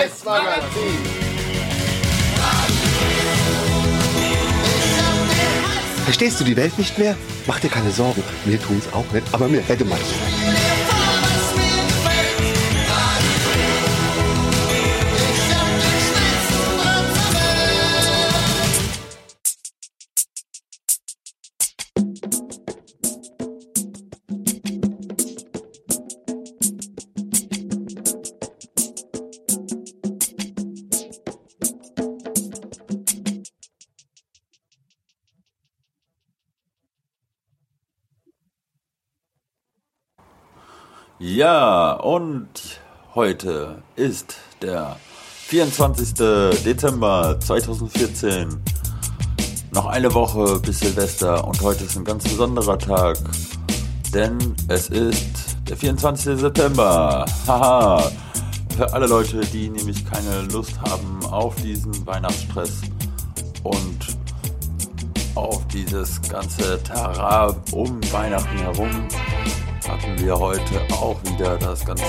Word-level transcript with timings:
ABS 0.00 0.24
Magazin. 0.24 0.70
Verstehst 6.04 6.40
du 6.40 6.44
die 6.44 6.56
Welt 6.56 6.76
nicht 6.78 6.98
mehr? 6.98 7.16
Mach 7.46 7.60
dir 7.60 7.68
keine 7.68 7.90
Sorgen. 7.90 8.22
Wir 8.44 8.60
tun's 8.60 8.86
auch 8.92 9.10
nicht, 9.12 9.26
aber 9.32 9.48
mir 9.48 9.60
hätte 9.60 9.84
man. 9.84 9.98
Ja, 41.32 41.92
und 41.92 42.48
heute 43.14 43.80
ist 43.94 44.34
der 44.60 44.96
24. 45.46 46.14
Dezember 46.64 47.38
2014. 47.38 48.60
Noch 49.70 49.86
eine 49.86 50.12
Woche 50.12 50.58
bis 50.58 50.80
Silvester 50.80 51.46
und 51.46 51.60
heute 51.62 51.84
ist 51.84 51.96
ein 51.96 52.04
ganz 52.04 52.24
besonderer 52.24 52.76
Tag, 52.76 53.16
denn 54.12 54.56
es 54.66 54.88
ist 54.88 55.56
der 55.68 55.76
24. 55.76 56.36
September. 56.36 57.24
Haha. 57.46 58.10
Für 58.76 58.92
alle 58.92 59.06
Leute, 59.06 59.40
die 59.52 59.68
nämlich 59.68 60.04
keine 60.04 60.42
Lust 60.52 60.80
haben 60.80 61.24
auf 61.26 61.54
diesen 61.62 62.04
Weihnachtsstress 62.08 62.80
und 63.62 64.18
auf 65.36 65.64
dieses 65.68 66.20
ganze 66.22 66.82
Tara 66.82 67.54
um 67.70 68.00
Weihnachten 68.10 68.58
herum, 68.58 69.06
hatten 69.90 70.16
wir 70.20 70.38
heute 70.38 70.80
auch 70.92 71.16
wieder 71.24 71.58
das 71.58 71.84
ganz 71.84 72.00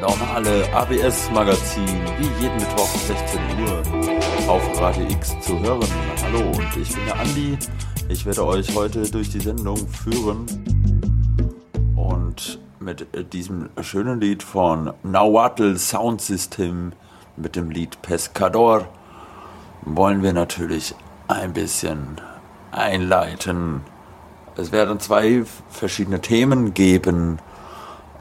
normale 0.00 0.72
ABS-Magazin, 0.72 1.84
wie 2.16 2.42
jeden 2.42 2.54
Mittwoch 2.54 2.94
um 2.94 3.00
16 3.00 3.40
Uhr 3.60 4.48
auf 4.48 4.80
Radio 4.80 5.04
X 5.08 5.40
zu 5.40 5.58
hören. 5.58 5.88
Hallo 6.22 6.48
und 6.52 6.76
ich 6.80 6.94
bin 6.94 7.04
der 7.06 7.18
Andi. 7.18 7.58
Ich 8.08 8.24
werde 8.24 8.46
euch 8.46 8.72
heute 8.76 9.02
durch 9.10 9.30
die 9.30 9.40
Sendung 9.40 9.76
führen 9.88 10.46
und 11.96 12.60
mit 12.78 13.04
diesem 13.32 13.70
schönen 13.80 14.20
Lied 14.20 14.44
von 14.44 14.92
Nahuatl 15.02 15.76
Sound 15.76 16.20
System 16.20 16.92
mit 17.36 17.56
dem 17.56 17.68
Lied 17.70 18.00
Pescador 18.00 18.86
wollen 19.84 20.22
wir 20.22 20.32
natürlich 20.32 20.94
ein 21.26 21.52
bisschen 21.52 22.20
einleiten. 22.70 23.80
Es 24.56 24.70
werden 24.70 25.00
zwei 25.00 25.44
verschiedene 25.70 26.20
Themen 26.20 26.74
geben. 26.74 27.38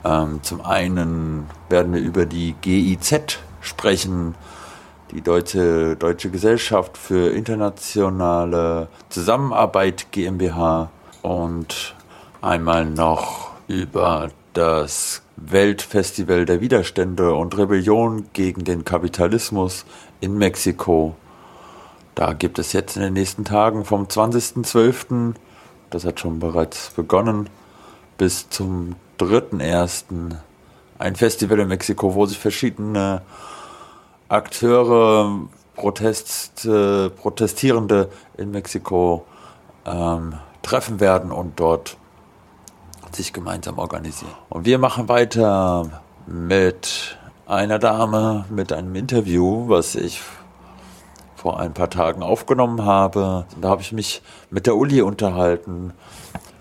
Ähm, 0.05 0.39
zum 0.43 0.61
einen 0.61 1.49
werden 1.69 1.93
wir 1.93 2.01
über 2.01 2.25
die 2.25 2.55
GIZ 2.61 3.39
sprechen, 3.59 4.35
die 5.11 5.21
Deutsche, 5.21 5.97
Deutsche 5.97 6.29
Gesellschaft 6.29 6.97
für 6.97 7.31
internationale 7.31 8.87
Zusammenarbeit 9.09 10.07
GmbH 10.11 10.89
und 11.21 11.95
einmal 12.41 12.85
noch 12.85 13.51
über 13.67 14.29
das 14.53 15.21
Weltfestival 15.35 16.45
der 16.45 16.61
Widerstände 16.61 17.33
und 17.33 17.57
Rebellion 17.57 18.27
gegen 18.31 18.63
den 18.63 18.85
Kapitalismus 18.85 19.85
in 20.21 20.37
Mexiko. 20.37 21.15
Da 22.15 22.33
gibt 22.33 22.57
es 22.57 22.73
jetzt 22.73 22.95
in 22.95 23.01
den 23.01 23.13
nächsten 23.13 23.43
Tagen 23.43 23.83
vom 23.85 24.05
20.12 24.05 25.35
das 25.91 26.05
hat 26.05 26.19
schon 26.19 26.39
bereits 26.39 26.89
begonnen, 26.91 27.49
bis 28.17 28.49
zum 28.49 28.95
3.1. 29.19 30.35
ein 30.97 31.15
Festival 31.15 31.59
in 31.59 31.67
Mexiko, 31.67 32.15
wo 32.15 32.25
sich 32.25 32.39
verschiedene 32.39 33.21
Akteure, 34.29 35.47
Protest, 35.75 36.65
äh, 36.65 37.09
Protestierende 37.09 38.09
in 38.37 38.51
Mexiko 38.51 39.25
ähm, 39.85 40.35
treffen 40.61 40.99
werden 40.99 41.31
und 41.31 41.59
dort 41.59 41.97
sich 43.11 43.33
gemeinsam 43.33 43.77
organisieren. 43.77 44.31
Und 44.49 44.65
wir 44.65 44.77
machen 44.77 45.09
weiter 45.09 46.01
mit 46.27 47.17
einer 47.45 47.79
Dame, 47.79 48.45
mit 48.49 48.71
einem 48.71 48.95
Interview, 48.95 49.67
was 49.67 49.95
ich 49.95 50.21
vor 51.41 51.59
ein 51.59 51.73
paar 51.73 51.89
Tagen 51.89 52.21
aufgenommen 52.21 52.85
habe. 52.85 53.45
Da 53.59 53.69
habe 53.69 53.81
ich 53.81 53.91
mich 53.91 54.21
mit 54.51 54.67
der 54.67 54.75
Uli 54.75 55.01
unterhalten 55.01 55.91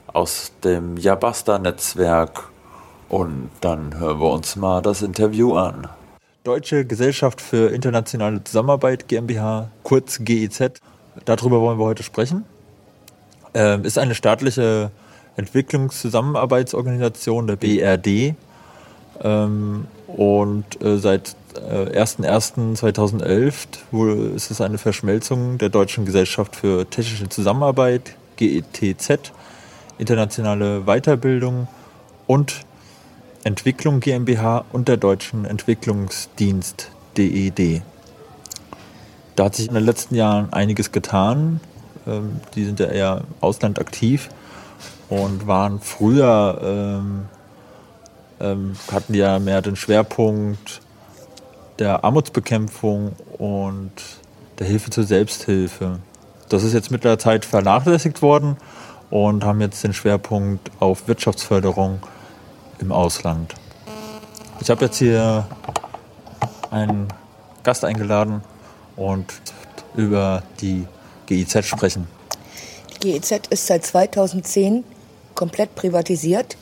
aus 0.06 0.52
dem 0.64 0.96
Jabasta-Netzwerk 0.96 2.48
und 3.10 3.50
dann 3.60 3.98
hören 3.98 4.20
wir 4.20 4.30
uns 4.30 4.56
mal 4.56 4.80
das 4.80 5.02
Interview 5.02 5.54
an. 5.54 5.86
Deutsche 6.44 6.86
Gesellschaft 6.86 7.42
für 7.42 7.70
internationale 7.70 8.42
Zusammenarbeit 8.42 9.06
GmbH, 9.06 9.68
kurz 9.82 10.20
GEZ. 10.20 10.80
Darüber 11.26 11.60
wollen 11.60 11.78
wir 11.78 11.84
heute 11.84 12.02
sprechen. 12.02 12.46
Ähm, 13.52 13.84
ist 13.84 13.98
eine 13.98 14.14
staatliche 14.14 14.90
Entwicklungszusammenarbeitsorganisation 15.36 17.48
der 17.48 17.56
BRD 17.56 18.34
ähm, 19.22 19.86
und 20.06 20.82
äh, 20.82 20.96
seit 20.96 21.36
äh, 21.56 21.98
01.01.2011 21.98 24.34
ist 24.34 24.50
es 24.50 24.60
eine 24.60 24.78
Verschmelzung 24.78 25.58
der 25.58 25.68
Deutschen 25.68 26.04
Gesellschaft 26.04 26.56
für 26.56 26.88
technische 26.88 27.28
Zusammenarbeit, 27.28 28.16
GETZ, 28.36 29.32
internationale 29.98 30.82
Weiterbildung 30.82 31.68
und 32.26 32.60
Entwicklung 33.44 34.00
GmbH 34.00 34.64
und 34.72 34.88
der 34.88 34.96
Deutschen 34.96 35.44
Entwicklungsdienst 35.44 36.90
DED. 37.16 37.82
Da 39.36 39.44
hat 39.44 39.54
sich 39.54 39.68
in 39.68 39.74
den 39.74 39.84
letzten 39.84 40.14
Jahren 40.14 40.52
einiges 40.52 40.92
getan. 40.92 41.60
Ähm, 42.06 42.40
die 42.54 42.64
sind 42.64 42.80
ja 42.80 42.86
eher 42.86 43.18
im 43.18 43.34
Ausland 43.40 43.78
aktiv 43.78 44.28
und 45.08 45.46
waren 45.46 45.80
früher, 45.80 46.60
ähm, 46.62 47.28
ähm, 48.40 48.72
hatten 48.92 49.14
ja 49.14 49.38
mehr 49.38 49.62
den 49.62 49.76
Schwerpunkt 49.76 50.80
der 51.80 52.04
Armutsbekämpfung 52.04 53.12
und 53.38 53.92
der 54.58 54.66
Hilfe 54.66 54.90
zur 54.90 55.04
Selbsthilfe. 55.04 55.98
Das 56.50 56.62
ist 56.62 56.74
jetzt 56.74 56.90
mit 56.90 57.04
der 57.04 57.18
Zeit 57.18 57.44
vernachlässigt 57.44 58.22
worden 58.22 58.56
und 59.08 59.44
haben 59.44 59.60
jetzt 59.60 59.82
den 59.82 59.94
Schwerpunkt 59.94 60.70
auf 60.78 61.08
Wirtschaftsförderung 61.08 62.00
im 62.78 62.92
Ausland. 62.92 63.54
Ich 64.60 64.68
habe 64.68 64.84
jetzt 64.84 64.98
hier 64.98 65.46
einen 66.70 67.08
Gast 67.62 67.84
eingeladen 67.84 68.42
und 68.96 69.26
über 69.96 70.42
die 70.60 70.86
GIZ 71.26 71.64
sprechen. 71.64 72.06
Die 72.94 73.12
GIZ 73.12 73.46
ist 73.48 73.66
seit 73.66 73.86
2010 73.86 74.84
komplett 75.34 75.74
privatisiert, 75.74 76.56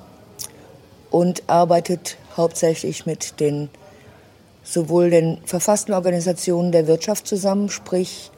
und 1.11 1.43
arbeitet 1.49 2.17
hauptsächlich 2.37 3.07
mit 3.07 3.41
den 3.41 3.71
sowohl 4.63 5.11
den 5.11 5.39
verfassten 5.45 5.95
Organisationen 5.95 6.71
der 6.73 6.87
Wirtschaft 6.87 7.27
zusammen, 7.27 7.71
sprich, 7.71 8.31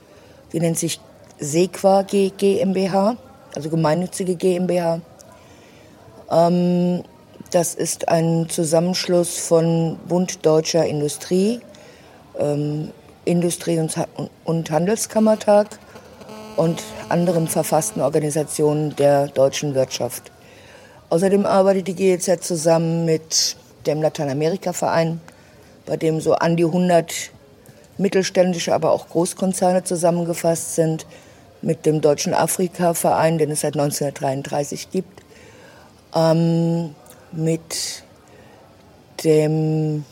die 0.52 0.60
nennt 0.60 0.78
sich 0.78 1.00
SEQA 1.40 2.02
GmbH, 2.02 3.16
also 3.54 3.68
gemeinnützige 3.68 4.36
GmbH. 4.36 5.00
Ähm, 6.30 7.02
das 7.50 7.74
ist 7.74 8.08
ein 8.08 8.48
Zusammenschluss 8.48 9.38
von 9.38 9.98
Bund 10.06 10.46
Deutscher 10.46 10.86
Industrie, 10.86 11.60
ähm, 12.40 12.90
Industrie- 13.24 13.78
und 14.44 14.70
Handelskammertag 14.70 15.78
und 16.56 16.82
anderen 17.08 17.46
verfassten 17.48 18.02
Organisationen 18.02 18.96
der 18.96 19.28
deutschen 19.28 19.74
Wirtschaft. 19.74 20.32
Außerdem 21.10 21.46
arbeitet 21.46 21.88
die 21.88 21.94
GEZ 21.94 22.40
zusammen 22.40 23.04
mit 23.04 23.56
dem 23.86 24.02
Lateinamerika-Verein, 24.02 25.20
bei 25.86 25.96
dem 25.96 26.20
so 26.20 26.34
an 26.34 26.56
die 26.56 26.64
100 26.64 27.30
mittelständische, 27.98 28.74
aber 28.74 28.92
auch 28.92 29.08
Großkonzerne 29.08 29.84
zusammengefasst 29.84 30.74
sind, 30.74 31.06
mit 31.62 31.84
dem 31.84 32.00
Deutschen 32.00 32.32
Afrika-Verein, 32.32 33.38
den 33.38 33.50
es 33.50 33.60
seit 33.60 33.74
1933 33.74 34.90
gibt, 34.90 35.22
ähm, 36.14 36.94
mit 37.32 38.02
dem 39.24 40.04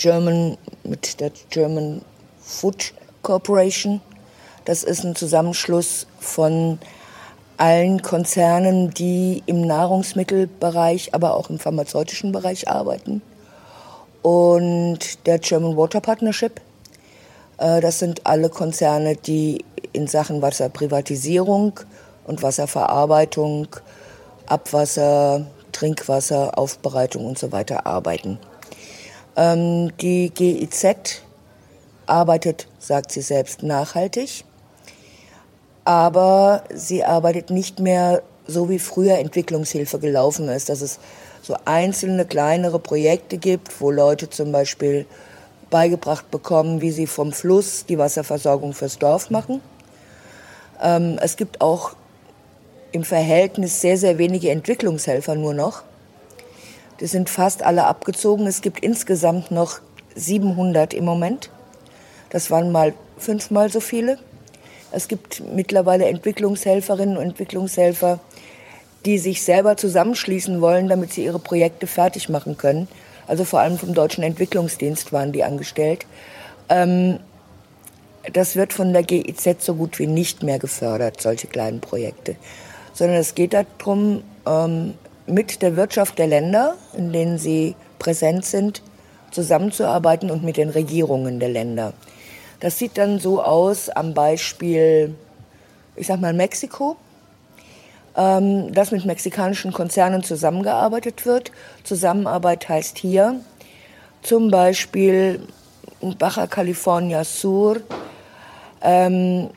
German, 0.00 0.56
mit 0.82 1.20
der 1.20 1.30
German 1.50 2.00
Food 2.40 2.94
Corporation. 3.20 4.00
Das 4.64 4.82
ist 4.82 5.04
ein 5.04 5.14
Zusammenschluss 5.14 6.06
von 6.18 6.78
allen 7.58 8.00
Konzernen, 8.00 8.94
die 8.94 9.42
im 9.44 9.60
Nahrungsmittelbereich, 9.60 11.14
aber 11.14 11.36
auch 11.36 11.50
im 11.50 11.58
pharmazeutischen 11.58 12.32
Bereich 12.32 12.66
arbeiten. 12.66 13.20
Und 14.22 15.26
der 15.26 15.38
German 15.38 15.76
Water 15.76 16.00
Partnership. 16.00 16.62
Äh, 17.58 17.82
das 17.82 17.98
sind 17.98 18.26
alle 18.26 18.48
Konzerne, 18.48 19.16
die 19.16 19.66
in 19.92 20.06
Sachen 20.06 20.40
Wasserprivatisierung 20.40 21.78
und 22.26 22.42
Wasserverarbeitung, 22.42 23.68
Abwasser, 24.46 25.44
Trinkwasser, 25.72 26.56
Aufbereitung 26.56 27.26
und 27.26 27.38
so 27.38 27.52
weiter 27.52 27.86
arbeiten. 27.86 28.38
Ähm, 29.40 29.96
die 29.96 30.28
GIZ 30.28 31.22
arbeitet, 32.04 32.68
sagt 32.78 33.10
sie 33.10 33.22
selbst, 33.22 33.62
nachhaltig, 33.62 34.44
aber 35.86 36.64
sie 36.74 37.04
arbeitet 37.04 37.48
nicht 37.48 37.80
mehr 37.80 38.22
so 38.46 38.68
wie 38.68 38.78
früher 38.78 39.16
Entwicklungshilfe 39.18 39.98
gelaufen 39.98 40.48
ist, 40.50 40.68
dass 40.68 40.82
es 40.82 40.98
so 41.40 41.56
einzelne 41.64 42.26
kleinere 42.26 42.78
Projekte 42.78 43.38
gibt, 43.38 43.80
wo 43.80 43.90
Leute 43.90 44.28
zum 44.28 44.52
Beispiel 44.52 45.06
beigebracht 45.70 46.30
bekommen, 46.30 46.82
wie 46.82 46.90
sie 46.90 47.06
vom 47.06 47.32
Fluss 47.32 47.86
die 47.86 47.96
Wasserversorgung 47.96 48.74
fürs 48.74 48.98
Dorf 48.98 49.30
machen. 49.30 49.62
Ähm, 50.82 51.18
es 51.22 51.36
gibt 51.36 51.62
auch 51.62 51.92
im 52.92 53.04
Verhältnis 53.04 53.80
sehr, 53.80 53.96
sehr 53.96 54.18
wenige 54.18 54.50
Entwicklungshelfer 54.50 55.34
nur 55.34 55.54
noch. 55.54 55.82
Die 57.00 57.06
sind 57.06 57.30
fast 57.30 57.62
alle 57.62 57.86
abgezogen. 57.86 58.46
Es 58.46 58.60
gibt 58.60 58.80
insgesamt 58.80 59.50
noch 59.50 59.80
700 60.14 60.94
im 60.94 61.04
Moment. 61.04 61.50
Das 62.30 62.50
waren 62.50 62.70
mal 62.72 62.94
fünfmal 63.18 63.70
so 63.70 63.80
viele. 63.80 64.18
Es 64.92 65.08
gibt 65.08 65.42
mittlerweile 65.54 66.06
Entwicklungshelferinnen 66.06 67.16
und 67.16 67.22
Entwicklungshelfer, 67.22 68.18
die 69.06 69.18
sich 69.18 69.42
selber 69.42 69.76
zusammenschließen 69.76 70.60
wollen, 70.60 70.88
damit 70.88 71.12
sie 71.12 71.24
ihre 71.24 71.38
Projekte 71.38 71.86
fertig 71.86 72.28
machen 72.28 72.56
können. 72.56 72.88
Also 73.26 73.44
vor 73.44 73.60
allem 73.60 73.78
vom 73.78 73.94
Deutschen 73.94 74.24
Entwicklungsdienst 74.24 75.12
waren 75.12 75.32
die 75.32 75.44
angestellt. 75.44 76.06
Ähm, 76.68 77.20
das 78.32 78.56
wird 78.56 78.72
von 78.72 78.92
der 78.92 79.02
GIZ 79.02 79.64
so 79.64 79.74
gut 79.74 79.98
wie 79.98 80.06
nicht 80.06 80.42
mehr 80.42 80.58
gefördert, 80.58 81.20
solche 81.22 81.46
kleinen 81.46 81.80
Projekte. 81.80 82.36
Sondern 82.92 83.16
es 83.16 83.34
geht 83.34 83.54
darum, 83.54 84.22
ähm, 84.46 84.94
mit 85.30 85.62
der 85.62 85.76
Wirtschaft 85.76 86.18
der 86.18 86.26
Länder, 86.26 86.74
in 86.96 87.12
denen 87.12 87.38
sie 87.38 87.74
präsent 87.98 88.44
sind, 88.44 88.82
zusammenzuarbeiten 89.30 90.30
und 90.30 90.42
mit 90.42 90.56
den 90.56 90.70
Regierungen 90.70 91.40
der 91.40 91.48
Länder. 91.48 91.92
Das 92.58 92.78
sieht 92.78 92.98
dann 92.98 93.18
so 93.18 93.42
aus 93.42 93.88
am 93.88 94.12
Beispiel, 94.12 95.14
ich 95.96 96.06
sag 96.06 96.20
mal 96.20 96.34
Mexiko, 96.34 96.96
ähm, 98.16 98.72
dass 98.72 98.90
mit 98.90 99.04
mexikanischen 99.04 99.72
Konzernen 99.72 100.22
zusammengearbeitet 100.22 101.24
wird. 101.24 101.52
Zusammenarbeit 101.84 102.68
heißt 102.68 102.98
hier 102.98 103.40
zum 104.22 104.50
Beispiel 104.50 105.40
Baja 106.18 106.46
California 106.46 107.24
Sur, 107.24 107.80
ähm, 108.82 109.50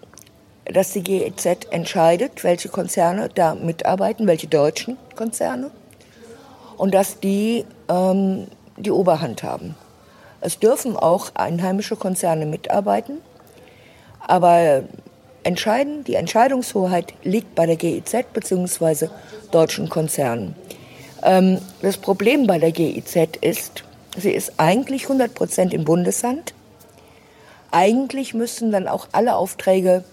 dass 0.66 0.94
die 0.94 1.04
GEZ 1.04 1.68
entscheidet, 1.72 2.44
welche 2.44 2.70
Konzerne 2.70 3.30
da 3.34 3.56
mitarbeiten, 3.56 4.28
welche 4.28 4.48
deutschen 4.48 4.98
Konzerne, 5.16 5.72
und 6.78 6.94
dass 6.94 7.20
die 7.20 7.66
ähm, 7.90 8.48
die 8.78 8.92
Oberhand 8.92 9.44
haben. 9.44 9.76
Es 10.42 10.60
dürfen 10.60 10.98
auch 10.98 11.32
einheimische 11.36 11.96
Konzerne 11.96 12.46
mitarbeiten, 12.46 13.20
aber 14.20 14.84
entscheiden, 15.44 16.04
die 16.04 16.16
Entscheidungshoheit 16.16 17.14
liegt 17.24 17.56
bei 17.56 17.66
der 17.66 17.76
GIZ 17.76 18.26
bzw. 18.34 19.08
deutschen 19.52 19.90
Konzernen. 19.90 20.56
Ähm, 21.22 21.60
das 21.82 21.98
Problem 21.98 22.48
bei 22.48 22.60
der 22.60 22.72
GIZ 22.72 23.38
ist, 23.42 23.84
sie 24.18 24.32
ist 24.32 24.54
eigentlich 24.58 25.04
100 25.04 25.34
Prozent 25.34 25.74
im 25.74 25.86
Bundeshand. 25.86 26.54
Eigentlich 27.72 28.34
müssten 28.34 28.72
dann 28.72 28.88
auch 28.88 29.08
alle 29.12 29.36
Aufträge 29.36 30.04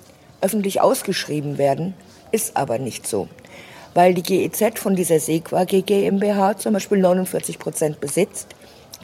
öffentlich 0.40 0.80
ausgeschrieben 0.80 1.58
werden, 1.58 1.94
ist 2.32 2.56
aber 2.56 2.78
nicht 2.78 3.06
so. 3.06 3.28
Weil 3.94 4.14
die 4.14 4.22
GEZ 4.22 4.78
von 4.78 4.94
dieser 4.94 5.18
Sequa 5.18 5.64
GmbH 5.64 6.56
zum 6.56 6.74
Beispiel 6.74 6.98
49 6.98 7.58
Prozent 7.58 8.00
besitzt, 8.00 8.54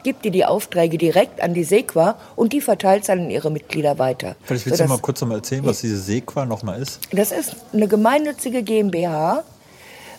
gibt 0.03 0.23
die 0.23 0.31
die 0.31 0.45
Aufträge 0.45 0.97
direkt 0.97 1.41
an 1.41 1.53
die 1.53 1.63
Sequa 1.63 2.17
und 2.35 2.53
die 2.53 2.61
verteilt 2.61 3.01
es 3.01 3.07
dann 3.07 3.19
an 3.19 3.29
ihre 3.29 3.51
Mitglieder 3.51 3.99
weiter. 3.99 4.35
Vielleicht 4.43 4.65
willst 4.65 4.79
du 4.79 4.87
mal 4.87 4.99
kurz 4.99 5.19
noch 5.19 5.27
mal 5.27 5.35
erzählen, 5.35 5.65
was 5.65 5.81
diese 5.81 5.99
Sequa 5.99 6.45
nochmal 6.45 6.81
ist? 6.81 7.01
Das 7.11 7.31
ist 7.31 7.55
eine 7.73 7.87
gemeinnützige 7.87 8.63
GmbH, 8.63 9.43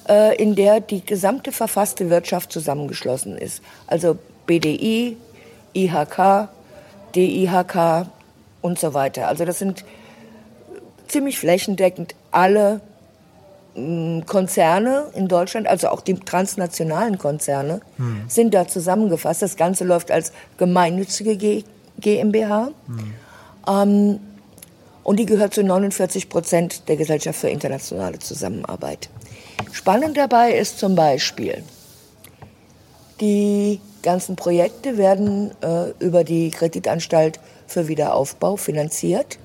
äh, 0.08 0.36
in 0.36 0.54
der 0.54 0.80
die 0.80 1.04
gesamte 1.04 1.52
verfasste 1.52 2.10
Wirtschaft 2.10 2.52
zusammengeschlossen 2.52 3.38
ist. 3.38 3.62
Also 3.86 4.18
BDI, 4.46 5.16
IHK, 5.74 6.48
DIHK 7.14 8.06
und 8.60 8.78
so 8.78 8.94
weiter. 8.94 9.28
Also 9.28 9.44
das 9.44 9.58
sind 9.58 9.84
ziemlich 11.08 11.38
flächendeckend 11.38 12.14
alle 12.30 12.80
mm, 13.74 14.20
Konzerne 14.26 15.06
in 15.14 15.28
Deutschland, 15.28 15.66
also 15.66 15.88
auch 15.88 16.00
die 16.00 16.14
transnationalen 16.14 17.18
Konzerne, 17.18 17.80
hm. 17.96 18.24
sind 18.28 18.54
da 18.54 18.66
zusammengefasst. 18.66 19.42
Das 19.42 19.56
Ganze 19.56 19.84
läuft 19.84 20.10
als 20.10 20.32
gemeinnützige 20.56 21.36
G 21.36 21.64
GmbH. 22.00 22.70
Hm. 22.86 23.14
Ähm, 23.66 24.20
und 25.02 25.18
die 25.18 25.26
gehört 25.26 25.54
zu 25.54 25.64
49 25.64 26.28
Prozent 26.28 26.88
der 26.88 26.96
Gesellschaft 26.96 27.38
für 27.40 27.48
internationale 27.48 28.18
Zusammenarbeit. 28.18 29.08
Spannend 29.72 30.16
dabei 30.16 30.52
ist 30.52 30.78
zum 30.78 30.94
Beispiel, 30.94 31.64
die 33.20 33.80
ganzen 34.02 34.36
Projekte 34.36 34.96
werden 34.96 35.50
äh, 35.62 35.90
über 35.98 36.24
die 36.24 36.50
Kreditanstalt 36.50 37.40
für 37.66 37.88
Wiederaufbau 37.88 38.56
finanziert. 38.56 39.38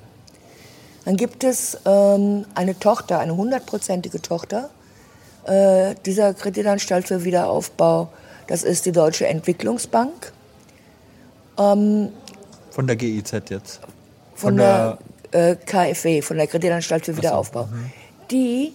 Dann 1.05 1.17
gibt 1.17 1.43
es 1.43 1.77
ähm, 1.85 2.45
eine 2.55 2.77
Tochter, 2.79 3.19
eine 3.19 3.35
hundertprozentige 3.35 4.21
Tochter 4.21 4.69
äh, 5.45 5.95
dieser 6.05 6.33
Kreditanstalt 6.33 7.07
für 7.07 7.23
Wiederaufbau. 7.23 8.09
Das 8.47 8.63
ist 8.63 8.85
die 8.85 8.91
Deutsche 8.91 9.27
Entwicklungsbank. 9.27 10.31
Ähm, 11.57 12.09
von 12.71 12.87
der 12.87 12.95
GIZ 12.95 13.31
jetzt? 13.49 13.81
Von, 14.35 14.49
von 14.49 14.57
der, 14.57 14.97
der 15.31 15.51
äh, 15.51 15.55
KfW, 15.55 16.21
von 16.21 16.37
der 16.37 16.47
Kreditanstalt 16.47 17.05
für 17.05 17.17
Wiederaufbau. 17.17 17.63
So, 17.63 17.75
mhm. 17.75 17.91
die 18.31 18.73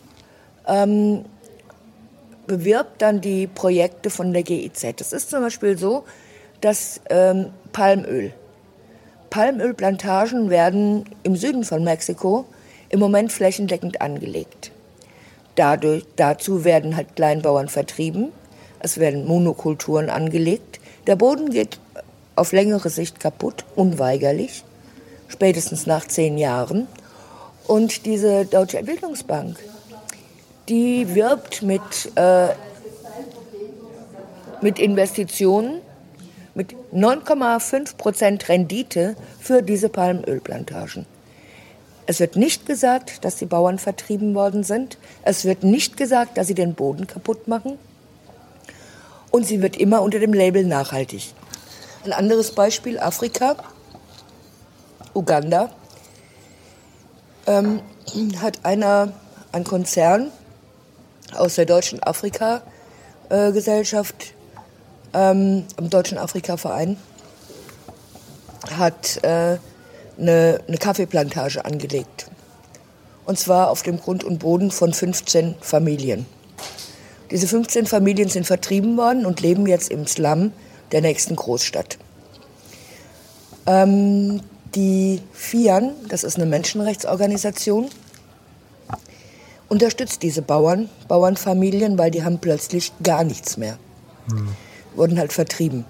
ähm, 0.67 1.25
bewirbt 2.47 3.03
dann 3.03 3.21
die 3.21 3.47
Projekte 3.47 4.11
von 4.11 4.33
der 4.33 4.43
GIZ. 4.43 4.85
Es 5.01 5.13
ist 5.13 5.31
zum 5.31 5.41
Beispiel 5.41 5.79
so, 5.79 6.05
dass 6.61 7.01
ähm, 7.09 7.51
Palmöl 7.73 8.33
Palmölplantagen 9.39 10.51
werden 10.51 11.05
im 11.23 11.37
Süden 11.37 11.63
von 11.63 11.85
Mexiko 11.85 12.45
im 12.89 12.99
Moment 12.99 13.31
flächendeckend 13.31 14.01
angelegt. 14.01 14.73
Dadurch, 15.55 16.05
dazu 16.17 16.65
werden 16.65 16.97
halt 16.97 17.15
Kleinbauern 17.15 17.69
vertrieben, 17.69 18.33
es 18.81 18.99
werden 18.99 19.29
Monokulturen 19.29 20.11
angelegt. 20.11 20.81
Der 21.07 21.15
Boden 21.15 21.51
geht 21.51 21.79
auf 22.35 22.51
längere 22.51 22.91
Sicht 22.91 23.21
kaputt, 23.21 23.65
unweigerlich, 23.77 24.65
spätestens 25.29 25.87
nach 25.87 26.09
zehn 26.09 26.37
Jahren. 26.37 26.89
Und 27.69 28.07
diese 28.07 28.45
Deutsche 28.45 28.79
Entwicklungsbank, 28.79 29.57
die 30.69 31.15
wirbt 31.15 31.63
mit, 31.63 32.11
äh, 32.17 32.49
mit 34.63 34.81
Investitionen 34.81 35.81
mit 36.55 36.75
9,5 36.95 37.97
Prozent 37.97 38.49
Rendite 38.49 39.17
für 39.41 39.63
diese 39.63 39.89
Palmölplantagen. 39.89 41.07
Es 42.07 42.21
wird 42.21 42.37
nicht 42.37 42.65
gesagt, 42.65 43.25
dass 43.25 43.35
die 43.37 43.45
Bauern 43.45 43.79
vertrieben 43.79 44.35
worden 44.35 44.65
sind. 44.65 44.97
Es 45.23 45.45
wird 45.45 45.63
nicht 45.63 45.99
gesagt, 45.99 46.39
dass 46.39 46.47
sie 46.47 46.55
den 46.55 46.75
Boden 46.75 47.07
kaputt 47.07 47.49
machen. 47.49 47.79
Und 49.31 49.47
sie 49.47 49.61
wird 49.61 49.77
immer 49.77 50.01
unter 50.01 50.19
dem 50.19 50.33
Label 50.33 50.65
nachhaltig. 50.65 51.35
Ein 52.05 52.15
anderes 52.15 52.53
Beispiel, 52.53 52.99
Afrika, 52.99 53.57
Uganda, 55.13 55.69
ähm, 57.47 57.83
hat 58.41 58.65
einer, 58.65 59.13
ein 59.53 59.65
Konzern 59.65 60.33
aus 61.35 61.57
der 61.57 61.67
Deutschen 61.67 62.03
Afrika-Gesellschaft 62.03 64.33
ähm, 65.15 65.65
am 65.77 65.91
Deutschen 65.91 66.19
Afrika-Verein 66.19 66.97
hat 68.77 69.23
äh, 69.23 69.59
eine, 70.19 70.61
eine 70.67 70.79
Kaffeeplantage 70.79 71.65
angelegt. 71.65 72.31
Und 73.25 73.39
zwar 73.39 73.71
auf 73.71 73.83
dem 73.83 74.01
Grund 74.01 74.25
und 74.25 74.39
Boden 74.39 74.71
von 74.71 74.93
15 74.93 75.57
Familien. 75.61 76.27
Diese 77.31 77.47
15 77.47 77.87
Familien 77.87 78.29
sind 78.29 78.47
vertrieben 78.47 78.97
worden 78.97 79.27
und 79.27 79.41
leben 79.41 79.67
jetzt 79.67 79.91
im 79.91 80.07
Slum 80.07 80.53
der 80.93 81.03
nächsten 81.03 81.37
Großstadt. 81.37 81.99
Ähm, 83.67 84.41
die 84.75 85.21
FIAN, 85.33 85.93
das 86.09 86.25
ist 86.25 86.37
eine 86.37 86.47
Menschenrechtsorganisation, 86.47 87.89
unterstützt 89.69 90.23
diese 90.23 90.41
Bauern, 90.41 90.89
Bauernfamilien, 91.07 91.99
weil 91.99 92.11
die 92.11 92.25
haben 92.25 92.39
plötzlich 92.39 92.93
gar 93.03 93.25
nichts 93.25 93.59
mehr. 93.59 93.79
Hm. 94.31 94.49
Wurden 94.95 95.19
halt 95.19 95.33
vertrieben. 95.33 95.85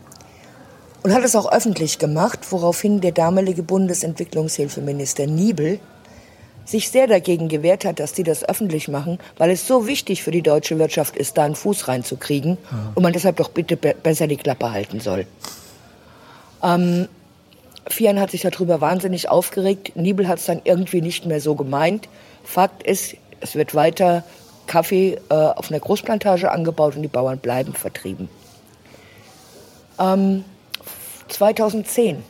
Und 1.03 1.15
hat 1.15 1.25
es 1.25 1.37
auch 1.37 1.51
öffentlich 1.51 1.99
gemacht, 1.99 2.41
woraufhin 2.51 3.01
der 3.01 3.13
damalige 3.13 3.63
Bundesentwicklungshilfeminister 3.63 5.27
Niebel 5.27 5.81
sich 6.65 6.91
sehr 6.91 7.07
dagegen 7.07 7.49
gewehrt 7.49 7.85
hat, 7.85 7.99
dass 7.99 8.13
die 8.13 8.25
das 8.25 8.47
öffentlich 8.47 8.89
machen, 8.89 9.19
weil 9.39 9.51
es 9.51 9.67
so 9.67 9.87
wichtig 9.87 10.23
für 10.23 10.31
die 10.31 10.43
deutsche 10.43 10.79
Wirtschaft 10.79 11.17
ist, 11.17 11.39
da 11.39 11.45
einen 11.45 11.55
Fuß 11.55 11.89
reinzukriegen 11.89 12.59
ja. 12.71 12.93
und 12.95 13.03
man 13.03 13.13
deshalb 13.13 13.37
doch 13.37 13.49
bitte 13.49 13.77
besser 13.77 14.27
die 14.27 14.37
Klappe 14.37 14.71
halten 14.71 15.01
soll. 15.01 15.27
Ähm, 16.63 17.09
Fian 17.87 18.21
hat 18.21 18.33
sich 18.33 18.43
darüber 18.43 18.81
wahnsinnig 18.81 19.31
aufgeregt. 19.31 19.97
Niebel 19.97 20.29
hat 20.29 20.41
es 20.41 20.47
dann 20.47 20.61
irgendwie 20.65 21.01
nicht 21.01 21.25
mehr 21.25 21.41
so 21.41 21.55
gemeint. 21.55 22.09
Fakt 22.45 22.83
ist, 22.83 23.17
es 23.41 23.55
wird 23.55 23.75
weiter 23.75 24.25
Kaffee 24.67 25.19
äh, 25.31 25.35
auf 25.35 25.71
einer 25.71 25.81
Großplantage 25.81 26.51
angebaut 26.51 26.97
und 26.97 27.03
die 27.03 27.09
Bauern 27.09 27.39
bleiben 27.39 27.73
vertrieben. 27.73 28.29
Ähm, 29.99 30.45
2010 31.29 32.23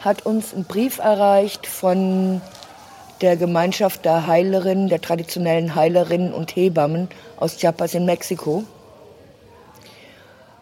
hat 0.00 0.24
uns 0.24 0.54
ein 0.54 0.64
Brief 0.64 0.98
erreicht 0.98 1.66
von 1.66 2.40
der 3.20 3.36
Gemeinschaft 3.36 4.04
der 4.04 4.28
Heilerinnen, 4.28 4.88
der 4.88 5.00
traditionellen 5.00 5.74
Heilerinnen 5.74 6.32
und 6.32 6.54
Hebammen 6.54 7.08
aus 7.36 7.56
Chiapas 7.56 7.94
in 7.94 8.04
Mexiko, 8.04 8.62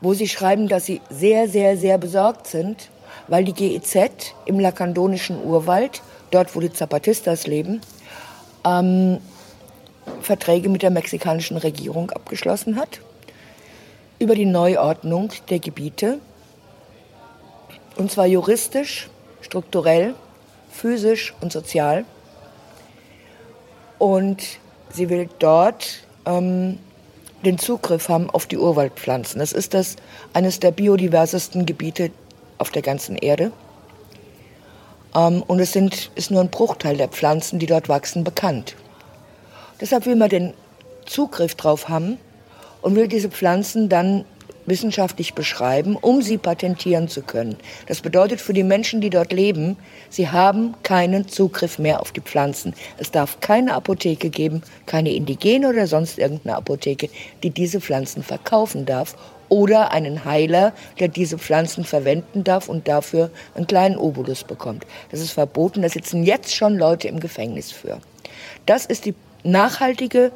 wo 0.01 0.15
sie 0.15 0.29
schreiben, 0.29 0.69
dass 0.69 0.87
sie 0.87 1.03
sehr, 1.11 1.49
sehr, 1.49 1.77
sehr 1.77 1.99
besorgt 1.99 2.47
sind, 2.47 2.89
weil 3.29 3.45
die 3.45 3.53
GEZ 3.53 4.35
im 4.47 4.59
lakandonischen 4.59 5.45
Urwald, 5.45 6.01
dort 6.31 6.57
wo 6.57 6.61
die 6.61 6.73
Zapatistas 6.73 7.47
leben, 7.47 7.83
ähm, 8.65 9.19
Verträge 10.23 10.71
mit 10.71 10.83
der 10.83 10.91
mexikanischen 10.91 11.59
Regierung 11.59 12.11
abgeschlossen 12.11 12.77
hat 12.77 13.01
über 14.19 14.35
die 14.35 14.47
Neuordnung 14.47 15.31
der 15.51 15.59
Gebiete, 15.59 16.19
und 17.97 18.11
zwar 18.11 18.27
juristisch, 18.27 19.09
strukturell, 19.41 20.15
physisch 20.71 21.35
und 21.41 21.53
sozial. 21.53 22.05
Und 23.99 24.43
sie 24.93 25.09
will 25.09 25.29
dort 25.39 26.01
ähm, 26.27 26.79
den 27.45 27.59
Zugriff 27.59 28.09
haben 28.09 28.29
auf 28.29 28.47
die 28.47 28.59
Urwaldpflanzen. 28.59 29.39
Das 29.39 29.53
ist 29.53 29.73
das 29.73 29.97
eines 30.35 30.61
der 30.61 30.73
biodiversesten 30.73 31.65
Gebiete 31.65 32.11
auf 32.59 32.71
der 32.71 32.83
ganzen 32.83 33.17
Erde. 33.17 33.53
Ähm, 35.15 35.43
und 35.47 35.61
es 35.61 35.73
sind, 35.73 36.11
ist 36.15 36.31
nur 36.31 36.43
ein 36.43 36.51
Bruchteil 36.51 36.97
der 36.97 37.09
Pflanzen, 37.09 37.59
die 37.59 37.67
dort 37.67 37.89
wachsen, 37.89 38.25
bekannt. 38.25 38.77
Deshalb 39.81 40.05
will 40.07 40.17
man 40.17 40.29
den 40.29 40.55
Zugriff 41.07 41.55
drauf 41.55 41.89
haben 41.89 42.19
und 42.83 42.97
will 42.97 43.09
diese 43.09 43.31
Pflanzen 43.31 43.89
dann 43.89 44.25
wissenschaftlich 44.67 45.35
beschreiben, 45.35 45.97
um 45.97 46.23
sie 46.23 46.39
patentieren 46.39 47.09
zu 47.09 47.23
können. 47.23 47.57
Das 47.87 48.01
bedeutet 48.01 48.41
für 48.41 48.53
die 48.53 48.65
Menschen, 48.65 49.01
die 49.01 49.11
dort 49.11 49.33
leben, 49.33 49.77
sie 50.11 50.29
haben 50.29 50.75
keinen 50.83 51.29
Zugriff 51.29 51.79
mehr 51.79 52.01
auf 52.01 52.13
die 52.13 52.21
Pflanzen. 52.21 52.75
Es 52.99 53.11
darf 53.11 53.41
keine 53.41 53.75
Apotheke 53.75 54.29
geben, 54.29 54.63
keine 54.87 55.13
indigene 55.13 55.69
oder 55.69 55.87
sonst 55.87 56.19
irgendeine 56.19 56.57
Apotheke, 56.57 57.09
die 57.43 57.51
diese 57.51 57.81
Pflanzen 57.81 58.23
verkaufen 58.23 58.87
darf 58.87 59.17
oder 59.49 59.93
einen 59.93 60.25
Heiler, 60.25 60.73
der 60.99 61.09
diese 61.09 61.39
Pflanzen 61.39 61.85
verwenden 61.85 62.43
darf 62.43 62.69
und 62.69 62.89
dafür 62.89 63.31
einen 63.55 63.69
kleinen 63.69 63.97
Obolus 63.97 64.43
bekommt. 64.43 64.85
Das 65.11 65.21
ist 65.21 65.31
verboten, 65.31 65.83
da 65.83 65.89
sitzen 65.89 66.25
jetzt 66.25 66.55
schon 66.55 66.77
Leute 66.77 67.07
im 67.07 67.21
Gefängnis 67.21 67.71
für. 67.71 68.01
Das 68.67 68.87
ist 68.87 69.05
die 69.05 69.15
nachhaltige 69.45 70.33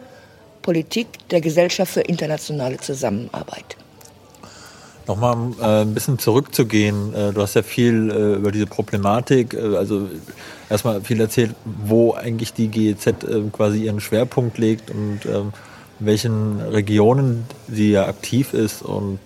Politik 0.62 1.06
der 1.30 1.40
Gesellschaft 1.40 1.92
für 1.92 2.00
internationale 2.00 2.78
Zusammenarbeit. 2.78 3.76
Nochmal 5.06 5.36
äh, 5.60 5.82
ein 5.82 5.94
bisschen 5.94 6.18
zurückzugehen. 6.18 7.14
Äh, 7.14 7.32
du 7.32 7.42
hast 7.42 7.54
ja 7.54 7.62
viel 7.62 8.10
äh, 8.10 8.34
über 8.34 8.52
diese 8.52 8.66
Problematik, 8.66 9.54
äh, 9.54 9.76
also 9.76 10.08
erstmal 10.68 11.00
viel 11.00 11.20
erzählt, 11.20 11.54
wo 11.64 12.12
eigentlich 12.12 12.52
die 12.52 12.68
GEZ 12.68 13.06
äh, 13.06 13.14
quasi 13.50 13.84
ihren 13.84 14.00
Schwerpunkt 14.00 14.58
legt 14.58 14.90
und 14.90 15.20
ähm, 15.26 15.52
in 15.98 16.06
welchen 16.06 16.60
Regionen 16.60 17.44
sie 17.68 17.90
ja 17.90 18.06
aktiv 18.06 18.54
ist 18.54 18.80
und 18.80 19.18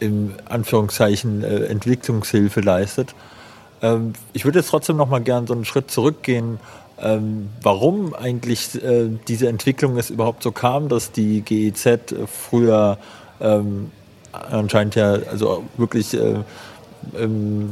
im 0.00 0.34
Anführungszeichen 0.48 1.44
Entwicklungshilfe 1.44 2.62
leistet. 2.62 3.14
Ähm, 3.82 4.14
ich 4.32 4.44
würde 4.44 4.60
jetzt 4.60 4.68
trotzdem 4.68 4.96
noch 4.96 5.08
mal 5.08 5.20
gern 5.20 5.46
so 5.46 5.54
einen 5.54 5.64
Schritt 5.64 5.90
zurückgehen. 5.90 6.58
Ähm, 7.02 7.50
warum 7.62 8.14
eigentlich 8.14 8.70
diese 9.28 9.48
Entwicklung 9.48 9.98
es 9.98 10.10
überhaupt 10.10 10.42
so 10.42 10.50
kam, 10.50 10.88
dass 10.88 11.12
die 11.12 11.42
GEZ 11.42 12.14
früher 12.26 12.98
ähm, 13.40 13.90
anscheinend 14.32 14.94
ja 14.94 15.12
also 15.12 15.64
wirklich 15.76 16.14
äh, 16.14 16.36
ähm, 17.16 17.70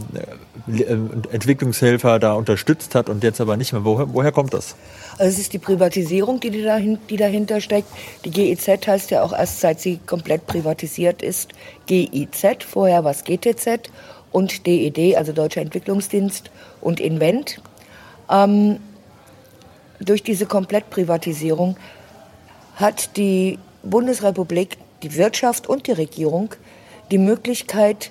äh, 0.69 0.93
Entwicklungshelfer 1.33 2.19
da 2.19 2.35
unterstützt 2.35 2.95
hat 2.95 3.09
und 3.09 3.23
jetzt 3.25 3.41
aber 3.41 3.57
nicht 3.57 3.73
mehr. 3.73 3.85
Woher, 3.85 4.13
woher 4.13 4.33
kommt 4.33 4.55
das? 4.55 4.77
Also 5.19 5.33
es 5.33 5.39
ist 5.39 5.53
die 5.53 5.59
Privatisierung, 5.59 6.41
die, 6.41 6.63
dahin, 6.63 6.99
die 7.11 7.17
dahinter 7.17 7.61
steckt. 7.61 7.89
Die 8.25 8.31
GIZ 8.31 8.87
heißt 8.87 9.11
ja 9.11 9.23
auch 9.23 9.33
erst 9.33 9.61
seit 9.61 9.81
sie 9.81 9.99
komplett 10.07 10.47
privatisiert 10.47 11.23
ist 11.23 11.53
GIZ. 11.87 12.65
Vorher 12.67 13.05
war 13.05 13.11
es 13.11 13.25
GTZ 13.25 13.91
und 14.33 14.67
DED, 14.67 15.17
also 15.17 15.33
Deutscher 15.33 15.61
Entwicklungsdienst 15.61 16.51
und 16.81 17.01
Invent. 17.01 17.61
Ähm, 18.31 18.79
durch 20.01 20.23
diese 20.23 20.47
Komplettprivatisierung 20.47 21.77
hat 22.77 23.17
die 23.17 23.59
Bundesrepublik 23.83 24.79
die 25.03 25.15
Wirtschaft 25.17 25.69
und 25.69 25.87
die 25.87 25.93
Regierung 25.93 26.55
die 27.11 27.19
Möglichkeit, 27.19 28.11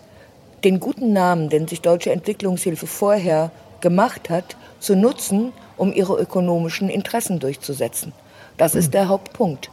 den 0.63 0.79
guten 0.79 1.13
Namen, 1.13 1.49
den 1.49 1.67
sich 1.67 1.81
Deutsche 1.81 2.11
Entwicklungshilfe 2.11 2.87
vorher 2.87 3.51
gemacht 3.81 4.29
hat, 4.29 4.55
zu 4.79 4.95
nutzen, 4.95 5.51
um 5.77 5.91
ihre 5.93 6.19
ökonomischen 6.19 6.89
Interessen 6.89 7.39
durchzusetzen. 7.39 8.13
Das 8.57 8.75
ist 8.75 8.93
der 8.93 9.07
Hauptpunkt. 9.07 9.71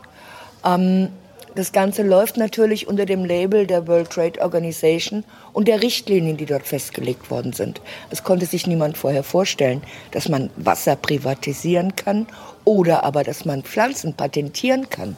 Ähm, 0.64 1.10
das 1.54 1.72
Ganze 1.72 2.02
läuft 2.02 2.36
natürlich 2.36 2.88
unter 2.88 3.06
dem 3.06 3.24
Label 3.24 3.66
der 3.66 3.86
World 3.86 4.10
Trade 4.10 4.40
Organization 4.40 5.24
und 5.52 5.68
der 5.68 5.82
Richtlinien, 5.82 6.36
die 6.36 6.46
dort 6.46 6.66
festgelegt 6.66 7.30
worden 7.30 7.52
sind. 7.52 7.80
Es 8.10 8.24
konnte 8.24 8.46
sich 8.46 8.66
niemand 8.66 8.96
vorher 8.96 9.24
vorstellen, 9.24 9.82
dass 10.12 10.28
man 10.28 10.50
Wasser 10.56 10.96
privatisieren 10.96 11.96
kann 11.96 12.26
oder 12.64 13.04
aber, 13.04 13.24
dass 13.24 13.44
man 13.44 13.62
Pflanzen 13.62 14.14
patentieren 14.14 14.88
kann 14.90 15.16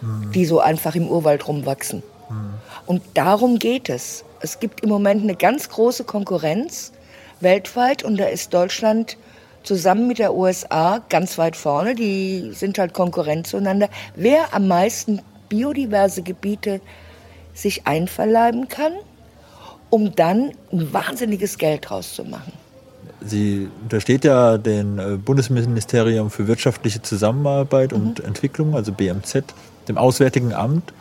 mhm. 0.00 0.32
die 0.32 0.44
so 0.44 0.60
einfach 0.60 0.94
im 0.94 1.08
Urwald 1.08 1.46
rumwachsen. 1.46 2.02
Mhm. 2.28 2.54
Und 2.86 3.02
darum 3.14 3.58
geht 3.58 3.88
es. 3.88 4.24
Es 4.40 4.58
gibt 4.60 4.82
im 4.82 4.88
Moment 4.88 5.22
eine 5.22 5.34
ganz 5.34 5.68
große 5.68 6.04
Konkurrenz 6.04 6.92
weltweit 7.40 8.02
und 8.02 8.16
da 8.18 8.26
ist 8.26 8.52
Deutschland 8.54 9.16
zusammen 9.62 10.08
mit 10.08 10.18
der 10.18 10.34
USA 10.34 11.02
ganz 11.08 11.36
weit 11.36 11.56
vorne. 11.56 11.94
Die 11.94 12.50
sind 12.52 12.78
halt 12.78 12.94
Konkurrent 12.94 13.46
zueinander. 13.46 13.88
Wer 14.14 14.54
am 14.54 14.68
meisten 14.68 15.20
biodiverse 15.50 16.22
Gebiete 16.22 16.80
sich 17.52 17.86
einverleiben 17.86 18.68
kann, 18.68 18.92
um 19.90 20.14
dann 20.14 20.52
ein 20.72 20.92
wahnsinniges 20.94 21.58
Geld 21.58 21.90
rauszumachen. 21.90 22.54
Sie 23.20 23.68
untersteht 23.82 24.24
ja 24.24 24.56
dem 24.56 24.98
äh, 24.98 25.16
Bundesministerium 25.16 26.30
für 26.30 26.46
wirtschaftliche 26.48 27.02
Zusammenarbeit 27.02 27.92
und 27.92 28.20
mhm. 28.20 28.24
Entwicklung, 28.24 28.74
also 28.74 28.92
BMZ 28.92 29.44
dem 29.88 29.98
Auswärtigen 29.98 30.54
Amt, 30.54 30.92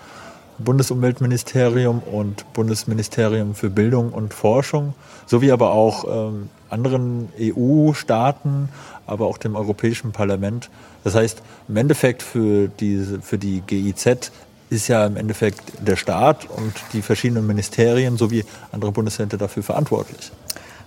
Bundesumweltministerium 0.60 2.00
und 2.00 2.52
Bundesministerium 2.54 3.56
für 3.56 3.70
Bildung 3.70 4.12
und 4.12 4.34
Forschung, 4.34 4.94
sowie 5.26 5.52
aber 5.52 5.72
auch 5.72 6.06
ähm, 6.30 6.50
anderen 6.70 7.30
EU-Staaten, 7.40 8.70
aber 9.08 9.26
auch 9.26 9.38
dem 9.38 9.56
Europäischen 9.56 10.12
Parlament. 10.12 10.70
Das 11.04 11.16
heißt, 11.16 11.42
im 11.68 11.78
Endeffekt 11.78 12.22
für, 12.22 12.68
diese, 12.68 13.22
für 13.22 13.38
die 13.38 13.62
GIZ 13.62 14.32
ist 14.70 14.88
ja 14.88 15.06
im 15.06 15.18
Endeffekt 15.18 15.62
der 15.80 15.96
Staat 15.96 16.48
und 16.50 16.74
die 16.94 17.02
verschiedenen 17.02 17.48
Ministerien 17.48 18.18
sowie 18.18 18.46
andere 18.72 18.92
Bundesländer 18.92 19.38
dafür 19.38 19.64
verantwortlich. 19.64 20.32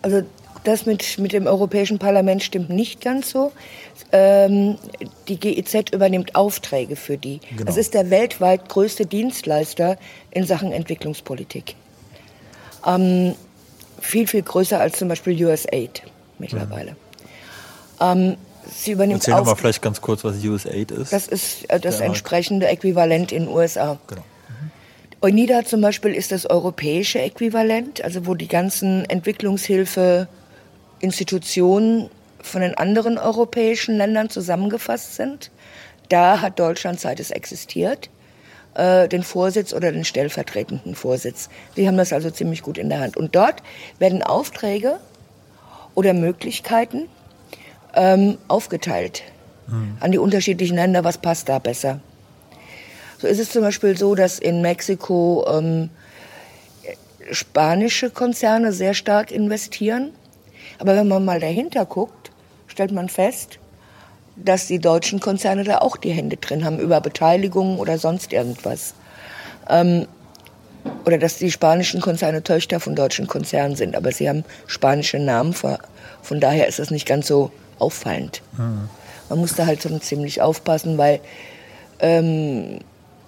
Also 0.02 0.23
das 0.64 0.87
mit, 0.87 1.19
mit 1.19 1.33
dem 1.33 1.47
Europäischen 1.47 1.99
Parlament 1.99 2.42
stimmt 2.42 2.71
nicht 2.71 3.00
ganz 3.00 3.31
so. 3.31 3.52
Ähm, 4.12 4.78
die 5.28 5.38
GEZ 5.38 5.90
übernimmt 5.92 6.35
Aufträge 6.35 6.97
für 6.97 7.19
die. 7.19 7.40
Genau. 7.50 7.64
Das 7.64 7.76
ist 7.76 7.95
der 7.95 8.11
weltweit 8.11 8.69
größte 8.69 9.07
Dienstleister 9.07 9.97
in 10.31 10.47
Sachen 10.47 10.73
Entwicklungspolitik. 10.73 11.75
Ähm, 12.87 13.35
viel, 14.00 14.26
viel 14.26 14.42
größer 14.42 14.81
als 14.81 14.99
zum 14.99 15.09
Beispiel 15.09 15.47
USAID 15.47 16.02
mittlerweile. 16.38 16.92
Mhm. 16.92 16.97
Ähm, 18.00 18.37
sie 18.69 18.92
übernimmt 18.92 19.26
Erzähl 19.26 19.42
mal 19.42 19.54
vielleicht 19.54 19.83
ganz 19.83 20.00
kurz, 20.00 20.25
was 20.25 20.37
USAID 20.45 20.90
ist. 20.92 21.12
Das 21.12 21.26
ist 21.26 21.69
äh, 21.71 21.81
das 21.81 22.00
entsprechende 22.00 22.66
Äquivalent 22.69 23.33
in 23.33 23.47
den 23.47 23.54
USA. 23.54 23.99
Genau. 24.07 24.23
EUNIDA 25.25 25.64
zum 25.64 25.81
Beispiel 25.81 26.14
ist 26.14 26.33
das 26.33 26.47
europäische 26.47 27.21
Äquivalent, 27.21 28.02
also 28.02 28.26
wo 28.26 28.35
die 28.35 28.49
ganzen 28.49 29.04
Entwicklungshilfeinstitutionen 31.03 32.11
von 32.41 32.61
den 32.61 32.75
anderen 32.77 33.19
europäischen 33.19 33.97
Ländern 33.97 34.31
zusammengefasst 34.31 35.17
sind. 35.17 35.51
Da 36.09 36.41
hat 36.41 36.59
Deutschland, 36.59 37.01
seit 37.01 37.21
es 37.21 37.31
existiert, 37.31 38.11
äh, 38.75 39.09
den 39.09 39.23
Vorsitz 39.23 39.73
oder 39.73 39.93
den 39.93 40.05
stellvertretenden 40.05 40.95
Vorsitz. 40.95 41.49
Sie 41.77 41.87
haben 41.87 41.97
das 41.97 42.13
also 42.13 42.31
ziemlich 42.31 42.63
gut 42.63 42.79
in 42.79 42.89
der 42.89 43.01
Hand. 43.01 43.17
Und 43.17 43.35
dort 43.35 43.63
werden 43.99 44.23
Aufträge 44.23 44.99
oder 45.95 46.15
Möglichkeiten 46.15 47.09
ähm, 47.95 48.39
aufgeteilt 48.49 49.23
mhm. 49.69 49.97
an 50.01 50.13
die 50.13 50.19
unterschiedlichen 50.19 50.77
Länder. 50.77 51.05
Was 51.05 51.19
passt 51.19 51.49
da 51.49 51.59
besser? 51.59 52.01
So 53.19 53.29
ist 53.29 53.39
es 53.39 53.51
zum 53.51 53.63
Beispiel 53.63 53.97
so, 53.97 54.15
dass 54.15 54.39
in 54.39 54.63
Mexiko 54.63 55.47
ähm, 55.49 55.91
spanische 57.31 58.11
Konzerne 58.11 58.73
sehr 58.73 58.95
stark 58.95 59.31
investieren. 59.31 60.13
Aber 60.83 60.97
wenn 60.97 61.07
man 61.07 61.25
mal 61.25 61.39
dahinter 61.39 61.87
guckt, 61.87 62.33
stellt 62.67 62.91
man 62.91 63.09
fest, 63.09 63.61
dass 64.35 64.67
die 64.67 64.81
deutschen 64.81 65.21
Konzerne 65.21 65.62
da 65.62 65.79
auch 65.79 65.97
die 65.97 66.11
Hände 66.11 66.39
drin 66.39 66.65
haben 66.65 66.81
über 66.81 67.01
Beteiligungen 67.01 67.79
oder 67.79 67.99
sonst 67.99 68.33
irgendwas. 68.33 68.95
Ähm, 69.71 70.09
oder 71.05 71.19
dass 71.19 71.39
die 71.39 71.53
spanischen 71.53 72.01
Konzerne 72.01 72.43
Töchter 72.43 72.81
von 72.81 72.97
deutschen 72.97 73.29
Konzernen 73.29 73.77
sind, 73.77 73.95
aber 73.95 74.11
sie 74.11 74.29
haben 74.29 74.45
spanische 74.67 75.21
Namen, 75.21 75.55
von 75.55 76.41
daher 76.41 76.67
ist 76.67 76.81
das 76.81 76.91
nicht 76.91 77.07
ganz 77.07 77.29
so 77.29 77.53
auffallend. 77.79 78.43
Mhm. 78.59 78.89
Man 79.29 79.39
muss 79.39 79.55
da 79.55 79.67
halt 79.67 79.85
schon 79.85 80.01
ziemlich 80.01 80.43
aufpassen, 80.43 80.99
weil 80.99 81.21
ähm, 82.01 82.81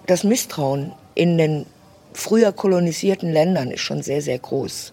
das 0.07 0.25
Misstrauen 0.25 0.91
in 1.13 1.37
den 1.37 1.65
früher 2.11 2.51
kolonisierten 2.51 3.31
Ländern 3.31 3.71
ist 3.71 3.79
schon 3.79 4.01
sehr, 4.01 4.21
sehr 4.21 4.39
groß. 4.39 4.91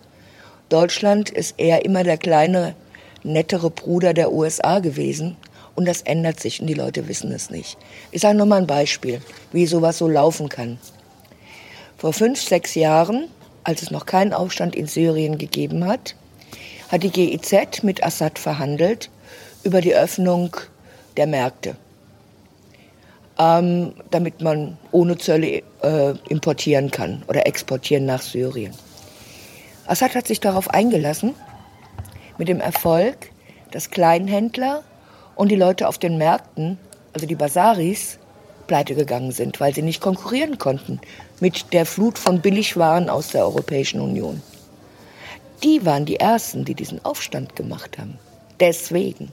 Deutschland 0.73 1.31
ist 1.31 1.59
eher 1.59 1.85
immer 1.85 2.03
der 2.03 2.17
kleine, 2.17 2.75
nettere 3.23 3.71
Bruder 3.71 4.15
der 4.15 4.33
USA 4.33 4.79
gewesen. 4.79 5.37
Und 5.75 5.87
das 5.87 6.03
ändert 6.03 6.41
sich 6.41 6.61
und 6.61 6.67
die 6.67 6.75
Leute 6.75 7.09
wissen 7.09 7.33
es 7.33 7.51
nicht. 7.51 7.79
Ich 8.11 8.21
sage 8.21 8.37
nur 8.37 8.47
mal 8.47 8.61
ein 8.61 8.67
Beispiel, 8.67 9.21
wie 9.53 9.67
sowas 9.67 9.99
so 9.99 10.09
laufen 10.09 10.49
kann. 10.49 10.79
Vor 11.97 12.13
fünf, 12.13 12.43
sechs 12.43 12.75
Jahren, 12.75 13.29
als 13.65 13.83
es 13.83 13.91
noch 13.91 14.07
keinen 14.07 14.33
Aufstand 14.33 14.75
in 14.75 14.87
Syrien 14.87 15.39
gegeben 15.39 15.87
hat, 15.87 16.15
hat 16.89 17.03
die 17.03 17.11
GIZ 17.11 17.83
mit 17.83 18.05
Assad 18.05 18.39
verhandelt 18.39 19.11
über 19.63 19.81
die 19.81 19.95
Öffnung 19.95 20.57
der 21.17 21.27
Märkte 21.27 21.77
ähm, 23.39 23.95
damit 24.11 24.41
man 24.41 24.77
ohne 24.91 25.17
Zölle 25.17 25.63
äh, 25.83 26.15
importieren 26.29 26.91
kann 26.91 27.23
oder 27.29 27.47
exportieren 27.47 28.07
nach 28.07 28.23
Syrien. 28.23 28.73
Assad 29.87 30.15
hat 30.15 30.27
sich 30.27 30.41
darauf 30.41 30.71
eingelassen, 30.71 31.35
mit 32.39 32.49
dem 32.49 32.61
Erfolg, 32.61 33.31
dass 33.71 33.91
Kleinhändler 33.91 34.83
und 35.35 35.51
die 35.51 35.57
Leute 35.57 35.89
auf 35.89 35.99
den 35.99 36.19
Märkten, 36.19 36.79
also 37.13 37.27
die 37.27 37.35
Basaris, 37.35 38.19
pleite 38.67 38.95
gegangen 38.95 39.33
sind, 39.33 39.61
weil 39.61 39.75
sie 39.75 39.83
nicht 39.83 40.01
konkurrieren 40.01 40.59
konnten 40.59 41.01
mit 41.41 41.73
der 41.73 41.85
Flut 41.85 42.19
von 42.19 42.41
Billigwaren 42.41 43.11
aus 43.11 43.29
der 43.29 43.43
Europäischen 43.45 44.01
Union. 44.01 44.41
Die 45.63 45.85
waren 45.85 46.05
die 46.05 46.17
Ersten, 46.17 46.65
die 46.65 46.75
diesen 46.75 47.05
Aufstand 47.05 47.57
gemacht 47.57 47.99
haben. 47.99 48.19
Deswegen. 48.61 49.31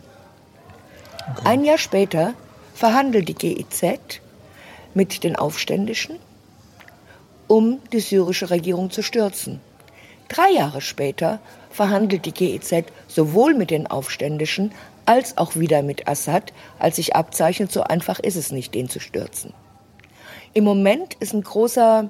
Okay. 1.32 1.42
Ein 1.46 1.64
Jahr 1.64 1.78
später 1.78 2.34
verhandelt 2.74 3.30
die 3.30 3.36
GIZ 3.36 3.84
mit 4.94 5.24
den 5.24 5.36
Aufständischen, 5.36 6.18
um 7.48 7.80
die 7.94 8.00
syrische 8.00 8.50
Regierung 8.50 8.92
zu 8.92 9.02
stürzen. 9.02 9.60
Drei 10.30 10.52
Jahre 10.52 10.80
später 10.80 11.40
verhandelt 11.72 12.26
die 12.26 12.32
GIZ 12.32 12.86
sowohl 13.08 13.56
mit 13.56 13.72
den 13.72 13.88
Aufständischen 13.88 14.72
als 15.06 15.38
auch 15.38 15.56
wieder 15.56 15.82
mit 15.82 16.08
Assad, 16.08 16.54
als 16.78 16.98
sich 16.98 17.16
abzeichnet, 17.16 17.72
so 17.72 17.82
einfach 17.82 18.20
ist 18.20 18.36
es 18.36 18.52
nicht, 18.52 18.76
den 18.76 18.90
zu 18.90 19.00
stürzen. 19.00 19.54
Im 20.54 20.64
Moment 20.64 21.16
ist 21.16 21.34
ein 21.34 21.42
großer 21.42 22.10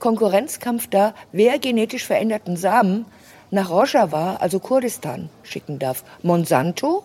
Konkurrenzkampf 0.00 0.88
da, 0.88 1.14
wer 1.30 1.58
genetisch 1.60 2.04
veränderten 2.04 2.56
Samen 2.56 3.06
nach 3.52 3.70
Rojava, 3.70 4.36
also 4.36 4.58
Kurdistan, 4.58 5.30
schicken 5.44 5.78
darf. 5.78 6.02
Monsanto 6.22 7.04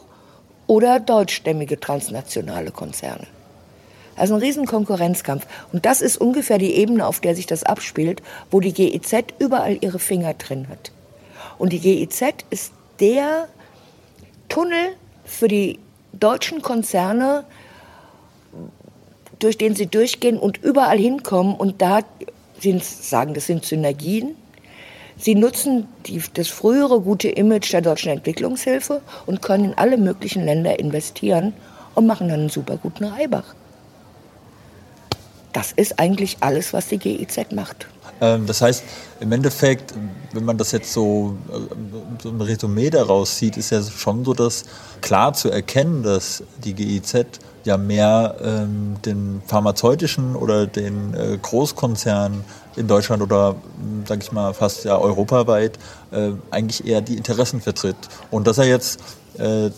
oder 0.66 1.00
deutschstämmige 1.00 1.80
transnationale 1.80 2.72
Konzerne. 2.72 3.28
Also 4.16 4.36
ein 4.36 4.42
riesen 4.42 4.66
Konkurrenzkampf. 4.66 5.46
Und 5.72 5.86
das 5.86 6.02
ist 6.02 6.18
ungefähr 6.18 6.58
die 6.58 6.76
Ebene, 6.76 7.06
auf 7.06 7.20
der 7.20 7.36
sich 7.36 7.46
das 7.46 7.64
abspielt, 7.64 8.22
wo 8.50 8.60
die 8.60 8.74
GIZ 8.74 9.14
überall 9.40 9.78
ihre 9.82 10.00
Finger 10.00 10.34
drin 10.34 10.68
hat. 10.70 10.92
Und 11.58 11.74
die 11.74 11.80
GIZ 11.80 12.22
ist 12.50 12.74
der 13.00 13.48
Tunnel 14.50 14.96
für 15.26 15.48
die 15.48 15.80
deutschen 16.14 16.62
Konzerne, 16.62 17.46
durch 19.40 19.58
den 19.58 19.76
sie 19.76 19.88
durchgehen 19.88 20.38
und 20.38 20.58
überall 20.64 20.98
hinkommen. 20.98 21.56
Und 21.56 21.82
da 21.82 22.02
sind, 22.60 22.84
sagen, 22.84 23.34
das 23.34 23.48
sind 23.48 23.66
Synergien, 23.66 24.36
Sie 25.22 25.36
nutzen 25.36 25.88
die, 26.08 26.20
das 26.34 26.48
frühere 26.48 27.00
gute 27.00 27.30
Image 27.30 27.72
der 27.74 27.82
deutschen 27.82 28.12
Entwicklungshilfe 28.12 29.02
und 29.28 29.44
können 29.44 29.66
in 29.66 29.74
alle 29.76 29.98
möglichen 29.98 30.44
Länder 30.44 30.80
investieren 30.80 31.54
und 31.94 32.08
machen 32.08 32.28
dann 32.28 32.40
einen 32.40 32.50
super 32.50 32.78
guten 32.78 33.04
Reibach. 33.04 33.54
Das 35.54 35.72
ist 35.74 36.00
eigentlich 36.00 36.38
alles, 36.40 36.74
was 36.74 36.88
die 36.88 36.98
GIZ 36.98 37.52
macht. 37.54 37.88
Ähm, 38.22 38.46
das 38.46 38.62
heißt, 38.62 38.84
im 39.20 39.32
Endeffekt, 39.32 39.94
wenn 40.34 40.46
man 40.46 40.58
das 40.58 40.72
jetzt 40.72 40.94
so, 40.94 41.36
äh, 41.50 42.22
so 42.22 42.30
ein 42.30 42.40
Resümee 42.40 42.90
daraus 42.90 43.38
sieht, 43.38 43.58
ist 43.58 43.72
ja 43.72 43.82
schon 43.84 44.24
so, 44.24 44.34
dass 44.34 44.64
klar 45.02 45.34
zu 45.34 45.50
erkennen, 45.50 46.04
dass 46.04 46.44
die 46.64 46.74
GIZ 46.74 47.26
ja 47.64 47.78
mehr 47.78 48.36
ähm, 48.44 48.96
den 49.06 49.42
pharmazeutischen 49.46 50.36
oder 50.36 50.68
den 50.68 51.14
äh, 51.14 51.38
Großkonzernen 51.42 52.44
in 52.76 52.88
Deutschland 52.88 53.22
oder, 53.22 53.56
hm, 53.80 54.04
sag 54.08 54.24
ich 54.24 54.32
mal, 54.32 54.54
fast 54.54 54.86
ja 54.86 54.98
europaweit 54.98 55.78
äh, 56.12 56.32
eigentlich 56.52 56.86
eher 56.86 57.02
die 57.02 57.18
Interessen 57.18 57.62
vertritt. 57.62 57.98
Und 58.30 58.48
dass 58.48 58.58
er 58.58 58.66
jetzt, 58.66 59.00
äh, 59.38 59.70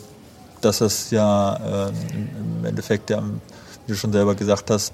dass 0.61 0.81
es 0.81 1.11
ja 1.11 1.87
äh, 1.87 1.89
im 2.59 2.65
Endeffekt, 2.65 3.09
ja, 3.09 3.21
wie 3.85 3.91
du 3.91 3.97
schon 3.97 4.13
selber 4.13 4.35
gesagt 4.35 4.69
hast, 4.69 4.93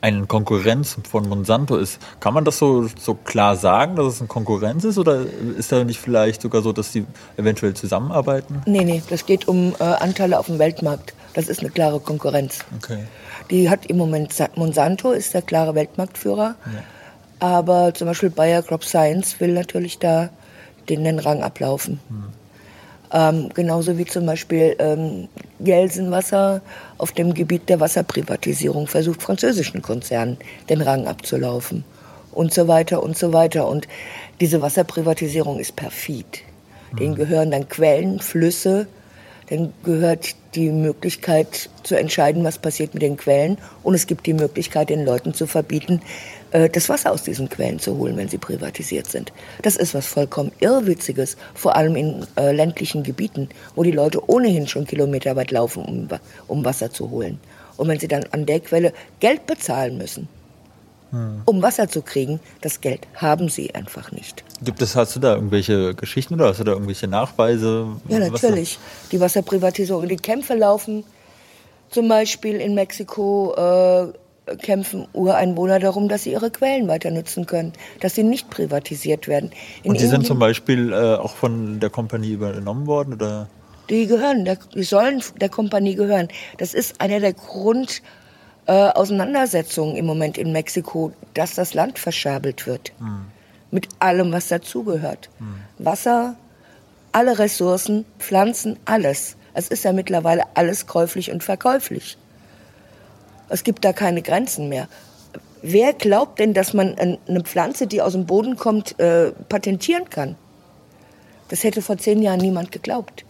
eine 0.00 0.26
Konkurrenz 0.26 0.96
von 1.08 1.28
Monsanto 1.28 1.76
ist. 1.76 1.98
Kann 2.20 2.34
man 2.34 2.44
das 2.44 2.58
so, 2.58 2.86
so 2.98 3.14
klar 3.14 3.56
sagen, 3.56 3.96
dass 3.96 4.06
es 4.06 4.20
eine 4.20 4.28
Konkurrenz 4.28 4.84
ist? 4.84 4.98
Oder 4.98 5.24
ist 5.56 5.72
da 5.72 5.84
nicht 5.84 5.98
vielleicht 5.98 6.42
sogar 6.42 6.62
so, 6.62 6.72
dass 6.72 6.92
die 6.92 7.06
eventuell 7.36 7.74
zusammenarbeiten? 7.74 8.62
Nee, 8.66 8.84
nee, 8.84 9.02
das 9.08 9.26
geht 9.26 9.48
um 9.48 9.74
äh, 9.78 9.84
Anteile 9.84 10.38
auf 10.38 10.46
dem 10.46 10.58
Weltmarkt. 10.58 11.14
Das 11.34 11.48
ist 11.48 11.60
eine 11.60 11.70
klare 11.70 12.00
Konkurrenz. 12.00 12.60
Okay. 12.76 13.04
Die 13.50 13.70
hat 13.70 13.86
im 13.86 13.96
Moment 13.96 14.32
Monsanto, 14.56 15.12
ist 15.12 15.34
der 15.34 15.42
klare 15.42 15.74
Weltmarktführer. 15.74 16.54
Ja. 16.64 16.82
Aber 17.38 17.92
zum 17.94 18.06
Beispiel 18.06 18.30
Bayer 18.30 18.62
Crop 18.62 18.84
Science 18.84 19.40
will 19.40 19.52
natürlich 19.52 19.98
da 19.98 20.30
den, 20.88 21.18
Rang 21.18 21.42
ablaufen. 21.42 22.00
Hm. 22.08 22.24
Ähm, 23.12 23.50
genauso 23.54 23.98
wie 23.98 24.04
zum 24.04 24.26
Beispiel 24.26 24.76
ähm, 24.78 25.28
Gelsenwasser 25.60 26.60
auf 26.98 27.12
dem 27.12 27.34
Gebiet 27.34 27.68
der 27.68 27.80
Wasserprivatisierung 27.80 28.86
versucht, 28.86 29.22
französischen 29.22 29.82
Konzernen 29.82 30.36
den 30.68 30.80
Rang 30.80 31.06
abzulaufen. 31.06 31.84
Und 32.32 32.52
so 32.52 32.68
weiter 32.68 33.02
und 33.02 33.16
so 33.16 33.32
weiter. 33.32 33.66
Und 33.68 33.88
diese 34.40 34.60
Wasserprivatisierung 34.60 35.58
ist 35.58 35.76
perfid. 35.76 36.42
Denen 36.98 37.16
hm. 37.16 37.16
gehören 37.16 37.50
dann 37.50 37.68
Quellen, 37.68 38.20
Flüsse, 38.20 38.86
dann 39.48 39.72
gehört 39.84 40.34
die 40.54 40.70
Möglichkeit 40.70 41.70
zu 41.82 41.94
entscheiden, 41.94 42.44
was 42.44 42.58
passiert 42.58 42.94
mit 42.94 43.02
den 43.02 43.16
Quellen. 43.16 43.58
Und 43.82 43.94
es 43.94 44.06
gibt 44.06 44.26
die 44.26 44.32
Möglichkeit, 44.32 44.90
den 44.90 45.04
Leuten 45.04 45.34
zu 45.34 45.46
verbieten, 45.46 46.00
äh, 46.50 46.68
das 46.68 46.88
Wasser 46.88 47.12
aus 47.12 47.22
diesen 47.22 47.48
Quellen 47.48 47.78
zu 47.78 47.96
holen, 47.96 48.16
wenn 48.16 48.28
sie 48.28 48.38
privatisiert 48.38 49.06
sind. 49.06 49.32
Das 49.62 49.76
ist 49.76 49.94
was 49.94 50.06
vollkommen 50.06 50.52
Irrwitziges, 50.60 51.36
vor 51.54 51.76
allem 51.76 51.96
in 51.96 52.26
äh, 52.36 52.52
ländlichen 52.52 53.02
Gebieten, 53.02 53.48
wo 53.74 53.82
die 53.82 53.92
Leute 53.92 54.28
ohnehin 54.28 54.66
schon 54.66 54.86
kilometerweit 54.86 55.50
laufen, 55.50 55.84
um, 55.84 56.08
um 56.48 56.64
Wasser 56.64 56.90
zu 56.90 57.10
holen. 57.10 57.38
Und 57.76 57.88
wenn 57.88 58.00
sie 58.00 58.08
dann 58.08 58.24
an 58.30 58.46
der 58.46 58.60
Quelle 58.60 58.92
Geld 59.20 59.46
bezahlen 59.46 59.98
müssen, 59.98 60.28
hm. 61.16 61.42
um 61.46 61.62
Wasser 61.62 61.88
zu 61.88 62.02
kriegen, 62.02 62.40
das 62.60 62.80
Geld 62.80 63.06
haben 63.14 63.48
sie 63.48 63.74
einfach 63.74 64.12
nicht. 64.12 64.44
Gibt 64.62 64.82
es, 64.82 64.96
hast 64.96 65.16
du 65.16 65.20
da 65.20 65.34
irgendwelche 65.34 65.94
Geschichten 65.94 66.34
oder 66.34 66.48
hast 66.48 66.60
du 66.60 66.64
da 66.64 66.72
irgendwelche 66.72 67.08
Nachweise? 67.08 67.86
Ja, 68.08 68.18
natürlich. 68.18 68.78
Die 69.12 69.20
Wasserprivatisierung, 69.20 70.08
die 70.08 70.16
Kämpfe 70.16 70.54
laufen 70.54 71.04
zum 71.90 72.08
Beispiel 72.08 72.56
in 72.56 72.74
Mexiko. 72.74 73.54
Äh, 73.56 74.12
kämpfen 74.62 75.08
Ureinwohner 75.12 75.80
darum, 75.80 76.08
dass 76.08 76.22
sie 76.22 76.30
ihre 76.30 76.52
Quellen 76.52 76.86
weiter 76.86 77.10
nutzen 77.10 77.46
können, 77.46 77.72
dass 78.00 78.14
sie 78.14 78.22
nicht 78.22 78.48
privatisiert 78.48 79.26
werden. 79.26 79.50
In 79.82 79.90
Und 79.90 80.00
die 80.00 80.06
sind 80.06 80.24
zum 80.24 80.38
Beispiel 80.38 80.92
äh, 80.92 81.16
auch 81.16 81.34
von 81.34 81.80
der 81.80 81.90
Kompanie 81.90 82.34
übernommen 82.34 82.86
worden? 82.86 83.14
Oder? 83.14 83.48
Die 83.90 84.06
gehören, 84.06 84.48
die 84.72 84.82
sollen 84.84 85.20
der 85.40 85.48
Kompanie 85.48 85.96
gehören. 85.96 86.28
Das 86.58 86.74
ist 86.74 87.00
einer 87.00 87.18
der 87.18 87.32
Grund 87.32 88.02
äh, 88.66 88.72
Auseinandersetzungen 88.72 89.96
im 89.96 90.06
Moment 90.06 90.38
in 90.38 90.52
Mexiko, 90.52 91.12
dass 91.34 91.54
das 91.54 91.74
Land 91.74 91.98
verscherbelt 91.98 92.66
wird. 92.66 92.92
Mit 93.70 93.88
allem, 93.98 94.32
was 94.32 94.48
dazugehört. 94.48 95.28
Wasser, 95.78 96.36
alle 97.12 97.38
Ressourcen, 97.38 98.04
Pflanzen, 98.18 98.78
alles. 98.84 99.36
Es 99.54 99.68
ist 99.68 99.84
ja 99.84 99.92
mittlerweile 99.92 100.44
alles 100.54 100.86
käuflich 100.86 101.30
und 101.30 101.42
verkäuflich. 101.42 102.18
Es 103.48 103.64
gibt 103.64 103.84
da 103.84 103.92
keine 103.92 104.22
Grenzen 104.22 104.68
mehr. 104.68 104.88
Wer 105.62 105.94
glaubt 105.94 106.38
denn, 106.38 106.52
dass 106.52 106.74
man 106.74 106.96
eine 106.98 107.42
Pflanze, 107.42 107.86
die 107.86 108.02
aus 108.02 108.12
dem 108.12 108.26
Boden 108.26 108.56
kommt, 108.56 108.98
äh, 109.00 109.32
patentieren 109.48 110.10
kann? 110.10 110.36
Das 111.48 111.64
hätte 111.64 111.82
vor 111.82 111.96
zehn 111.98 112.22
Jahren 112.22 112.40
niemand 112.40 112.72
geglaubt. 112.72 113.24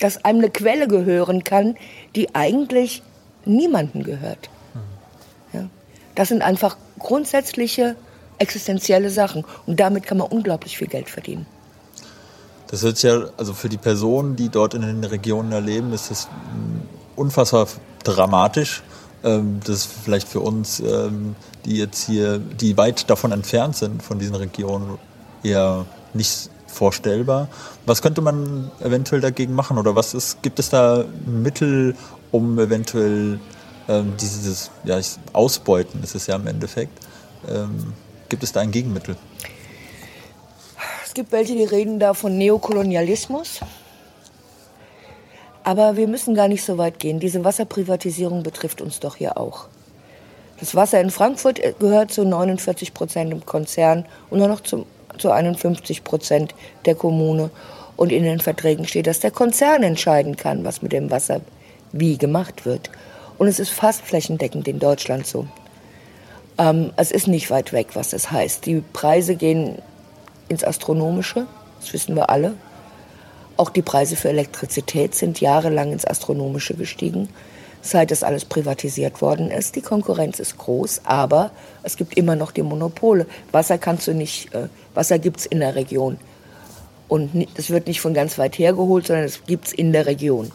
Dass 0.00 0.24
einem 0.24 0.40
eine 0.40 0.50
Quelle 0.50 0.88
gehören 0.88 1.44
kann, 1.44 1.76
die 2.14 2.34
eigentlich 2.34 3.02
niemanden 3.48 4.04
gehört. 4.04 4.50
Ja? 5.52 5.68
Das 6.14 6.28
sind 6.28 6.42
einfach 6.42 6.76
grundsätzliche, 6.98 7.96
existenzielle 8.38 9.10
Sachen. 9.10 9.44
Und 9.66 9.80
damit 9.80 10.06
kann 10.06 10.18
man 10.18 10.28
unglaublich 10.28 10.78
viel 10.78 10.88
Geld 10.88 11.08
verdienen. 11.08 11.46
Das 12.68 12.82
wird 12.82 13.02
ja, 13.02 13.24
also 13.36 13.54
für 13.54 13.68
die 13.68 13.78
Personen, 13.78 14.36
die 14.36 14.50
dort 14.50 14.74
in 14.74 14.82
den 14.82 15.02
Regionen 15.02 15.52
erleben, 15.52 15.92
ist 15.92 16.10
das 16.10 16.28
unfassbar 17.16 17.66
dramatisch. 18.04 18.82
Ähm, 19.24 19.60
das 19.64 19.76
ist 19.76 19.92
vielleicht 20.04 20.28
für 20.28 20.40
uns, 20.40 20.80
ähm, 20.80 21.34
die 21.64 21.78
jetzt 21.78 22.06
hier, 22.06 22.38
die 22.38 22.76
weit 22.76 23.08
davon 23.10 23.32
entfernt 23.32 23.76
sind, 23.76 24.02
von 24.02 24.18
diesen 24.18 24.34
Regionen, 24.34 24.98
eher 25.42 25.86
nicht 26.14 26.50
vorstellbar. 26.68 27.48
Was 27.86 28.02
könnte 28.02 28.20
man 28.20 28.70
eventuell 28.80 29.20
dagegen 29.20 29.54
machen 29.54 29.78
oder 29.78 29.96
was 29.96 30.14
ist, 30.14 30.42
gibt 30.42 30.58
es 30.58 30.70
da 30.70 31.04
Mittel, 31.26 31.96
um 32.30 32.58
eventuell 32.58 33.40
ähm, 33.88 34.14
dieses 34.20 34.70
ja, 34.84 35.00
Ausbeuten, 35.32 36.02
ist 36.02 36.14
es 36.14 36.26
ja 36.26 36.36
im 36.36 36.46
Endeffekt, 36.46 36.98
ähm, 37.48 37.94
gibt 38.28 38.42
es 38.42 38.52
da 38.52 38.60
ein 38.60 38.70
Gegenmittel? 38.70 39.16
Es 41.04 41.14
gibt 41.14 41.32
welche, 41.32 41.54
die 41.54 41.64
reden 41.64 41.98
da 41.98 42.14
von 42.14 42.36
Neokolonialismus. 42.36 43.60
Aber 45.64 45.96
wir 45.96 46.06
müssen 46.06 46.34
gar 46.34 46.48
nicht 46.48 46.64
so 46.64 46.78
weit 46.78 46.98
gehen. 46.98 47.20
Diese 47.20 47.44
Wasserprivatisierung 47.44 48.42
betrifft 48.42 48.80
uns 48.80 49.00
doch 49.00 49.16
hier 49.16 49.36
auch. 49.36 49.66
Das 50.60 50.74
Wasser 50.74 51.00
in 51.00 51.10
Frankfurt 51.10 51.60
gehört 51.78 52.10
zu 52.10 52.24
49 52.24 52.94
Prozent 52.94 53.32
im 53.32 53.44
Konzern 53.44 54.06
und 54.30 54.38
nur 54.38 54.48
noch 54.48 54.60
zum, 54.60 54.86
zu 55.18 55.30
51 55.30 56.04
Prozent 56.04 56.54
der 56.84 56.94
Kommune. 56.94 57.50
Und 57.96 58.12
in 58.12 58.22
den 58.22 58.40
Verträgen 58.40 58.86
steht, 58.86 59.06
dass 59.08 59.20
der 59.20 59.32
Konzern 59.32 59.82
entscheiden 59.82 60.36
kann, 60.36 60.64
was 60.64 60.82
mit 60.82 60.92
dem 60.92 61.10
Wasser 61.10 61.40
wie 61.92 62.16
gemacht 62.16 62.64
wird. 62.64 62.90
Und 63.38 63.48
es 63.48 63.58
ist 63.58 63.70
fast 63.70 64.02
flächendeckend 64.02 64.68
in 64.68 64.78
Deutschland 64.78 65.26
so. 65.26 65.46
Ähm, 66.58 66.92
es 66.96 67.10
ist 67.10 67.28
nicht 67.28 67.50
weit 67.50 67.72
weg, 67.72 67.88
was 67.94 68.10
das 68.10 68.30
heißt. 68.30 68.66
Die 68.66 68.82
Preise 68.92 69.36
gehen 69.36 69.80
ins 70.48 70.64
Astronomische, 70.64 71.46
das 71.80 71.92
wissen 71.92 72.16
wir 72.16 72.30
alle. 72.30 72.54
Auch 73.56 73.70
die 73.70 73.82
Preise 73.82 74.16
für 74.16 74.28
Elektrizität 74.28 75.14
sind 75.14 75.40
jahrelang 75.40 75.92
ins 75.92 76.04
Astronomische 76.04 76.74
gestiegen, 76.74 77.28
seit 77.90 78.10
das 78.10 78.22
alles 78.22 78.44
privatisiert 78.44 79.20
worden 79.22 79.50
ist. 79.50 79.76
Die 79.76 79.80
Konkurrenz 79.80 80.38
ist 80.38 80.58
groß, 80.58 81.02
aber 81.04 81.50
es 81.82 81.96
gibt 81.96 82.16
immer 82.16 82.36
noch 82.36 82.50
die 82.50 82.62
Monopole. 82.62 83.26
Wasser 83.52 83.78
kannst 83.78 84.06
du 84.06 84.14
nicht, 84.14 84.54
äh, 84.54 84.68
Wasser 84.94 85.18
gibt 85.18 85.40
es 85.40 85.46
in 85.46 85.60
der 85.60 85.74
Region. 85.74 86.18
Und 87.08 87.48
es 87.56 87.70
wird 87.70 87.86
nicht 87.86 88.00
von 88.00 88.12
ganz 88.12 88.38
weit 88.38 88.58
her 88.58 88.74
geholt, 88.74 89.06
sondern 89.06 89.24
es 89.24 89.44
gibt 89.46 89.68
es 89.68 89.72
in 89.72 89.92
der 89.92 90.06
Region. 90.06 90.52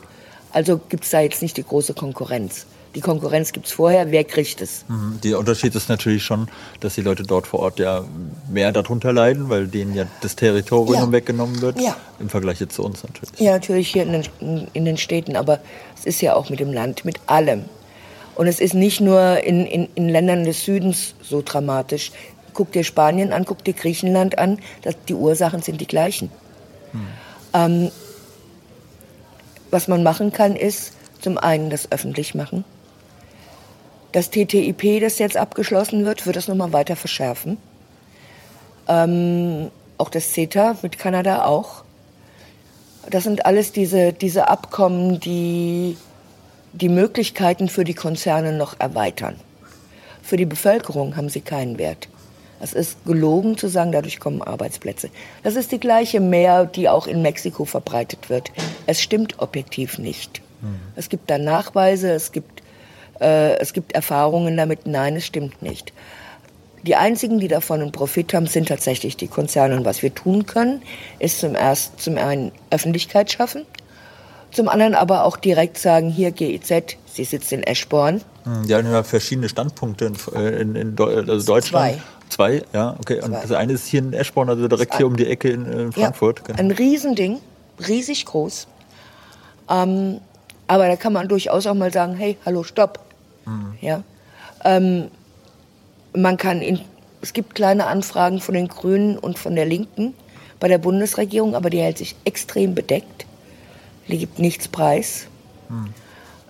Also 0.51 0.77
gibt 0.77 1.03
es 1.03 1.09
da 1.09 1.19
jetzt 1.19 1.41
nicht 1.41 1.57
die 1.57 1.63
große 1.63 1.95
Konkurrenz. 1.95 2.67
Die 2.95 3.01
Konkurrenz 3.01 3.51
gibt 3.51 3.65
es 3.65 3.71
vorher, 3.71 4.11
wer 4.11 4.23
kriegt 4.23 4.61
es? 4.61 4.85
Mhm. 4.87 5.19
Der 5.23 5.39
Unterschied 5.39 5.73
ist 5.73 5.89
natürlich 5.89 6.23
schon, 6.23 6.47
dass 6.79 6.93
die 6.93 7.01
Leute 7.01 7.23
dort 7.23 7.47
vor 7.47 7.61
Ort 7.61 7.79
ja 7.79 8.03
mehr 8.51 8.71
darunter 8.71 9.11
leiden, 9.11 9.49
weil 9.49 9.67
denen 9.67 9.95
ja 9.95 10.05
das 10.21 10.35
Territorium 10.35 11.05
ja. 11.05 11.11
weggenommen 11.11 11.61
wird, 11.61 11.81
ja. 11.81 11.95
im 12.19 12.29
Vergleich 12.29 12.59
jetzt 12.59 12.75
zu 12.75 12.83
uns 12.83 13.03
natürlich. 13.03 13.39
Ja, 13.39 13.53
natürlich 13.53 13.89
hier 13.89 14.03
in 14.03 14.11
den, 14.11 14.67
in 14.73 14.85
den 14.85 14.97
Städten, 14.97 15.35
aber 15.35 15.59
es 15.97 16.05
ist 16.05 16.21
ja 16.21 16.35
auch 16.35 16.49
mit 16.49 16.59
dem 16.59 16.71
Land, 16.71 17.03
mit 17.03 17.19
allem. 17.25 17.65
Und 18.35 18.47
es 18.47 18.59
ist 18.59 18.73
nicht 18.73 19.01
nur 19.01 19.43
in, 19.43 19.65
in, 19.65 19.87
in 19.95 20.09
Ländern 20.09 20.43
des 20.43 20.63
Südens 20.63 21.15
so 21.21 21.41
dramatisch. 21.43 22.11
Guck 22.53 22.71
dir 22.71 22.83
Spanien 22.83 23.33
an, 23.33 23.45
guck 23.45 23.63
dir 23.63 23.73
Griechenland 23.73 24.37
an, 24.37 24.59
das, 24.83 24.95
die 25.07 25.15
Ursachen 25.15 25.61
sind 25.63 25.81
die 25.81 25.87
gleichen. 25.87 26.29
Hm. 26.91 27.07
Ähm, 27.53 27.91
was 29.71 29.87
man 29.87 30.03
machen 30.03 30.31
kann, 30.31 30.55
ist 30.55 30.93
zum 31.19 31.39
einen 31.39 31.71
das 31.71 31.91
öffentlich 31.91 32.35
machen. 32.35 32.63
Das 34.13 34.29
TTIP, 34.29 35.01
das 35.01 35.19
jetzt 35.19 35.35
abgeschlossen 35.35 36.05
wird, 36.05 36.25
wird 36.25 36.35
das 36.35 36.47
nochmal 36.47 36.71
weiter 36.71 36.95
verschärfen. 36.95 37.57
Ähm, 38.87 39.71
auch 39.97 40.09
das 40.09 40.31
CETA 40.31 40.77
mit 40.81 40.97
Kanada 40.97 41.45
auch. 41.45 41.83
Das 43.09 43.23
sind 43.23 43.45
alles 43.45 43.73
diese, 43.73 44.13
diese 44.13 44.47
Abkommen, 44.47 45.19
die 45.19 45.97
die 46.73 46.89
Möglichkeiten 46.89 47.69
für 47.69 47.83
die 47.83 47.93
Konzerne 47.93 48.53
noch 48.53 48.79
erweitern. 48.79 49.35
Für 50.21 50.37
die 50.37 50.45
Bevölkerung 50.45 51.15
haben 51.15 51.29
sie 51.29 51.41
keinen 51.41 51.77
Wert. 51.77 52.07
Es 52.59 52.73
ist 52.73 53.03
gelogen 53.05 53.57
zu 53.57 53.67
sagen, 53.67 53.91
dadurch 53.91 54.19
kommen 54.19 54.41
Arbeitsplätze. 54.41 55.09
Das 55.43 55.55
ist 55.55 55.71
die 55.71 55.79
gleiche 55.79 56.19
Mehr, 56.19 56.65
die 56.65 56.87
auch 56.87 57.07
in 57.07 57.21
Mexiko 57.21 57.65
verbreitet 57.65 58.29
wird. 58.29 58.51
Es 58.87 59.01
stimmt 59.01 59.39
objektiv 59.39 59.97
nicht. 59.97 60.41
Mhm. 60.61 60.79
Es 60.95 61.09
gibt 61.09 61.29
da 61.29 61.37
Nachweise, 61.37 62.11
es 62.11 62.31
gibt 62.31 62.62
äh, 63.23 63.57
es 63.59 63.73
gibt 63.73 63.93
Erfahrungen 63.93 64.55
damit, 64.57 64.85
nein, 64.85 65.15
es 65.15 65.25
stimmt 65.25 65.61
nicht. 65.61 65.93
Die 66.83 66.95
einzigen, 66.95 67.39
die 67.39 67.47
davon 67.47 67.81
einen 67.81 67.91
Profit 67.93 68.33
haben, 68.33 68.45
sind 68.45 68.67
tatsächlich 68.67 69.15
die 69.15 69.27
Konzerne. 69.27 69.77
Und 69.77 69.85
was 69.85 70.03
wir 70.03 70.13
tun 70.13 70.45
können, 70.45 70.81
ist 71.19 71.39
zum, 71.39 71.55
erst, 71.55 72.01
zum 72.01 72.17
einen 72.17 72.51
Öffentlichkeit 72.71 73.31
schaffen, 73.31 73.65
zum 74.51 74.67
anderen 74.67 74.93
aber 74.93 75.23
auch 75.23 75.37
direkt 75.37 75.77
sagen, 75.77 76.09
hier 76.09 76.31
GEZ, 76.31 76.97
sie 77.05 77.23
sitzt 77.23 77.53
in 77.53 77.63
Eschborn. 77.63 78.21
Hm, 78.43 78.67
die 78.67 78.75
haben 78.75 78.91
ja 78.91 79.03
verschiedene 79.03 79.47
Standpunkte 79.47 80.11
in, 80.35 80.75
in, 80.75 80.75
in 80.75 80.99
also 80.99 81.53
Deutschland. 81.53 81.95
Zwei. 81.95 82.01
Zwei, 82.29 82.63
ja, 82.73 82.95
okay. 82.99 83.21
Und 83.21 83.31
Zwei. 83.31 83.41
das 83.41 83.51
eine 83.51 83.73
ist 83.73 83.85
hier 83.85 83.99
in 83.99 84.11
Eschborn, 84.11 84.49
also 84.49 84.67
direkt 84.67 84.97
hier 84.97 85.05
um 85.05 85.15
die 85.15 85.27
Ecke 85.27 85.49
in, 85.49 85.71
in 85.71 85.91
Frankfurt. 85.91 86.39
Ja, 86.39 86.55
genau. 86.55 86.59
Ein 86.59 86.71
Riesending, 86.71 87.39
riesig 87.87 88.25
groß. 88.25 88.67
Ähm, 89.69 90.19
aber 90.67 90.87
da 90.87 90.95
kann 90.95 91.13
man 91.13 91.27
durchaus 91.27 91.67
auch 91.67 91.75
mal 91.75 91.93
sagen, 91.93 92.15
hey, 92.15 92.37
hallo, 92.45 92.63
stopp. 92.63 92.99
Mhm. 93.45 93.77
Ja? 93.81 94.03
Ähm, 94.63 95.09
man 96.15 96.37
kann 96.37 96.61
in, 96.61 96.79
es 97.21 97.33
gibt 97.33 97.55
kleine 97.55 97.87
Anfragen 97.87 98.39
von 98.39 98.55
den 98.55 98.67
Grünen 98.67 99.17
und 99.17 99.37
von 99.37 99.55
der 99.55 99.65
Linken 99.65 100.13
bei 100.59 100.67
der 100.67 100.77
Bundesregierung, 100.77 101.55
aber 101.55 101.69
die 101.69 101.79
hält 101.79 101.97
sich 101.97 102.15
extrem 102.25 102.75
bedeckt. 102.75 103.25
Die 104.07 104.17
gibt 104.17 104.39
nichts 104.39 104.67
preis. 104.67 105.27
Mhm. 105.69 105.93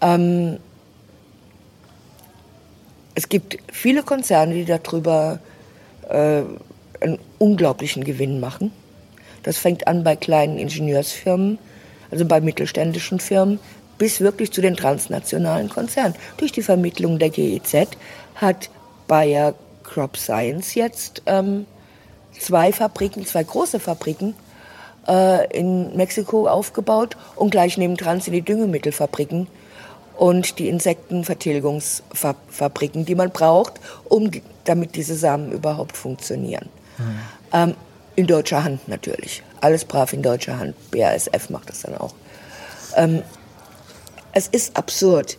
Ähm, 0.02 0.58
es 3.16 3.30
gibt 3.30 3.58
viele 3.72 4.04
Konzerne, 4.04 4.54
die 4.54 4.66
darüber 4.66 5.40
äh, 6.10 6.42
einen 7.00 7.20
unglaublichen 7.38 8.04
Gewinn 8.04 8.40
machen. 8.40 8.72
Das 9.44 9.58
fängt 9.58 9.88
an 9.88 10.04
bei 10.04 10.16
kleinen 10.16 10.58
Ingenieursfirmen, 10.58 11.60
also 12.12 12.26
bei 12.26 12.42
mittelständischen 12.42 13.20
Firmen, 13.20 13.60
bis 13.98 14.22
wirklich 14.22 14.52
zu 14.52 14.62
den 14.62 14.76
transnationalen 14.76 15.70
Konzernen. 15.70 16.16
Durch 16.38 16.52
die 16.52 16.64
Vermittlung 16.64 17.20
der 17.20 17.30
GEZ 17.30 17.88
hat 18.36 18.70
Bayer 19.08 19.54
Crop 19.84 20.18
Science 20.18 20.76
jetzt 20.76 21.22
ähm, 21.26 21.66
zwei 22.38 22.72
Fabriken, 22.72 23.26
zwei 23.26 23.44
große 23.44 23.80
Fabriken 23.80 24.36
äh, 25.08 25.48
in 25.58 25.96
Mexiko 25.96 26.48
aufgebaut 26.48 27.18
und 27.36 27.50
gleich 27.52 27.78
nebendran 27.78 28.20
sind 28.22 28.34
die 28.34 28.42
Düngemittelfabriken 28.42 29.48
und 30.18 30.60
die 30.60 30.70
Insektenvertilgungsfabriken, 30.70 33.06
die 33.06 33.16
man 33.16 33.32
braucht, 33.32 33.80
um 34.06 34.30
damit 34.64 34.96
diese 34.96 35.16
Samen 35.16 35.52
überhaupt 35.52 35.98
funktionieren. 35.98 36.70
Mhm. 36.98 37.20
Ähm, 37.52 37.76
in 38.16 38.28
deutscher 38.28 38.64
Hand 38.64 38.88
natürlich. 38.88 39.42
Alles 39.60 39.86
brav 39.86 40.14
in 40.14 40.22
deutscher 40.22 40.60
Hand. 40.60 40.76
BASF 40.92 41.50
macht 41.50 41.70
das 41.70 41.82
dann 41.82 41.98
auch. 41.98 42.14
Ähm, 42.96 43.24
es 44.34 44.48
ist 44.48 44.76
absurd. 44.76 45.38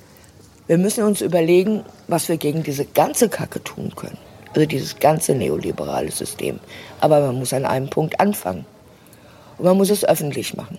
Wir 0.66 0.78
müssen 0.78 1.04
uns 1.04 1.20
überlegen, 1.20 1.84
was 2.08 2.28
wir 2.28 2.36
gegen 2.36 2.62
diese 2.62 2.84
ganze 2.86 3.28
Kacke 3.28 3.62
tun 3.62 3.94
können. 3.94 4.16
Also 4.54 4.66
dieses 4.66 4.98
ganze 4.98 5.34
neoliberale 5.34 6.10
System. 6.10 6.60
Aber 7.00 7.20
man 7.20 7.36
muss 7.36 7.52
an 7.52 7.64
einem 7.64 7.90
Punkt 7.90 8.20
anfangen. 8.20 8.64
Und 9.58 9.64
man 9.64 9.76
muss 9.76 9.90
es 9.90 10.04
öffentlich 10.04 10.54
machen. 10.54 10.78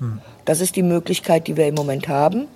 Hm. 0.00 0.20
Das 0.44 0.60
ist 0.60 0.76
die 0.76 0.82
Möglichkeit, 0.82 1.46
die 1.46 1.56
wir 1.56 1.68
im 1.68 1.74
Moment 1.74 2.08
haben 2.08 2.46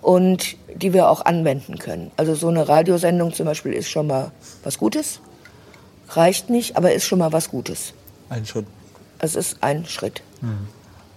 und 0.00 0.56
die 0.74 0.92
wir 0.92 1.08
auch 1.08 1.24
anwenden 1.24 1.78
können. 1.78 2.10
Also 2.16 2.34
so 2.34 2.48
eine 2.48 2.68
Radiosendung 2.68 3.32
zum 3.32 3.46
Beispiel 3.46 3.72
ist 3.72 3.90
schon 3.90 4.06
mal 4.06 4.30
was 4.62 4.78
Gutes. 4.78 5.20
Reicht 6.10 6.50
nicht, 6.50 6.76
aber 6.76 6.92
ist 6.92 7.06
schon 7.06 7.18
mal 7.18 7.32
was 7.32 7.48
Gutes. 7.48 7.94
Ein 8.28 8.44
Schritt. 8.44 8.66
Es 9.18 9.34
ist 9.34 9.58
ein 9.62 9.86
Schritt. 9.86 10.22
Hm. 10.40 10.68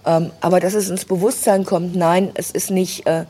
Ähm, 0.06 0.30
aber 0.40 0.60
dass 0.60 0.74
es 0.74 0.88
ins 0.88 1.04
Bewusstsein 1.04 1.64
kommt, 1.64 1.96
nein, 1.96 2.30
es 2.34 2.50
ist 2.50 2.70
nicht, 2.70 3.06
äh, 3.06 3.24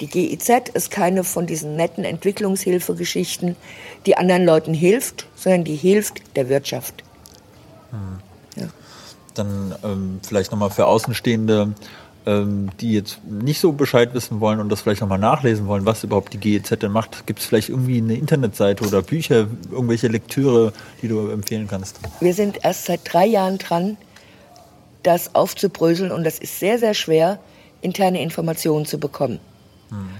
Die 0.00 0.06
GIZ 0.06 0.70
ist 0.74 0.90
keine 0.92 1.24
von 1.24 1.46
diesen 1.46 1.74
netten 1.74 2.04
Entwicklungshilfegeschichten, 2.04 3.56
die 4.06 4.16
anderen 4.16 4.44
Leuten 4.44 4.72
hilft, 4.74 5.26
sondern 5.34 5.64
die 5.64 5.74
hilft 5.74 6.36
der 6.36 6.48
Wirtschaft. 6.48 7.02
Hm. 7.90 8.18
Ja. 8.62 8.68
Dann 9.34 9.74
ähm, 9.82 10.20
vielleicht 10.26 10.52
nochmal 10.52 10.70
für 10.70 10.86
Außenstehende, 10.86 11.74
ähm, 12.26 12.70
die 12.80 12.92
jetzt 12.92 13.20
nicht 13.24 13.58
so 13.58 13.72
Bescheid 13.72 14.14
wissen 14.14 14.40
wollen 14.40 14.60
und 14.60 14.68
das 14.68 14.82
vielleicht 14.82 15.00
nochmal 15.00 15.18
nachlesen 15.18 15.66
wollen, 15.66 15.84
was 15.84 16.04
überhaupt 16.04 16.32
die 16.32 16.38
GEZ 16.38 16.78
denn 16.78 16.92
macht. 16.92 17.26
Gibt 17.26 17.40
es 17.40 17.46
vielleicht 17.46 17.68
irgendwie 17.68 17.98
eine 17.98 18.14
Internetseite 18.14 18.86
oder 18.86 19.02
Bücher, 19.02 19.48
irgendwelche 19.70 20.06
Lektüre, 20.08 20.72
die 21.02 21.08
du 21.08 21.28
empfehlen 21.30 21.66
kannst? 21.66 21.98
Wir 22.20 22.34
sind 22.34 22.58
erst 22.62 22.84
seit 22.84 23.00
drei 23.04 23.26
Jahren 23.26 23.58
dran, 23.58 23.96
das 25.08 25.34
aufzubröseln 25.34 26.12
und 26.12 26.22
das 26.22 26.38
ist 26.38 26.60
sehr, 26.60 26.78
sehr 26.78 26.92
schwer, 26.92 27.38
interne 27.80 28.20
Informationen 28.22 28.84
zu 28.84 29.00
bekommen. 29.00 29.40
Hm. 29.88 30.10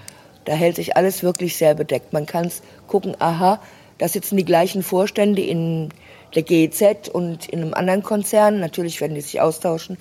Da 0.47 0.55
hält 0.55 0.77
sich 0.77 0.97
alles 0.97 1.23
wirklich 1.23 1.59
sehr 1.59 1.75
bedeckt. 1.75 2.15
Man 2.15 2.25
kann 2.25 2.51
gucken, 2.87 3.15
aha, 3.19 3.61
da 3.99 4.09
sitzen 4.09 4.39
die 4.39 4.47
gleichen 4.47 4.83
Vorstände 4.83 5.43
in 5.43 5.91
der 6.35 6.43
GEZ 6.43 7.09
und 7.13 7.51
in 7.51 7.61
einem 7.61 7.75
anderen 7.75 8.03
Konzern. 8.03 8.61
Natürlich 8.61 9.03
werden 9.03 9.15
die 9.15 9.21
sich 9.21 9.43
austauschen. 9.43 9.99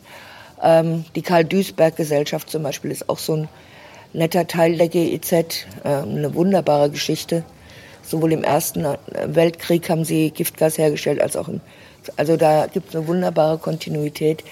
Ähm, 0.64 1.04
die 1.16 1.22
Karl-Duisberg-Gesellschaft 1.22 2.50
zum 2.50 2.64
Beispiel 2.64 2.92
ist 2.92 3.10
auch 3.10 3.20
so 3.20 3.36
ein 3.36 3.50
netter 4.14 4.48
Teil 4.48 4.78
der 4.78 4.88
GEZ. 4.88 5.34
Äh, 5.34 5.58
eine 5.84 6.34
wunderbare 6.34 6.90
Geschichte. 6.90 7.44
Sowohl 8.04 8.32
im 8.32 8.46
Ersten 8.46 8.88
Weltkrieg 9.26 9.90
haben 9.90 10.06
sie 10.06 10.32
Giftgas 10.32 10.78
hergestellt, 10.78 11.20
als 11.20 11.36
auch 11.36 11.50
im. 11.50 11.60
Also 12.16 12.38
da 12.38 12.68
gibt 12.68 12.90
es 12.90 12.96
eine 12.96 13.06
wunderbare 13.06 13.58
Kontinuität. 13.58 14.46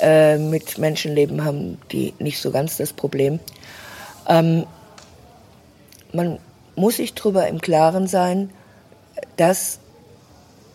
Äh, 0.00 0.38
mit 0.38 0.78
Menschenleben 0.78 1.44
haben 1.44 1.78
die 1.90 2.14
nicht 2.18 2.40
so 2.40 2.50
ganz 2.50 2.76
das 2.76 2.92
Problem. 2.92 3.40
Ähm, 4.28 4.66
man 6.12 6.38
muss 6.76 6.96
sich 6.96 7.14
darüber 7.14 7.46
im 7.48 7.60
Klaren 7.60 8.06
sein, 8.06 8.50
dass 9.36 9.78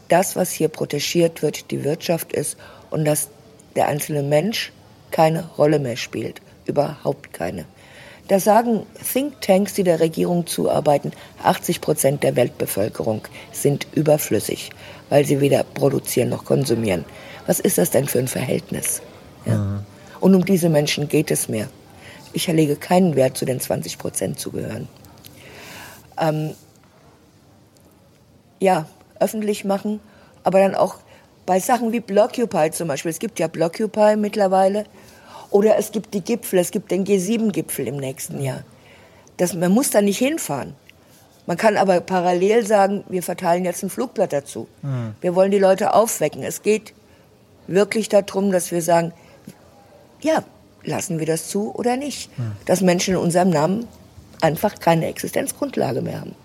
das, 0.08 0.36
was 0.36 0.52
hier 0.52 0.70
protegiert 0.70 1.42
wird, 1.42 1.72
die 1.72 1.84
Wirtschaft 1.84 2.34
ist 2.34 2.58
und 2.90 3.06
dass 3.06 3.30
der 3.76 3.88
einzelne 3.88 4.24
Mensch 4.24 4.72
keine 5.12 5.48
Rolle 5.58 5.80
mehr 5.80 5.98
spielt. 5.98 6.42
Überhaupt 6.66 7.34
keine. 7.34 7.66
Da 8.28 8.40
sagen 8.40 8.86
Thinktanks, 9.14 9.74
die 9.74 9.84
der 9.84 10.02
Regierung 10.02 10.46
zuarbeiten, 10.48 11.14
80 11.44 11.80
Prozent 11.80 12.24
der 12.24 12.36
Weltbevölkerung 12.36 13.22
sind 13.54 13.88
überflüssig, 13.94 14.72
weil 15.10 15.24
sie 15.24 15.40
weder 15.40 15.64
produzieren 15.64 16.30
noch 16.30 16.44
konsumieren. 16.44 17.06
Was 17.48 17.60
ist 17.60 17.78
das 17.78 17.90
denn 17.90 18.08
für 18.08 18.20
ein 18.20 18.28
Verhältnis? 18.28 19.02
Ja. 19.46 19.58
Mhm. 19.58 19.80
Und 20.20 20.36
um 20.36 20.46
diese 20.46 20.70
Menschen 20.70 21.08
geht 21.08 21.32
es 21.32 21.48
mir. 21.48 21.70
Ich 22.34 22.48
erlege 22.48 22.76
keinen 22.76 23.16
Wert, 23.16 23.38
zu 23.38 23.46
den 23.46 23.60
20 23.60 23.98
Prozent 23.98 24.40
zu 24.40 24.52
gehören. 24.52 24.88
Ähm, 26.20 26.54
ja, 28.60 28.86
öffentlich 29.20 29.66
machen, 29.66 30.00
aber 30.44 30.60
dann 30.60 30.76
auch 30.76 30.98
bei 31.46 31.60
Sachen 31.60 31.94
wie 31.94 32.00
Blockupy 32.00 32.72
zum 32.72 32.90
Beispiel. 32.90 33.12
Es 33.12 33.20
gibt 33.20 33.40
ja 33.40 33.48
Blockupy 33.48 34.16
mittlerweile. 34.18 34.86
Oder 35.50 35.78
es 35.78 35.94
gibt 35.94 36.14
die 36.14 36.22
Gipfel, 36.22 36.60
es 36.60 36.72
gibt 36.72 36.92
den 36.92 37.06
G7-Gipfel 37.06 37.88
im 37.88 37.98
nächsten 37.98 38.42
Jahr. 38.42 38.64
Das, 39.38 39.54
man 39.54 39.72
muss 39.72 39.92
da 39.92 40.02
nicht 40.02 40.18
hinfahren. 40.18 40.76
Man 41.46 41.56
kann 41.56 41.78
aber 41.78 42.02
parallel 42.02 42.66
sagen, 42.66 43.06
wir 43.08 43.24
verteilen 43.24 43.64
jetzt 43.64 43.82
ein 43.82 43.90
Flugblatt 43.90 44.34
dazu. 44.34 44.68
Mhm. 44.82 45.16
Wir 45.22 45.36
wollen 45.36 45.52
die 45.52 45.60
Leute 45.60 45.94
aufwecken. 45.94 46.44
Es 46.44 46.62
geht 46.62 46.94
wirklich 47.68 48.10
darum, 48.10 48.52
dass 48.52 48.72
wir 48.72 48.82
sagen, 48.82 49.14
ja, 50.22 50.44
lassen 50.84 51.20
wir 51.20 51.26
das 51.26 51.50
zu 51.50 51.74
oder 51.76 51.98
nicht? 51.98 52.38
Mhm. 52.38 52.54
Dass 52.66 52.82
Menschen 52.82 53.16
in 53.16 53.20
unserem 53.20 53.50
Namen 53.50 53.88
einfach 54.42 54.80
keine 54.80 55.08
Existenzgrundlage 55.08 56.02
mehr 56.02 56.22
haben. 56.22 56.36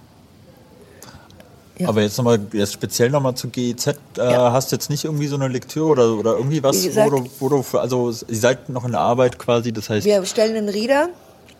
Ja. 1.78 1.88
Aber 1.88 2.02
jetzt 2.02 2.16
nochmal, 2.18 2.38
jetzt 2.52 2.74
speziell 2.74 3.10
nochmal 3.10 3.34
zu 3.34 3.48
GEZ, 3.48 3.86
äh, 3.86 3.94
ja. 4.18 4.52
hast 4.52 4.70
du 4.70 4.76
jetzt 4.76 4.90
nicht 4.90 5.04
irgendwie 5.04 5.26
so 5.26 5.36
eine 5.36 5.48
Lektüre 5.48 5.86
oder, 5.86 6.12
oder 6.14 6.36
irgendwie 6.36 6.62
was, 6.62 6.82
gesagt, 6.82 7.10
wo, 7.10 7.16
du, 7.16 7.30
wo 7.40 7.48
du, 7.48 7.62
für, 7.62 7.80
also 7.80 8.10
ihr 8.10 8.36
seid 8.36 8.68
noch 8.68 8.84
in 8.84 8.92
der 8.92 9.00
Arbeit 9.00 9.38
quasi, 9.38 9.72
das 9.72 9.88
heißt. 9.88 10.06
Wir 10.06 10.24
stellen 10.26 10.56
einen 10.56 10.68
Reader. 10.68 11.08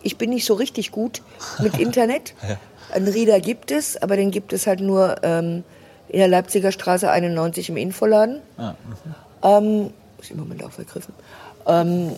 Ich 0.01 0.17
bin 0.17 0.29
nicht 0.29 0.45
so 0.45 0.53
richtig 0.53 0.91
gut 0.91 1.21
mit 1.59 1.77
Internet. 1.79 2.35
ja. 2.47 2.57
Einen 2.93 3.07
Reader 3.07 3.39
gibt 3.39 3.71
es, 3.71 4.01
aber 4.01 4.15
den 4.15 4.29
gibt 4.29 4.53
es 4.53 4.67
halt 4.67 4.81
nur 4.81 5.15
ähm, 5.23 5.63
in 6.09 6.19
der 6.19 6.27
Leipziger 6.27 6.71
Straße 6.71 7.09
91 7.09 7.69
im 7.69 7.77
Infoladen. 7.77 8.39
Ah, 8.57 8.75
mhm. 8.87 9.15
Ähm, 9.43 9.89
ist 10.21 10.31
im 10.31 10.37
Moment 10.37 10.63
auch 10.63 10.71
vergriffen. 10.71 11.13
Ähm, 11.67 12.15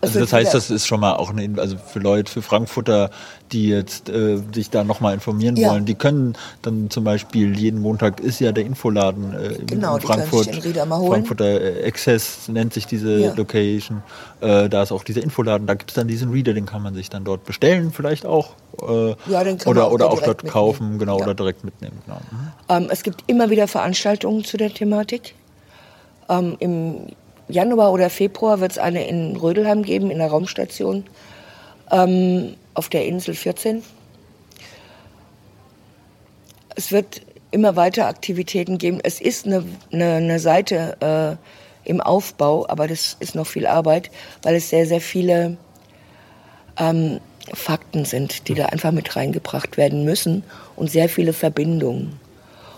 also 0.00 0.20
das 0.20 0.32
heißt, 0.32 0.54
das 0.54 0.70
ist 0.70 0.86
schon 0.86 1.00
mal 1.00 1.14
auch 1.14 1.30
eine, 1.30 1.60
also 1.60 1.76
für 1.78 1.98
Leute, 1.98 2.30
für 2.30 2.42
Frankfurter, 2.42 3.10
die 3.52 3.68
jetzt 3.68 4.08
äh, 4.08 4.38
sich 4.52 4.70
da 4.70 4.84
nochmal 4.84 5.14
informieren 5.14 5.56
ja. 5.56 5.70
wollen, 5.70 5.84
die 5.84 5.94
können 5.94 6.36
dann 6.62 6.90
zum 6.90 7.04
Beispiel 7.04 7.58
jeden 7.58 7.80
Montag 7.80 8.20
ist 8.20 8.40
ja 8.40 8.52
der 8.52 8.64
Infoladen 8.64 9.34
äh, 9.34 9.58
genau, 9.64 9.96
in 9.96 10.02
Frankfurt. 10.02 10.64
Die 10.64 10.72
Frankfurter 10.72 11.60
äh, 11.60 11.86
Access 11.86 12.48
nennt 12.48 12.74
sich 12.74 12.86
diese 12.86 13.18
ja. 13.18 13.34
Location. 13.34 14.02
Äh, 14.40 14.68
da 14.68 14.82
ist 14.82 14.92
auch 14.92 15.04
dieser 15.04 15.22
Infoladen, 15.22 15.66
da 15.66 15.74
gibt 15.74 15.90
es 15.90 15.94
dann 15.94 16.08
diesen 16.08 16.30
Reader, 16.30 16.54
den 16.54 16.66
kann 16.66 16.82
man 16.82 16.94
sich 16.94 17.08
dann 17.08 17.24
dort 17.24 17.44
bestellen, 17.44 17.92
vielleicht 17.92 18.26
auch. 18.26 18.54
Äh, 18.82 19.14
ja, 19.30 19.44
den 19.44 19.58
kann 19.58 19.70
oder 19.70 19.82
man 19.82 19.88
auch 19.88 19.92
oder 19.92 20.06
auch 20.06 20.20
dort 20.22 20.38
mitnehmen. 20.38 20.52
kaufen, 20.52 20.98
genau, 20.98 21.18
ja. 21.18 21.24
oder 21.24 21.34
direkt 21.34 21.64
mitnehmen. 21.64 21.98
Genau. 22.04 22.20
Mhm. 22.30 22.52
Ähm, 22.68 22.88
es 22.90 23.02
gibt 23.02 23.24
immer 23.26 23.50
wieder 23.50 23.68
Veranstaltungen 23.68 24.44
zu 24.44 24.56
der 24.56 24.72
Thematik. 24.72 25.34
Ähm, 26.28 26.56
Im 26.58 27.06
Januar 27.48 27.92
oder 27.92 28.10
Februar 28.10 28.60
wird 28.60 28.72
es 28.72 28.78
eine 28.78 29.06
in 29.06 29.36
Rödelheim 29.36 29.82
geben, 29.82 30.10
in 30.10 30.18
der 30.18 30.28
Raumstation 30.28 31.04
ähm, 31.90 32.54
auf 32.74 32.88
der 32.88 33.06
Insel 33.06 33.34
14. 33.34 33.82
Es 36.74 36.92
wird 36.92 37.22
immer 37.50 37.76
weiter 37.76 38.08
Aktivitäten 38.08 38.78
geben. 38.78 38.98
Es 39.02 39.20
ist 39.20 39.46
eine, 39.46 39.64
eine, 39.92 40.14
eine 40.14 40.40
Seite 40.40 41.38
äh, 41.84 41.88
im 41.88 42.00
Aufbau, 42.00 42.66
aber 42.68 42.88
das 42.88 43.16
ist 43.20 43.34
noch 43.34 43.46
viel 43.46 43.66
Arbeit, 43.66 44.10
weil 44.42 44.56
es 44.56 44.68
sehr, 44.68 44.86
sehr 44.86 45.00
viele 45.00 45.56
ähm, 46.78 47.20
Fakten 47.54 48.04
sind, 48.04 48.48
die 48.48 48.54
da 48.54 48.66
einfach 48.66 48.90
mit 48.90 49.14
reingebracht 49.14 49.76
werden 49.76 50.04
müssen 50.04 50.42
und 50.74 50.90
sehr 50.90 51.08
viele 51.08 51.32
Verbindungen. 51.32 52.18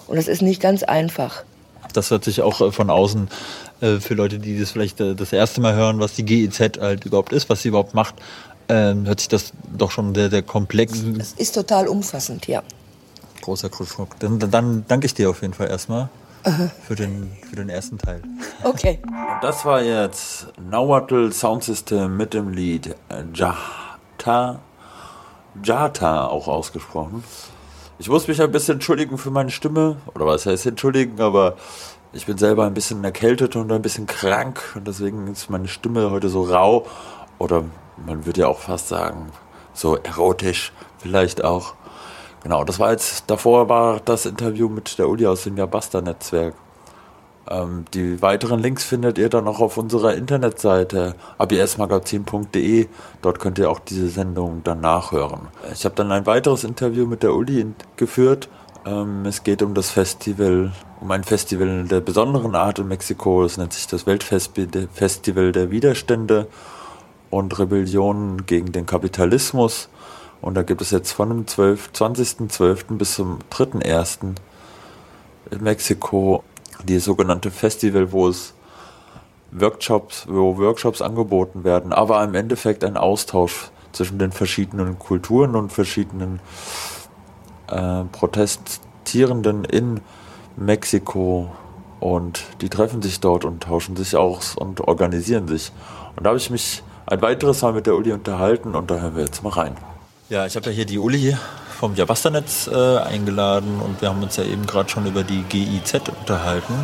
Und 0.06 0.16
das 0.16 0.28
ist 0.28 0.42
nicht 0.42 0.61
ganz 0.61 0.82
einfach. 0.82 1.44
Das 1.92 2.11
hört 2.11 2.24
sich 2.24 2.42
auch 2.42 2.61
äh, 2.61 2.72
von 2.72 2.90
außen 2.90 3.29
äh, 3.81 3.96
für 3.98 4.14
Leute, 4.14 4.38
die 4.38 4.59
das 4.59 4.70
vielleicht 4.70 5.01
äh, 5.01 5.14
das 5.14 5.33
erste 5.33 5.61
Mal 5.61 5.74
hören, 5.74 6.01
was 6.01 6.14
die 6.14 6.24
GEZ 6.24 6.79
halt 6.81 7.05
überhaupt 7.05 7.33
ist, 7.33 7.48
was 7.48 7.62
sie 7.62 7.68
überhaupt 7.68 7.94
macht, 7.94 8.14
ähm, 8.68 9.07
hört 9.07 9.20
sich 9.20 9.29
das 9.29 9.53
doch 9.77 9.90
schon 9.90 10.14
sehr, 10.14 10.31
sehr 10.31 10.42
komplex. 10.42 11.03
Es 11.18 11.33
ist 11.33 11.55
total 11.55 11.88
umfassend, 11.88 12.46
ja. 12.46 12.62
Großer 13.42 13.70
Krückstock. 13.70 14.18
Dann, 14.18 14.38
dann 14.38 14.85
danke 14.88 15.07
ich 15.07 15.14
dir 15.14 15.31
auf 15.31 15.40
jeden 15.42 15.55
Fall 15.55 15.68
erstmal 15.68 16.11
für 16.87 16.94
den, 16.94 17.33
für 17.48 17.57
den 17.57 17.68
ersten 17.68 17.98
Teil. 17.98 18.22
Okay. 18.62 19.01
Das 19.42 19.64
war 19.64 19.83
jetzt 19.83 20.46
Nahuatl 20.70 21.33
Sound 21.33 21.64
System 21.64 22.16
mit 22.16 22.33
dem 22.33 22.51
Lied 22.51 22.94
Jata. 23.35 24.61
Jata 25.62 26.27
auch 26.27 26.48
ausgesprochen. 26.48 27.22
Ich 28.00 28.08
muss 28.08 28.28
mich 28.28 28.40
ein 28.40 28.52
bisschen 28.52 28.74
entschuldigen 28.74 29.18
für 29.18 29.32
meine 29.32 29.50
Stimme. 29.50 29.96
Oder 30.14 30.24
was 30.24 30.46
heißt 30.46 30.66
entschuldigen, 30.66 31.20
aber 31.20 31.56
ich 32.12 32.26
bin 32.26 32.38
selber 32.38 32.64
ein 32.64 32.74
bisschen 32.74 33.02
erkältet 33.02 33.56
und 33.56 33.72
ein 33.72 33.82
bisschen 33.82 34.06
krank 34.06 34.62
und 34.76 34.87
deswegen 34.87 35.26
ist 35.26 35.50
meine 35.50 35.66
Stimme 35.66 36.12
heute 36.12 36.28
so 36.28 36.44
rau 36.44 36.87
oder 37.38 37.64
man 38.06 38.24
würde 38.24 38.42
ja 38.42 38.46
auch 38.46 38.61
fast 38.61 38.87
sagen, 38.87 39.32
so 39.74 39.96
erotisch 39.96 40.72
vielleicht 40.98 41.42
auch. 41.42 41.74
Genau, 42.44 42.62
das 42.62 42.78
war 42.78 42.92
jetzt, 42.92 43.28
davor 43.28 43.68
war 43.68 43.98
das 44.04 44.26
Interview 44.26 44.68
mit 44.68 44.96
der 44.98 45.08
Uli 45.08 45.26
aus 45.26 45.42
dem 45.42 45.56
Jabasta-Netzwerk. 45.56 46.54
Ähm, 47.50 47.84
die 47.94 48.20
weiteren 48.20 48.61
Links 48.61 48.84
findet 48.84 49.18
ihr 49.18 49.28
dann 49.28 49.48
auch 49.48 49.61
auf 49.61 49.78
unserer 49.78 50.14
Internetseite 50.14 51.14
absmagazin.de. 51.38 52.88
Dort 53.22 53.38
könnt 53.38 53.58
ihr 53.58 53.70
auch 53.70 53.78
diese 53.78 54.08
Sendung 54.08 54.62
dann 54.64 54.80
nachhören. 54.80 55.48
Ich 55.72 55.84
habe 55.84 55.94
dann 55.94 56.12
ein 56.12 56.26
weiteres 56.26 56.64
Interview 56.64 57.06
mit 57.06 57.22
der 57.22 57.34
Uli 57.34 57.66
geführt. 57.96 58.48
Ähm, 58.84 59.24
es 59.26 59.44
geht 59.44 59.62
um 59.62 59.74
das 59.74 59.90
Festival 59.90 60.72
um 61.00 61.11
ein 61.11 61.24
Festival 61.24 61.84
der 61.84 62.00
besonderen 62.00 62.54
Art 62.54 62.78
in 62.78 62.88
Mexiko. 62.88 63.44
Es 63.44 63.56
nennt 63.56 63.72
sich 63.72 63.87
das 63.87 64.06
Weltfestival 64.06 65.52
der 65.52 65.70
Widerstände 65.70 66.48
und 67.30 67.58
Rebellionen 67.58 68.46
gegen 68.46 68.72
den 68.72 68.87
Kapitalismus. 68.87 69.88
Und 70.40 70.54
da 70.54 70.62
gibt 70.62 70.80
es 70.80 70.90
jetzt 70.90 71.12
von 71.12 71.28
dem 71.28 71.46
12, 71.46 71.90
20.12. 71.94 72.96
bis 72.96 73.14
zum 73.14 73.38
3.1. 73.50 74.34
in 75.50 75.62
Mexiko 75.62 76.44
die 76.84 76.98
sogenannte 76.98 77.50
Festival, 77.50 78.12
wo 78.12 78.28
es 78.28 78.54
Workshops, 79.50 80.26
wo 80.28 80.58
Workshops 80.58 81.00
angeboten 81.00 81.64
werden, 81.64 81.92
aber 81.92 82.22
im 82.22 82.34
Endeffekt 82.34 82.84
ein 82.84 82.96
Austausch 82.96 83.70
zwischen 83.92 84.18
den 84.18 84.32
verschiedenen 84.32 84.98
Kulturen 84.98 85.56
und 85.56 85.72
verschiedenen 85.72 86.40
äh, 87.68 88.04
Protestierenden 88.12 89.64
in 89.64 90.00
Mexiko 90.56 91.50
und 92.00 92.44
die 92.60 92.68
treffen 92.68 93.02
sich 93.02 93.20
dort 93.20 93.44
und 93.44 93.62
tauschen 93.62 93.96
sich 93.96 94.16
aus 94.16 94.54
und 94.54 94.80
organisieren 94.82 95.48
sich. 95.48 95.72
Und 96.16 96.24
da 96.24 96.30
habe 96.30 96.38
ich 96.38 96.50
mich 96.50 96.82
ein 97.06 97.22
weiteres 97.22 97.62
Mal 97.62 97.72
mit 97.72 97.86
der 97.86 97.96
Uli 97.96 98.12
unterhalten 98.12 98.74
und 98.74 98.90
da 98.90 99.00
hören 99.00 99.16
wir 99.16 99.24
jetzt 99.24 99.42
mal 99.42 99.50
rein. 99.50 99.76
Ja, 100.28 100.46
ich 100.46 100.56
habe 100.56 100.66
ja 100.66 100.72
hier 100.72 100.84
die 100.84 100.98
Uli 100.98 101.34
vom 101.78 101.94
Jabasta-Netz 101.94 102.66
äh, 102.66 102.98
eingeladen 102.98 103.80
und 103.80 104.02
wir 104.02 104.08
haben 104.08 104.20
uns 104.20 104.34
ja 104.36 104.42
eben 104.42 104.66
gerade 104.66 104.88
schon 104.88 105.06
über 105.06 105.22
die 105.22 105.42
GIZ 105.42 106.00
unterhalten. 106.18 106.74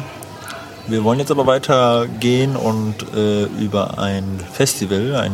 Wir 0.87 1.03
wollen 1.03 1.19
jetzt 1.19 1.33
aber 1.33 1.49
weitergehen 1.49 2.55
und 2.55 2.95
äh, 3.13 3.43
über 3.45 3.99
ein 3.99 4.39
Festival, 4.53 5.17
ein 5.17 5.33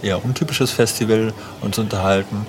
eher 0.00 0.24
untypisches 0.24 0.70
Festival, 0.70 1.34
uns 1.60 1.78
unterhalten. 1.78 2.46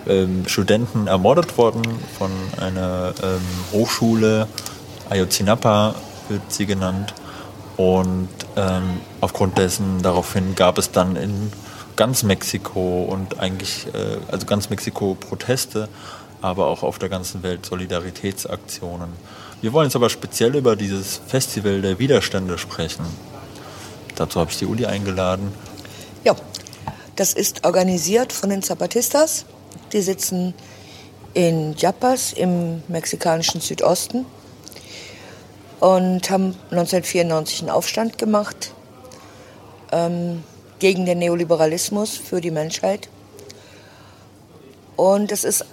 ähm, 0.07 0.45
Studenten 0.47 1.07
ermordet 1.07 1.57
worden 1.57 1.83
von 2.19 2.31
einer 2.61 3.15
ähm, 3.23 3.41
Hochschule, 3.73 4.47
Ayotzinapa 5.09 5.95
wird 6.29 6.43
sie 6.49 6.67
genannt. 6.67 7.15
Und 7.77 8.29
ähm, 8.57 9.01
aufgrund 9.21 9.59
dessen 9.59 10.03
daraufhin 10.03 10.55
gab 10.55 10.79
es 10.79 10.93
dann 10.93 11.17
in 11.17 11.53
ganz 11.97 12.23
Mexiko 12.23 13.05
und 13.05 13.41
eigentlich, 13.41 13.87
äh, 13.95 14.19
also 14.31 14.47
ganz 14.47 14.71
Mexiko 14.71 15.15
Proteste 15.15 15.89
aber 16.45 16.67
auch 16.67 16.83
auf 16.83 16.99
der 16.99 17.09
ganzen 17.09 17.43
Welt 17.43 17.65
Solidaritätsaktionen. 17.65 19.09
Wir 19.63 19.73
wollen 19.73 19.87
jetzt 19.87 19.97
aber 19.97 20.11
speziell 20.11 20.55
über 20.55 20.77
dieses 20.77 21.19
Festival 21.27 21.81
der 21.81 21.99
Widerstände 21.99 22.59
sprechen. 22.59 23.07
Dazu 24.15 24.41
habe 24.41 24.51
ich 24.51 24.59
die 24.59 24.67
Uli 24.67 24.85
eingeladen. 24.85 25.55
Ja, 26.23 26.37
das 27.17 27.33
ist 27.33 27.65
organisiert 27.65 28.31
von 28.31 28.51
den 28.51 28.63
Zapatistas. 28.63 29.47
Die 29.95 30.03
sitzen 30.03 30.53
in 31.33 31.75
Chiapas 31.77 32.35
im 32.35 32.83
mexikanischen 32.89 33.63
Südosten 33.63 34.27
und 35.85 36.31
haben 36.31 36.57
1994 36.71 37.61
einen 37.61 37.69
Aufstand 37.69 38.17
gemacht 38.17 38.73
ähm, 39.93 40.43
gegen 40.79 41.05
den 41.05 41.19
Neoliberalismus 41.19 42.17
für 42.17 42.41
die 42.41 42.51
Menschheit. 42.51 43.11
Und 44.97 45.31
es 45.31 45.45
ist 45.45 45.67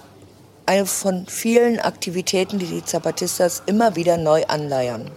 eine 0.66 0.84
von 0.84 1.24
vielen 1.28 1.80
Aktivitäten, 1.80 2.58
die 2.58 2.66
die 2.66 2.84
Zapatistas 2.84 3.62
immer 3.64 3.96
wieder 3.96 4.18
neu 4.18 4.44
anleiern. 4.48 5.10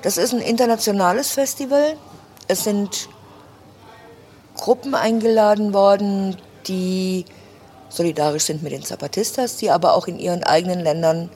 Das 0.00 0.16
ist 0.16 0.32
ein 0.32 0.40
internationales 0.40 1.32
Festival. 1.32 1.98
Es 2.46 2.64
sind 2.64 3.10
Gruppen 4.54 4.94
eingeladen 4.94 5.74
worden, 5.74 6.38
die 6.66 7.26
solidarisch 7.90 8.44
sind 8.44 8.62
mit 8.62 8.72
den 8.72 8.82
Zapatistas, 8.82 9.58
die 9.58 9.70
aber 9.70 9.92
auch 9.92 10.06
in 10.08 10.18
ihren 10.18 10.44
eigenen 10.44 10.80
Ländern 10.80 11.28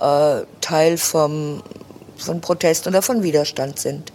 äh, 0.00 0.46
Teil 0.62 0.96
vom, 0.96 1.62
von 2.18 2.40
Protest 2.40 2.86
oder 2.86 3.02
von 3.02 3.22
Widerstand 3.22 3.78
sind. 3.78 4.12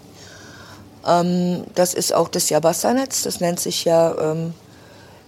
Ähm, 1.05 1.63
das 1.75 1.93
ist 1.93 2.13
auch 2.13 2.27
das 2.29 2.49
Jabassa-Netz, 2.49 3.23
das 3.23 3.39
nennt 3.39 3.59
sich 3.59 3.85
ja 3.85 4.15
ähm, 4.31 4.53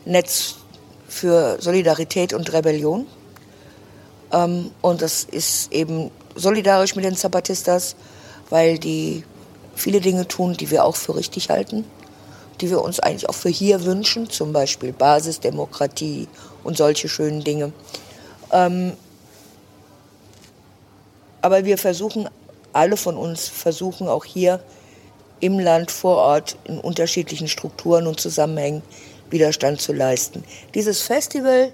Netz 0.06 0.56
für 1.08 1.58
Solidarität 1.60 2.34
und 2.34 2.52
Rebellion. 2.54 3.08
Ähm, 4.32 4.72
und 4.82 5.02
das 5.02 5.24
ist 5.24 5.72
eben 5.72 6.12
solidarisch 6.36 6.96
mit 6.96 7.06
den 7.06 7.16
Zapatistas, 7.16 7.96
weil 8.50 8.78
die 8.78 9.24
viele 9.76 10.02
Dinge 10.02 10.28
tun, 10.28 10.54
die 10.54 10.72
wir 10.72 10.86
auch 10.86 10.96
für 10.96 11.16
richtig 11.16 11.50
halten, 11.50 11.86
die 12.62 12.70
wir 12.70 12.82
uns 12.82 13.00
eigentlich 13.00 13.28
auch 13.28 13.36
für 13.36 13.50
hier 13.50 13.84
wünschen, 13.86 14.30
zum 14.30 14.54
Beispiel 14.54 14.94
Basisdemokratie 14.94 16.28
und 16.64 16.78
solche 16.78 17.10
schönen 17.10 17.44
Dinge. 17.44 17.74
Ähm, 18.52 18.94
aber 21.42 21.66
wir 21.66 21.78
versuchen, 21.78 22.28
alle 22.76 22.98
von 22.98 23.18
uns 23.18 23.48
versuchen 23.48 24.08
auch 24.08 24.26
hier 24.26 24.60
im 25.40 25.60
Land 25.60 25.92
vor 25.92 26.18
Ort 26.18 26.58
in 26.66 26.80
unterschiedlichen 26.80 27.48
Strukturen 27.48 28.08
und 28.08 28.20
Zusammenhängen 28.20 28.82
Widerstand 29.30 29.82
zu 29.82 29.94
leisten. 29.94 30.44
Dieses 30.74 31.02
Festival 31.02 31.74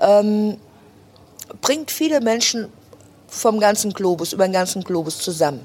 ähm, 0.00 0.56
bringt 1.60 1.90
viele 1.90 2.20
Menschen 2.20 2.68
vom 3.28 3.60
ganzen 3.60 3.92
Globus, 3.92 4.32
über 4.32 4.46
den 4.46 4.52
ganzen 4.52 4.82
Globus 4.82 5.18
zusammen. 5.18 5.64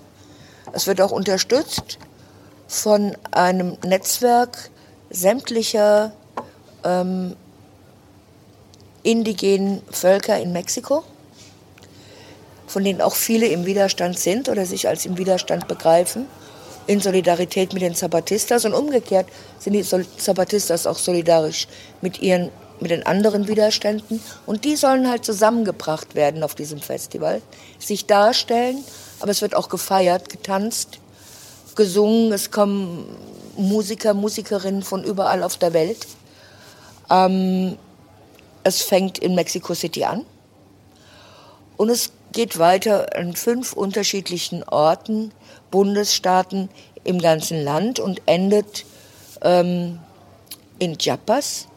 Es 0.74 0.88
wird 0.88 1.02
auch 1.02 1.12
unterstützt 1.12 1.98
von 2.68 3.16
einem 3.32 3.78
Netzwerk 3.84 4.70
sämtlicher 5.10 6.12
ähm, 6.84 7.36
indigenen 9.04 9.82
Völker 9.92 10.40
in 10.40 10.52
Mexiko, 10.52 11.04
von 12.68 12.84
denen 12.84 13.02
auch 13.02 13.16
viele 13.16 13.48
im 13.48 13.66
Widerstand 13.66 14.18
sind 14.18 14.50
oder 14.50 14.66
sich 14.66 14.88
als 14.88 15.06
im 15.06 15.18
Widerstand 15.18 15.68
begreifen 15.68 16.28
in 16.88 17.00
Solidarität 17.00 17.74
mit 17.74 17.82
den 17.82 17.96
Zapatistas. 17.96 18.66
Und 18.66 18.74
umgekehrt 18.74 19.28
sind 19.60 19.74
die 19.74 19.84
Zapatistas 19.84 20.86
auch 20.88 20.98
solidarisch 20.98 21.68
mit 22.02 22.22
ihren 22.22 22.52
mit 22.80 22.92
den 22.92 23.06
anderen 23.06 23.48
Widerständen. 23.48 24.22
Und 24.46 24.66
die 24.66 24.76
sollen 24.76 25.10
halt 25.10 25.26
zusammengebracht 25.26 26.16
werden 26.16 26.44
auf 26.44 26.56
diesem 26.56 26.80
Festival, 26.80 27.42
sich 27.80 28.06
darstellen, 28.06 28.84
aber 29.20 29.32
es 29.32 29.42
wird 29.42 29.56
auch 29.56 29.70
gefeiert, 29.70 30.30
getanzt, 30.30 31.00
gesungen, 31.76 32.32
es 32.34 32.52
kommen 32.52 33.06
Musiker, 33.58 34.14
Musikerinnen 34.14 34.84
von 34.84 35.04
überall 35.04 35.44
auf 35.44 35.58
der 35.58 35.74
Welt. 35.74 36.06
Ähm, 37.10 37.78
es 38.64 38.82
fängt 38.82 39.20
in 39.20 39.36
Mexico 39.36 39.74
City 39.74 40.04
an. 40.04 40.26
Und 41.78 41.90
es 41.90 42.12
geht 42.36 42.60
weiter 42.60 43.16
an 43.16 43.34
fünf 43.34 43.72
unterschiedlichen 43.72 44.62
Orten 44.64 45.32
Bundesstaaten 45.72 46.70
im 47.06 47.20
ganzen 47.20 47.64
Land 47.64 47.98
und 48.02 48.22
endet 48.26 48.86
ähm, 49.42 50.00
in 50.78 50.98
Chiapas, 50.98 51.70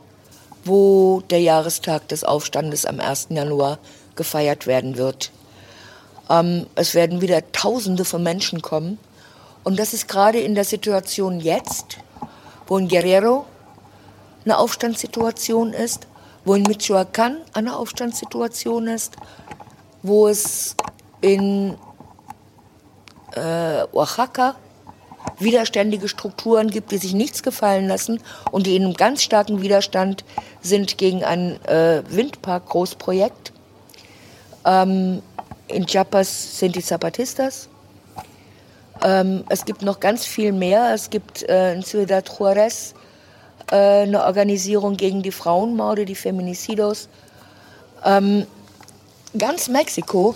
wo 0.64 1.22
der 1.30 1.40
Jahrestag 1.40 2.08
des 2.08 2.24
Aufstandes 2.24 2.86
am 2.86 2.98
1. 2.98 3.28
Januar 3.30 3.78
gefeiert 4.16 4.66
werden 4.66 4.96
wird. 4.96 5.30
Ähm, 6.28 6.66
es 6.74 6.92
werden 6.92 7.20
wieder 7.20 7.52
Tausende 7.52 8.04
von 8.04 8.24
Menschen 8.24 8.60
kommen. 8.60 8.98
Und 9.62 9.78
das 9.78 9.94
ist 9.94 10.08
gerade 10.08 10.40
in 10.40 10.56
der 10.56 10.64
Situation 10.64 11.38
jetzt, 11.38 11.98
wo 12.66 12.78
in 12.78 12.88
Guerrero 12.88 13.46
eine 14.44 14.58
Aufstandssituation 14.58 15.72
ist, 15.72 16.08
wo 16.44 16.54
in 16.54 16.64
Michoacán 16.64 17.36
eine 17.52 17.76
Aufstandssituation 17.76 18.88
ist, 18.88 19.14
wo 20.02 20.28
es 20.28 20.76
in 21.20 21.76
äh, 23.34 23.82
Oaxaca 23.92 24.56
widerständige 25.38 26.08
Strukturen 26.08 26.70
gibt, 26.70 26.90
die 26.90 26.98
sich 26.98 27.14
nichts 27.14 27.42
gefallen 27.42 27.86
lassen 27.86 28.20
und 28.50 28.66
die 28.66 28.76
in 28.76 28.84
einem 28.84 28.94
ganz 28.94 29.22
starken 29.22 29.62
Widerstand 29.62 30.24
sind 30.60 30.98
gegen 30.98 31.24
ein 31.24 31.62
äh, 31.66 32.02
Windpark-Großprojekt. 32.08 33.52
Ähm, 34.64 35.22
in 35.68 35.86
Chiapas 35.86 36.58
sind 36.58 36.76
die 36.76 36.82
Zapatistas. 36.82 37.68
Ähm, 39.02 39.44
es 39.48 39.64
gibt 39.64 39.82
noch 39.82 40.00
ganz 40.00 40.24
viel 40.24 40.52
mehr. 40.52 40.92
Es 40.94 41.10
gibt 41.10 41.42
äh, 41.42 41.74
in 41.74 41.82
Ciudad 41.82 42.28
Juarez 42.28 42.94
äh, 43.70 44.02
eine 44.02 44.24
Organisation 44.24 44.96
gegen 44.96 45.22
die 45.22 45.30
Frauenmorde, 45.30 46.04
die 46.04 46.14
Feminicidos. 46.14 47.08
Ähm, 48.04 48.46
ganz 49.36 49.68
Mexiko 49.68 50.34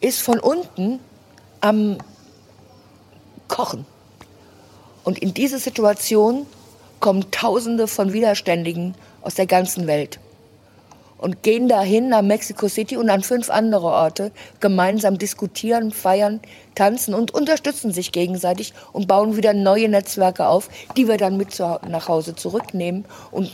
ist 0.00 0.20
von 0.20 0.40
unten 0.40 1.00
am 1.60 1.98
Kochen. 3.48 3.86
Und 5.04 5.18
in 5.18 5.34
diese 5.34 5.58
Situation 5.58 6.46
kommen 7.00 7.30
Tausende 7.30 7.86
von 7.86 8.12
Widerständigen 8.12 8.94
aus 9.22 9.34
der 9.34 9.46
ganzen 9.46 9.86
Welt 9.86 10.18
und 11.18 11.42
gehen 11.42 11.68
dahin 11.68 12.08
nach 12.08 12.22
Mexico 12.22 12.68
City 12.68 12.96
und 12.96 13.08
an 13.08 13.22
fünf 13.22 13.48
andere 13.48 13.86
Orte, 13.86 14.32
gemeinsam 14.60 15.16
diskutieren, 15.16 15.90
feiern, 15.90 16.40
tanzen 16.74 17.14
und 17.14 17.32
unterstützen 17.32 17.92
sich 17.92 18.12
gegenseitig 18.12 18.74
und 18.92 19.08
bauen 19.08 19.36
wieder 19.36 19.54
neue 19.54 19.88
Netzwerke 19.88 20.46
auf, 20.46 20.68
die 20.96 21.08
wir 21.08 21.16
dann 21.16 21.36
mit 21.36 21.58
nach 21.58 22.08
Hause 22.08 22.34
zurücknehmen 22.34 23.04
und, 23.30 23.52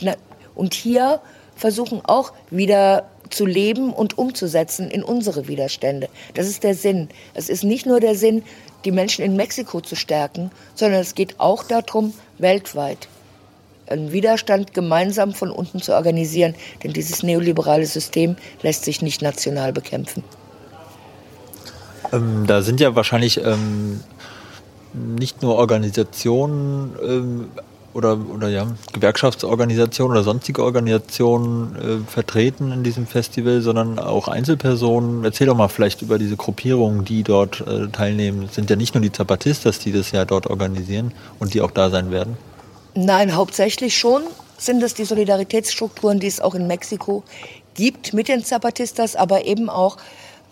und 0.55 0.73
hier 0.73 1.21
versuchen 1.55 2.01
auch 2.03 2.33
wieder 2.49 3.10
zu 3.33 3.45
leben 3.45 3.93
und 3.93 4.17
umzusetzen 4.17 4.89
in 4.89 5.03
unsere 5.03 5.47
Widerstände. 5.47 6.09
Das 6.33 6.47
ist 6.47 6.63
der 6.63 6.75
Sinn. 6.75 7.09
Es 7.33 7.49
ist 7.49 7.63
nicht 7.63 7.85
nur 7.85 7.99
der 7.99 8.15
Sinn, 8.15 8.43
die 8.85 8.91
Menschen 8.91 9.23
in 9.23 9.35
Mexiko 9.35 9.81
zu 9.81 9.95
stärken, 9.95 10.51
sondern 10.75 11.01
es 11.01 11.15
geht 11.15 11.39
auch 11.39 11.63
darum, 11.63 12.13
weltweit 12.37 13.07
einen 13.91 14.11
Widerstand 14.11 14.73
gemeinsam 14.73 15.33
von 15.33 15.51
unten 15.51 15.81
zu 15.81 15.93
organisieren. 15.93 16.55
Denn 16.83 16.93
dieses 16.93 17.23
neoliberale 17.23 17.85
System 17.85 18.37
lässt 18.61 18.85
sich 18.85 19.01
nicht 19.01 19.21
national 19.21 19.73
bekämpfen. 19.73 20.23
Ähm, 22.11 22.45
da 22.47 22.61
sind 22.61 22.79
ja 22.79 22.95
wahrscheinlich 22.95 23.37
ähm, 23.43 24.01
nicht 24.93 25.41
nur 25.41 25.55
Organisationen 25.55 26.95
ähm, 27.03 27.51
oder, 27.93 28.17
oder 28.33 28.49
ja, 28.49 28.67
Gewerkschaftsorganisationen 28.93 30.11
oder 30.11 30.23
sonstige 30.23 30.63
Organisationen 30.63 31.75
äh, 31.75 32.09
vertreten 32.09 32.71
in 32.71 32.83
diesem 32.83 33.07
Festival, 33.07 33.61
sondern 33.61 33.99
auch 33.99 34.27
Einzelpersonen. 34.27 35.23
Erzähl 35.23 35.47
doch 35.47 35.55
mal 35.55 35.67
vielleicht 35.67 36.01
über 36.01 36.17
diese 36.17 36.37
Gruppierungen, 36.37 37.05
die 37.05 37.23
dort 37.23 37.61
äh, 37.61 37.87
teilnehmen. 37.87 38.43
Es 38.43 38.55
sind 38.55 38.69
ja 38.69 38.75
nicht 38.75 38.93
nur 38.93 39.01
die 39.01 39.11
Zapatistas, 39.11 39.79
die 39.79 39.91
das 39.91 40.11
ja 40.11 40.25
dort 40.25 40.47
organisieren 40.47 41.13
und 41.39 41.53
die 41.53 41.61
auch 41.61 41.71
da 41.71 41.89
sein 41.89 42.11
werden. 42.11 42.37
Nein, 42.93 43.35
hauptsächlich 43.35 43.97
schon 43.97 44.23
sind 44.57 44.83
es 44.83 44.93
die 44.93 45.05
Solidaritätsstrukturen, 45.05 46.19
die 46.19 46.27
es 46.27 46.39
auch 46.39 46.55
in 46.55 46.67
Mexiko 46.67 47.23
gibt 47.73 48.13
mit 48.13 48.27
den 48.27 48.43
Zapatistas, 48.43 49.15
aber 49.15 49.45
eben 49.45 49.69
auch 49.69 49.97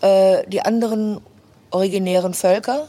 äh, 0.00 0.42
die 0.48 0.62
anderen 0.62 1.20
originären 1.70 2.34
Völker, 2.34 2.88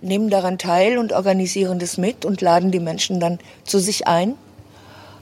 nehmen 0.00 0.30
daran 0.30 0.58
teil 0.58 0.98
und 0.98 1.12
organisieren 1.12 1.78
das 1.78 1.98
mit 1.98 2.24
und 2.24 2.40
laden 2.40 2.70
die 2.70 2.80
Menschen 2.80 3.20
dann 3.20 3.38
zu 3.64 3.78
sich 3.78 4.06
ein. 4.06 4.34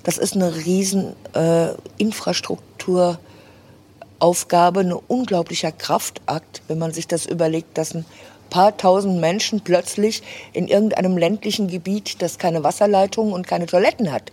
Das 0.03 0.18
ist 0.18 0.35
eine 0.35 0.55
riesen 0.55 1.14
äh, 1.35 1.68
Infrastrukturaufgabe, 1.99 4.81
ein 4.81 4.93
unglaublicher 4.93 5.72
Kraftakt, 5.72 6.62
wenn 6.68 6.79
man 6.79 6.93
sich 6.93 7.09
das 7.09 7.27
überlegt, 7.27 7.79
dass 7.79 7.95
ein 7.95 8.05
paar 8.51 8.77
tausend 8.77 9.20
Menschen 9.20 9.62
plötzlich 9.62 10.22
in 10.53 10.68
irgendeinem 10.68 11.18
ländlichen 11.18 11.66
Gebiet, 11.66 12.22
das 12.22 12.39
keine 12.39 12.62
Wasserleitungen 12.62 13.33
und 13.33 13.47
keine 13.47 13.66
Toiletten 13.66 14.12
hat, 14.12 14.31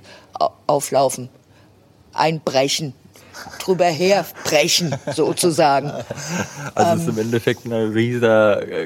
auflaufen, 0.67 1.29
einbrechen 2.13 2.93
drüber 3.59 3.85
herbrechen, 3.85 4.95
sozusagen. 5.13 5.91
Also 6.75 6.93
es 6.93 7.01
ist 7.01 7.09
im 7.09 7.19
Endeffekt 7.19 7.65
ein 7.65 7.73
riesiger 7.73 8.61
äh, 8.67 8.83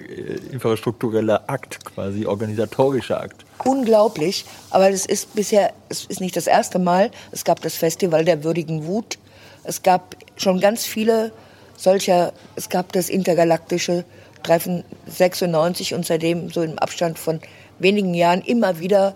infrastruktureller 0.52 1.44
Akt, 1.48 1.84
quasi 1.86 2.26
organisatorischer 2.26 3.22
Akt. 3.22 3.46
Unglaublich, 3.64 4.46
aber 4.70 4.90
es 4.90 5.06
ist 5.06 5.34
bisher, 5.36 5.74
es 5.90 6.06
ist 6.06 6.22
nicht 6.22 6.36
das 6.36 6.48
erste 6.48 6.80
Mal. 6.80 7.12
Es 7.32 7.44
gab 7.44 7.62
das 7.62 7.76
Festival 7.76 8.26
der 8.26 8.44
würdigen 8.44 8.86
Wut. 8.86 9.18
Es 9.64 9.84
gab 9.84 10.16
schon 10.38 10.60
ganz 10.60 10.86
viele 10.86 11.32
solcher, 11.76 12.34
es 12.56 12.70
gab 12.70 12.92
das 12.92 13.10
intergalaktische 13.10 14.06
Treffen 14.44 14.84
96 15.08 15.94
und 15.94 16.06
seitdem 16.06 16.50
so 16.50 16.62
im 16.62 16.78
Abstand 16.80 17.20
von 17.20 17.40
wenigen 17.80 18.14
Jahren 18.14 18.42
immer 18.42 18.80
wieder 18.80 19.14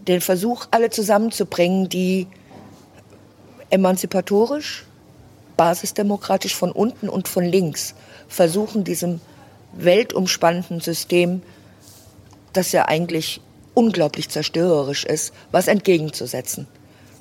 den 0.00 0.20
Versuch, 0.20 0.66
alle 0.70 0.90
zusammenzubringen, 0.90 1.88
die 1.88 2.26
emanzipatorisch, 3.72 4.84
basisdemokratisch 5.56 6.54
von 6.54 6.70
unten 6.70 7.08
und 7.08 7.26
von 7.26 7.44
links 7.44 7.94
versuchen, 8.28 8.84
diesem 8.84 9.20
weltumspannenden 9.72 10.80
System, 10.80 11.42
das 12.52 12.72
ja 12.72 12.86
eigentlich 12.86 13.40
unglaublich 13.74 14.28
zerstörerisch 14.28 15.04
ist, 15.04 15.32
was 15.50 15.68
entgegenzusetzen. 15.68 16.66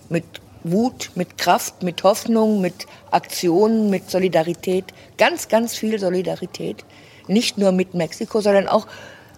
Mit 0.09 0.25
Wut, 0.63 1.11
mit 1.15 1.37
Kraft, 1.37 1.83
mit 1.83 2.03
Hoffnung, 2.03 2.59
mit 2.61 2.85
Aktionen, 3.09 3.89
mit 3.89 4.11
Solidarität, 4.11 4.85
ganz, 5.17 5.47
ganz 5.47 5.75
viel 5.75 5.99
Solidarität. 5.99 6.83
Nicht 7.27 7.57
nur 7.57 7.71
mit 7.71 7.93
Mexiko, 7.93 8.41
sondern 8.41 8.67
auch 8.67 8.87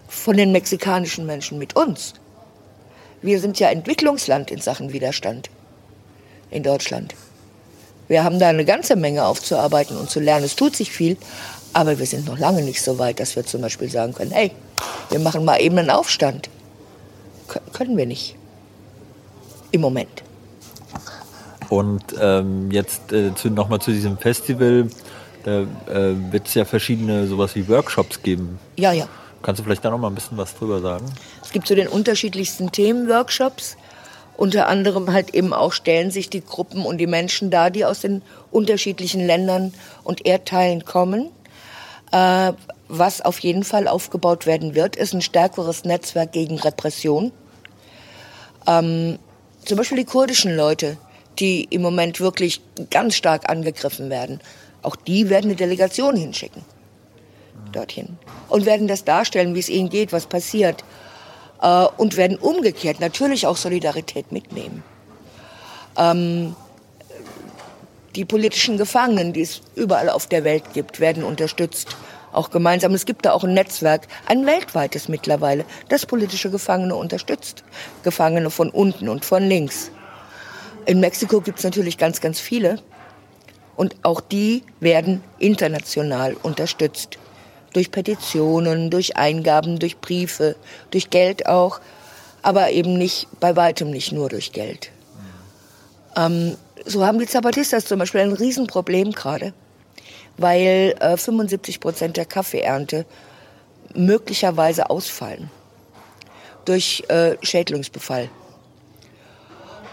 von 0.08 0.36
den 0.36 0.50
mexikanischen 0.50 1.26
Menschen 1.26 1.58
mit 1.58 1.76
uns. 1.76 2.14
Wir 3.22 3.40
sind 3.40 3.58
ja 3.60 3.68
Entwicklungsland 3.68 4.50
in 4.50 4.60
Sachen 4.60 4.92
Widerstand 4.92 5.48
in 6.54 6.62
Deutschland. 6.62 7.14
Wir 8.08 8.22
haben 8.22 8.38
da 8.38 8.48
eine 8.48 8.64
ganze 8.64 8.96
Menge 8.96 9.24
aufzuarbeiten 9.24 9.96
und 9.96 10.10
zu 10.10 10.20
lernen. 10.20 10.44
Es 10.44 10.56
tut 10.56 10.76
sich 10.76 10.90
viel, 10.90 11.16
aber 11.72 11.98
wir 11.98 12.06
sind 12.06 12.26
noch 12.26 12.38
lange 12.38 12.62
nicht 12.62 12.82
so 12.82 12.98
weit, 12.98 13.18
dass 13.18 13.34
wir 13.34 13.44
zum 13.44 13.62
Beispiel 13.62 13.90
sagen 13.90 14.14
können, 14.14 14.30
hey, 14.30 14.52
wir 15.10 15.18
machen 15.18 15.44
mal 15.44 15.60
eben 15.60 15.78
einen 15.78 15.90
Aufstand. 15.90 16.48
K 17.48 17.60
können 17.72 17.96
wir 17.96 18.06
nicht. 18.06 18.36
Im 19.72 19.80
Moment. 19.80 20.22
Und 21.70 22.04
ähm, 22.20 22.70
jetzt 22.70 23.12
äh, 23.12 23.34
zu, 23.34 23.50
nochmal 23.50 23.80
zu 23.80 23.90
diesem 23.90 24.16
Festival. 24.18 24.88
Da 25.42 25.62
äh, 25.62 26.14
wird 26.30 26.46
es 26.46 26.54
ja 26.54 26.64
verschiedene 26.64 27.26
sowas 27.26 27.54
wie 27.54 27.68
Workshops 27.68 28.22
geben. 28.22 28.58
Ja, 28.76 28.92
ja. 28.92 29.08
Kannst 29.42 29.58
du 29.58 29.64
vielleicht 29.64 29.84
da 29.84 29.90
noch 29.90 29.98
mal 29.98 30.08
ein 30.08 30.14
bisschen 30.14 30.38
was 30.38 30.54
drüber 30.54 30.80
sagen? 30.80 31.04
Es 31.42 31.50
gibt 31.50 31.66
zu 31.66 31.74
so 31.74 31.76
den 31.76 31.88
unterschiedlichsten 31.88 32.70
Themen 32.70 33.08
Workshops. 33.08 33.76
Unter 34.36 34.66
anderem 34.66 35.12
halt 35.12 35.34
eben 35.34 35.52
auch 35.52 35.72
stellen 35.72 36.10
sich 36.10 36.28
die 36.28 36.44
Gruppen 36.44 36.84
und 36.84 36.98
die 36.98 37.06
Menschen 37.06 37.50
da, 37.50 37.70
die 37.70 37.84
aus 37.84 38.00
den 38.00 38.22
unterschiedlichen 38.50 39.24
Ländern 39.24 39.72
und 40.02 40.26
Erdteilen 40.26 40.84
kommen. 40.84 41.30
Äh, 42.10 42.52
was 42.88 43.20
auf 43.20 43.38
jeden 43.38 43.64
Fall 43.64 43.88
aufgebaut 43.88 44.46
werden 44.46 44.74
wird, 44.74 44.96
ist 44.96 45.14
ein 45.14 45.22
stärkeres 45.22 45.84
Netzwerk 45.84 46.32
gegen 46.32 46.58
Repression. 46.58 47.32
Ähm, 48.66 49.18
zum 49.64 49.78
Beispiel 49.78 49.98
die 49.98 50.04
kurdischen 50.04 50.54
Leute, 50.56 50.96
die 51.38 51.64
im 51.64 51.82
Moment 51.82 52.20
wirklich 52.20 52.60
ganz 52.90 53.14
stark 53.14 53.48
angegriffen 53.48 54.10
werden. 54.10 54.40
Auch 54.82 54.96
die 54.96 55.30
werden 55.30 55.46
eine 55.46 55.56
Delegation 55.56 56.16
hinschicken 56.16 56.62
dorthin 57.72 58.18
und 58.48 58.66
werden 58.66 58.88
das 58.88 59.04
darstellen, 59.04 59.54
wie 59.54 59.60
es 59.60 59.68
ihnen 59.68 59.88
geht, 59.88 60.12
was 60.12 60.26
passiert 60.26 60.84
äh, 61.60 61.86
und 61.96 62.16
werden 62.16 62.38
umgekehrt 62.38 63.00
natürlich 63.00 63.46
auch 63.46 63.56
Solidarität 63.56 64.32
mitnehmen. 64.32 64.82
Ähm, 65.96 66.56
die 68.14 68.24
politischen 68.24 68.78
Gefangenen, 68.78 69.32
die 69.32 69.42
es 69.42 69.60
überall 69.74 70.08
auf 70.08 70.26
der 70.26 70.44
Welt 70.44 70.72
gibt, 70.72 71.00
werden 71.00 71.24
unterstützt, 71.24 71.96
auch 72.32 72.50
gemeinsam. 72.50 72.94
Es 72.94 73.06
gibt 73.06 73.26
da 73.26 73.32
auch 73.32 73.44
ein 73.44 73.54
Netzwerk, 73.54 74.06
ein 74.26 74.46
weltweites 74.46 75.08
mittlerweile, 75.08 75.64
das 75.88 76.06
politische 76.06 76.50
Gefangene 76.50 76.94
unterstützt. 76.94 77.64
Gefangene 78.02 78.50
von 78.50 78.70
unten 78.70 79.08
und 79.08 79.24
von 79.24 79.42
links. 79.42 79.90
In 80.86 81.00
Mexiko 81.00 81.40
gibt 81.40 81.58
es 81.58 81.64
natürlich 81.64 81.98
ganz, 81.98 82.20
ganz 82.20 82.38
viele. 82.38 82.80
Und 83.76 83.96
auch 84.02 84.20
die 84.20 84.62
werden 84.80 85.22
international 85.38 86.36
unterstützt 86.42 87.18
durch 87.74 87.90
Petitionen, 87.90 88.88
durch 88.88 89.16
Eingaben, 89.16 89.78
durch 89.78 89.98
Briefe, 89.98 90.56
durch 90.90 91.10
Geld 91.10 91.46
auch, 91.46 91.80
aber 92.40 92.70
eben 92.70 92.96
nicht, 92.96 93.28
bei 93.40 93.54
weitem 93.56 93.90
nicht 93.90 94.12
nur 94.12 94.30
durch 94.30 94.52
Geld. 94.52 94.90
Ähm, 96.16 96.56
so 96.86 97.04
haben 97.04 97.18
die 97.18 97.26
Zapatistas 97.26 97.84
zum 97.84 97.98
Beispiel 97.98 98.20
ein 98.20 98.32
Riesenproblem 98.32 99.12
gerade, 99.12 99.52
weil 100.36 100.94
äh, 101.00 101.16
75 101.16 101.80
Prozent 101.80 102.16
der 102.16 102.26
Kaffeeernte 102.26 103.04
möglicherweise 103.94 104.90
ausfallen 104.90 105.50
durch 106.64 107.04
äh, 107.08 107.36
Schädlingsbefall. 107.42 108.28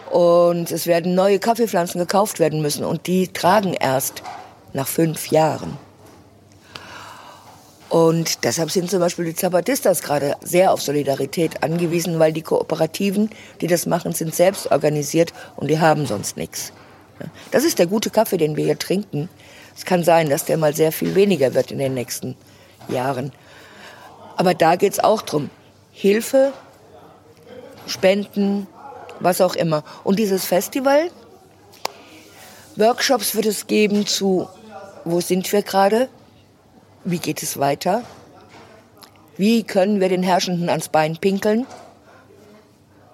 Und 0.09 0.71
es 0.71 0.87
werden 0.87 1.15
neue 1.15 1.39
Kaffeepflanzen 1.39 1.99
gekauft 1.99 2.39
werden 2.39 2.61
müssen 2.61 2.83
und 2.83 3.07
die 3.07 3.29
tragen 3.29 3.73
erst 3.73 4.21
nach 4.73 4.87
fünf 4.87 5.31
Jahren. 5.31 5.77
Und 7.91 8.45
deshalb 8.45 8.71
sind 8.71 8.89
zum 8.89 9.01
Beispiel 9.01 9.25
die 9.25 9.35
Zapatistas 9.35 10.01
gerade 10.01 10.37
sehr 10.41 10.71
auf 10.71 10.81
Solidarität 10.81 11.61
angewiesen, 11.61 12.19
weil 12.19 12.31
die 12.31 12.41
Kooperativen, 12.41 13.29
die 13.59 13.67
das 13.67 13.85
machen, 13.85 14.13
sind 14.13 14.33
selbst 14.33 14.71
organisiert 14.71 15.33
und 15.57 15.67
die 15.67 15.77
haben 15.77 16.05
sonst 16.05 16.37
nichts. 16.37 16.71
Das 17.51 17.65
ist 17.65 17.79
der 17.79 17.87
gute 17.87 18.09
Kaffee, 18.09 18.37
den 18.37 18.55
wir 18.55 18.63
hier 18.63 18.79
trinken. 18.79 19.27
Es 19.75 19.83
kann 19.83 20.05
sein, 20.05 20.29
dass 20.29 20.45
der 20.45 20.55
mal 20.55 20.73
sehr 20.73 20.93
viel 20.93 21.15
weniger 21.15 21.53
wird 21.53 21.69
in 21.71 21.79
den 21.79 21.93
nächsten 21.93 22.37
Jahren. 22.87 23.33
Aber 24.37 24.53
da 24.53 24.77
geht 24.77 24.93
es 24.93 24.99
auch 25.01 25.21
drum. 25.21 25.49
Hilfe, 25.91 26.53
Spenden, 27.87 28.67
was 29.19 29.41
auch 29.41 29.55
immer. 29.55 29.83
Und 30.05 30.17
dieses 30.17 30.45
Festival, 30.45 31.11
Workshops 32.77 33.35
wird 33.35 33.47
es 33.47 33.67
geben 33.67 34.07
zu, 34.07 34.47
wo 35.03 35.19
sind 35.19 35.51
wir 35.51 35.61
gerade? 35.61 36.07
Wie 37.03 37.19
geht 37.19 37.43
es 37.43 37.57
weiter? 37.57 38.03
Wie 39.37 39.63
können 39.63 39.99
wir 39.99 40.09
den 40.09 40.23
Herrschenden 40.23 40.69
ans 40.69 40.89
Bein 40.89 41.17
pinkeln? 41.17 41.65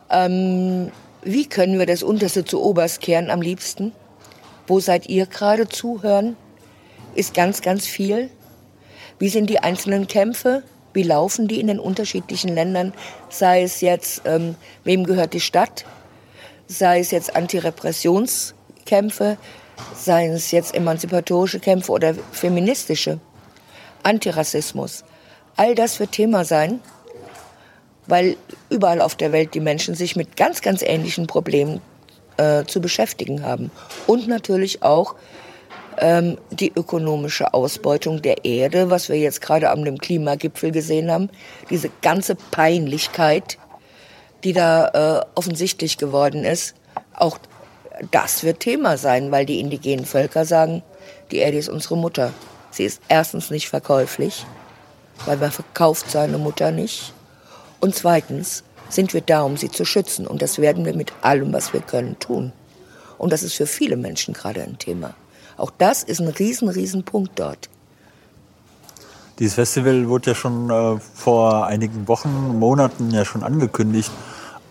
Ähm, 0.09 0.91
wie 1.21 1.47
können 1.47 1.79
wir 1.79 1.85
das 1.85 2.03
Unterste 2.03 2.45
zu 2.45 2.61
Oberst 2.61 3.01
kehren 3.01 3.29
am 3.29 3.41
liebsten? 3.41 3.91
Wo 4.67 4.79
seid 4.79 5.07
ihr 5.07 5.25
gerade 5.25 5.69
zuhören? 5.69 6.35
Ist 7.15 7.33
ganz, 7.33 7.61
ganz 7.61 7.85
viel. 7.85 8.29
Wie 9.19 9.29
sind 9.29 9.49
die 9.49 9.59
einzelnen 9.59 10.07
Kämpfe? 10.07 10.63
Wie 10.93 11.03
laufen 11.03 11.47
die 11.47 11.59
in 11.59 11.67
den 11.67 11.79
unterschiedlichen 11.79 12.53
Ländern? 12.53 12.93
Sei 13.29 13.63
es 13.63 13.81
jetzt, 13.81 14.21
ähm, 14.25 14.55
wem 14.83 15.05
gehört 15.05 15.33
die 15.33 15.39
Stadt? 15.39 15.85
Sei 16.67 16.99
es 16.99 17.11
jetzt 17.11 17.35
Antirepressionskämpfe? 17.35 19.37
seien 19.95 20.33
es 20.33 20.51
jetzt 20.51 20.75
emanzipatorische 20.75 21.59
Kämpfe 21.59 21.91
oder 21.91 22.13
feministische, 22.31 23.19
Antirassismus. 24.07 25.03
All 25.55 25.75
das 25.75 25.99
wird 25.99 26.13
Thema 26.13 26.45
sein, 26.45 26.79
weil 28.07 28.37
überall 28.69 29.01
auf 29.01 29.15
der 29.15 29.31
Welt 29.31 29.53
die 29.53 29.59
Menschen 29.59 29.95
sich 29.95 30.15
mit 30.15 30.37
ganz, 30.37 30.61
ganz 30.61 30.81
ähnlichen 30.81 31.27
Problemen 31.27 31.81
äh, 32.37 32.63
zu 32.65 32.79
beschäftigen 32.79 33.43
haben. 33.43 33.69
Und 34.07 34.27
natürlich 34.27 34.81
auch 34.81 35.15
ähm, 35.99 36.37
die 36.51 36.71
ökonomische 36.73 37.53
Ausbeutung 37.53 38.21
der 38.21 38.45
Erde, 38.45 38.89
was 38.89 39.09
wir 39.09 39.17
jetzt 39.17 39.41
gerade 39.41 39.69
am 39.69 39.83
dem 39.83 39.97
Klimagipfel 39.97 40.71
gesehen 40.71 41.11
haben, 41.11 41.29
diese 41.69 41.89
ganze 42.01 42.35
Peinlichkeit, 42.35 43.57
die 44.43 44.53
da 44.53 44.87
äh, 45.19 45.25
offensichtlich 45.35 45.97
geworden 45.97 46.45
ist, 46.45 46.75
auch 47.13 47.39
das 48.11 48.43
wird 48.43 48.59
Thema 48.59 48.97
sein, 48.97 49.31
weil 49.31 49.45
die 49.45 49.59
indigenen 49.59 50.05
Völker 50.05 50.45
sagen, 50.45 50.83
die 51.31 51.37
Erde 51.37 51.57
ist 51.57 51.69
unsere 51.69 51.97
Mutter. 51.97 52.31
Sie 52.77 52.85
ist 52.85 53.01
erstens 53.07 53.49
nicht 53.49 53.69
verkäuflich, 53.69 54.45
weil 55.25 55.37
man 55.37 55.51
verkauft 55.51 56.11
seine 56.11 56.37
Mutter 56.37 56.69
nicht. 56.69 57.11
Und 57.79 57.95
zweitens 57.95 58.63
sind 58.87 59.15
wir 59.15 59.21
da, 59.21 59.41
um 59.41 59.57
sie 59.57 59.71
zu 59.71 59.83
schützen. 59.83 60.27
Und 60.27 60.43
das 60.43 60.59
werden 60.59 60.85
wir 60.85 60.95
mit 60.95 61.11
allem, 61.23 61.51
was 61.53 61.73
wir 61.73 61.81
können, 61.81 62.19
tun. 62.19 62.53
Und 63.17 63.33
das 63.33 63.41
ist 63.41 63.55
für 63.55 63.65
viele 63.65 63.97
Menschen 63.97 64.35
gerade 64.35 64.61
ein 64.61 64.77
Thema. 64.77 65.15
Auch 65.57 65.71
das 65.75 66.03
ist 66.03 66.21
ein 66.21 66.27
riesen, 66.27 66.69
riesen 66.69 67.01
Punkt 67.03 67.31
dort. 67.39 67.67
Dieses 69.39 69.55
Festival 69.55 70.07
wurde 70.07 70.29
ja 70.29 70.35
schon 70.35 70.69
äh, 70.69 70.99
vor 71.15 71.65
einigen 71.65 72.07
Wochen, 72.07 72.59
Monaten 72.59 73.09
ja 73.09 73.25
schon 73.25 73.41
angekündigt 73.41 74.11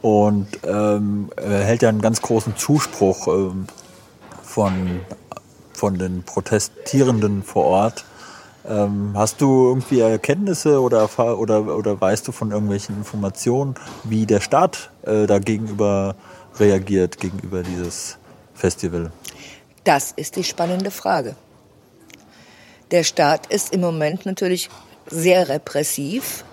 und 0.00 0.46
ähm, 0.62 1.30
erhält 1.34 1.82
ja 1.82 1.88
einen 1.88 2.02
ganz 2.02 2.22
großen 2.22 2.56
Zuspruch 2.56 3.26
ähm, 3.26 3.66
von, 4.44 5.00
von 5.76 5.98
den 5.98 6.22
Protestierenden 6.22 7.42
vor 7.42 7.64
Ort. 7.64 8.04
Ähm, 8.68 9.12
hast 9.14 9.40
du 9.40 9.68
irgendwie 9.68 10.00
Erkenntnisse 10.00 10.80
oder, 10.80 11.08
oder, 11.38 11.76
oder 11.76 12.00
weißt 12.00 12.26
du 12.26 12.32
von 12.32 12.50
irgendwelchen 12.50 12.96
Informationen, 12.96 13.76
wie 14.02 14.26
der 14.26 14.40
Staat 14.40 14.90
äh, 15.02 15.26
dagegenüber 15.26 16.16
reagiert, 16.58 17.18
gegenüber 17.18 17.62
dieses 17.62 18.18
Festival? 18.54 19.12
Das 19.84 20.10
ist 20.10 20.34
die 20.34 20.44
spannende 20.44 20.90
Frage. 20.90 21.36
Der 22.90 23.04
Staat 23.04 23.46
ist 23.46 23.72
im 23.72 23.80
Moment 23.80 24.26
natürlich 24.26 24.68
sehr 25.08 25.48
repressiv, 25.48 26.44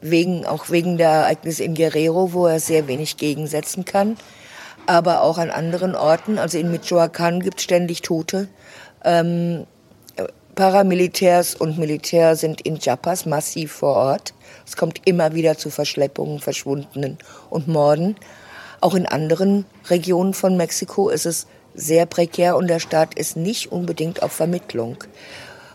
wegen, 0.00 0.44
auch 0.44 0.68
wegen 0.70 0.98
der 0.98 1.08
Ereignisse 1.08 1.64
in 1.64 1.74
Guerrero, 1.74 2.32
wo 2.32 2.46
er 2.46 2.60
sehr 2.60 2.86
wenig 2.86 3.16
gegensetzen 3.16 3.84
kann, 3.84 4.16
aber 4.86 5.22
auch 5.22 5.38
an 5.38 5.50
anderen 5.50 5.94
Orten. 5.94 6.38
Also 6.38 6.58
in 6.58 6.72
Michoacán 6.72 7.40
gibt 7.40 7.58
es 7.58 7.64
ständig 7.64 8.02
Tote. 8.02 8.48
Ähm, 9.04 9.66
Paramilitärs 10.54 11.54
und 11.54 11.78
Militär 11.78 12.34
sind 12.34 12.62
in 12.62 12.78
Chiapas 12.78 13.26
massiv 13.26 13.72
vor 13.72 13.94
Ort. 13.94 14.32
Es 14.66 14.76
kommt 14.76 15.02
immer 15.04 15.34
wieder 15.34 15.58
zu 15.58 15.68
Verschleppungen, 15.68 16.40
Verschwundenen 16.40 17.18
und 17.50 17.68
Morden. 17.68 18.16
Auch 18.80 18.94
in 18.94 19.06
anderen 19.06 19.66
Regionen 19.90 20.32
von 20.32 20.56
Mexiko 20.56 21.10
ist 21.10 21.26
es 21.26 21.46
sehr 21.74 22.06
prekär 22.06 22.56
und 22.56 22.68
der 22.68 22.80
Staat 22.80 23.14
ist 23.14 23.36
nicht 23.36 23.70
unbedingt 23.70 24.22
auf 24.22 24.32
Vermittlung. 24.32 24.96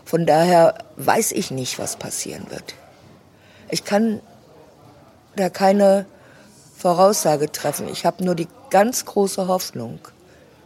Von 0.04 0.26
daher 0.26 0.74
weiß 0.96 1.30
ich 1.32 1.52
nicht, 1.52 1.78
was 1.78 1.96
passieren 1.96 2.46
wird. 2.50 2.74
Ich 3.70 3.84
kann 3.84 4.20
da 5.36 5.48
keine 5.48 6.06
Voraussage 6.76 7.52
treffen. 7.52 7.86
Ich 7.88 8.04
habe 8.04 8.24
nur 8.24 8.34
die 8.34 8.48
ganz 8.72 9.04
große 9.04 9.46
Hoffnung, 9.46 10.00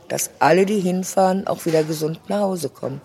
dass 0.09 0.31
alle, 0.39 0.65
die 0.65 0.81
hinfahren, 0.81 1.47
auch 1.47 1.67
wieder 1.67 1.83
gesund 1.83 2.21
nach 2.29 2.41
Hause 2.41 2.69
kommen. 2.69 3.01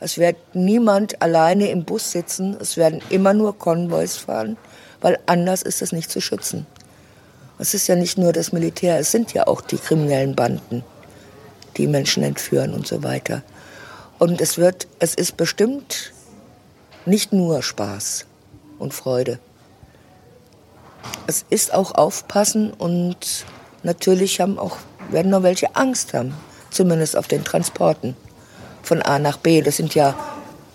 Es 0.00 0.18
wird 0.18 0.36
niemand 0.54 1.20
alleine 1.22 1.68
im 1.68 1.84
Bus 1.84 2.10
sitzen, 2.10 2.56
es 2.58 2.76
werden 2.76 3.02
immer 3.10 3.34
nur 3.34 3.58
Konvois 3.58 4.08
fahren, 4.08 4.56
weil 5.02 5.18
anders 5.26 5.62
ist 5.62 5.82
es 5.82 5.92
nicht 5.92 6.10
zu 6.10 6.20
schützen. 6.20 6.66
Es 7.58 7.74
ist 7.74 7.86
ja 7.86 7.94
nicht 7.94 8.18
nur 8.18 8.32
das 8.32 8.52
Militär, 8.52 8.98
es 8.98 9.12
sind 9.12 9.34
ja 9.34 9.46
auch 9.46 9.60
die 9.60 9.78
kriminellen 9.78 10.34
Banden 10.34 10.82
die 11.76 11.86
Menschen 11.86 12.22
entführen 12.22 12.72
und 12.72 12.86
so 12.86 13.02
weiter. 13.02 13.42
Und 14.18 14.40
es 14.40 14.58
wird, 14.58 14.86
es 14.98 15.14
ist 15.14 15.36
bestimmt 15.36 16.12
nicht 17.04 17.32
nur 17.32 17.62
Spaß 17.62 18.26
und 18.78 18.94
Freude. 18.94 19.38
Es 21.26 21.44
ist 21.50 21.74
auch 21.74 21.94
Aufpassen 21.94 22.72
und 22.72 23.44
natürlich 23.84 24.40
haben 24.40 24.58
auch, 24.58 24.78
werden 25.10 25.30
noch 25.30 25.42
welche 25.42 25.76
Angst 25.76 26.14
haben, 26.14 26.34
zumindest 26.70 27.16
auf 27.16 27.28
den 27.28 27.44
Transporten 27.44 28.16
von 28.82 29.02
A 29.02 29.18
nach 29.18 29.36
B. 29.36 29.62
Das 29.62 29.76
sind 29.76 29.94
ja 29.94 30.14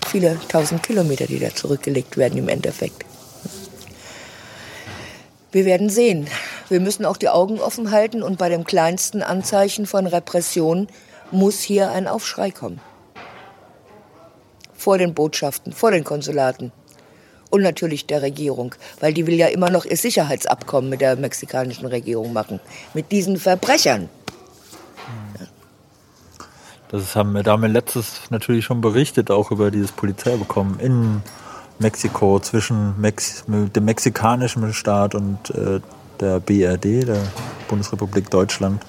viele 0.08 0.40
tausend 0.48 0.84
Kilometer, 0.84 1.28
die 1.28 1.40
da 1.40 1.54
zurückgelegt 1.54 2.18
werden 2.18 2.40
im 2.40 2.50
Endeffekt. 2.50 3.06
Wir 5.52 5.66
werden 5.66 5.90
sehen. 5.90 6.28
Wir 6.70 6.80
müssen 6.80 7.06
auch 7.06 7.18
die 7.18 7.30
Augen 7.30 7.60
offen 7.60 7.92
halten 7.92 8.22
und 8.22 8.38
bei 8.38 8.50
dem 8.50 8.66
kleinsten 8.66 9.24
Anzeichen 9.24 9.88
von 9.88 10.06
Repression 10.06 10.88
muss 11.32 11.60
hier 11.60 11.92
ein 11.92 12.08
Aufschrei 12.08 12.52
kommen. 12.52 12.80
Vor 14.74 14.98
den 14.98 15.14
Botschaften, 15.14 15.74
vor 15.74 15.92
den 15.92 16.04
Konsulaten 16.04 16.72
und 17.50 17.62
natürlich 17.62 18.06
der 18.06 18.22
Regierung, 18.22 18.76
weil 19.00 19.14
die 19.14 19.28
will 19.28 19.36
ja 19.36 19.48
immer 19.48 19.70
noch 19.70 19.86
ihr 19.86 19.98
Sicherheitsabkommen 19.98 20.90
mit 20.90 21.02
der 21.02 21.16
mexikanischen 21.16 21.86
Regierung 21.86 22.34
machen, 22.34 22.60
mit 22.94 23.12
diesen 23.12 23.38
Verbrechern. 23.38 24.10
Das 26.92 27.16
haben 27.16 27.34
wir, 27.34 27.44
da 27.44 27.56
letztes 27.56 28.22
natürlich 28.32 28.66
schon 28.66 28.82
berichtet, 28.82 29.30
auch 29.30 29.52
über 29.52 29.70
dieses 29.70 29.92
Polizeibekommen 29.92 30.80
in 30.80 31.22
Mexiko 31.78 32.40
zwischen 32.40 33.00
Mex 33.00 33.46
dem 33.48 33.86
mexikanischen 33.86 34.74
Staat 34.74 35.14
und 35.14 35.52
äh, 35.52 35.80
der 36.20 36.40
BRD, 36.40 37.08
der 37.08 37.22
Bundesrepublik 37.68 38.30
Deutschland. 38.30 38.84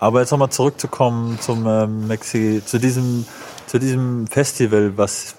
Aber 0.00 0.20
jetzt 0.20 0.30
nochmal 0.30 0.50
zurückzukommen 0.50 1.38
zum 1.40 1.66
äh, 1.66 1.86
Mexi 1.86 2.62
zu 2.64 2.78
diesem 2.78 3.26
zu 3.66 3.78
diesem 3.78 4.26
Festival, 4.26 4.96
was 4.96 5.36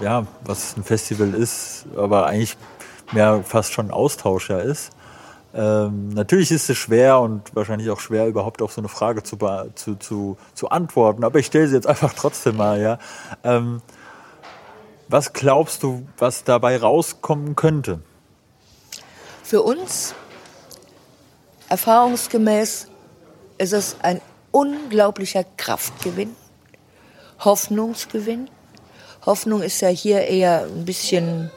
ja 0.00 0.26
was 0.44 0.76
ein 0.76 0.84
Festival 0.84 1.34
ist, 1.34 1.86
aber 1.96 2.26
eigentlich 2.26 2.56
mehr 3.12 3.42
fast 3.44 3.72
schon 3.72 3.90
Austausch 3.90 4.50
ja 4.50 4.58
ist. 4.58 4.90
Ähm, 5.54 6.10
natürlich 6.10 6.50
ist 6.50 6.68
es 6.68 6.76
schwer 6.76 7.20
und 7.20 7.54
wahrscheinlich 7.54 7.90
auch 7.90 8.00
schwer, 8.00 8.26
überhaupt 8.26 8.60
auf 8.60 8.72
so 8.72 8.80
eine 8.80 8.88
Frage 8.88 9.22
zu, 9.22 9.38
zu, 9.74 9.96
zu, 9.96 10.36
zu 10.54 10.68
antworten, 10.68 11.24
aber 11.24 11.38
ich 11.38 11.46
stelle 11.46 11.68
sie 11.68 11.74
jetzt 11.74 11.86
einfach 11.86 12.12
trotzdem 12.12 12.56
mal, 12.56 12.80
ja. 12.80 12.98
Ähm, 13.44 13.80
was 15.08 15.32
glaubst 15.32 15.82
du, 15.82 16.06
was 16.18 16.44
dabei 16.44 16.76
rauskommen 16.76 17.56
könnte? 17.56 18.00
Für 19.42 19.62
uns 19.62 20.14
erfahrungsgemäß 21.70 22.88
ist 23.56 23.72
es 23.72 23.96
ein 24.02 24.20
unglaublicher 24.50 25.44
Kraftgewinn, 25.56 26.36
Hoffnungsgewinn. 27.40 28.50
Hoffnung 29.28 29.60
ist 29.60 29.82
ja 29.82 29.88
hier 29.88 30.22
eher 30.22 30.62
ein 30.62 30.86
bisschen 30.86 31.50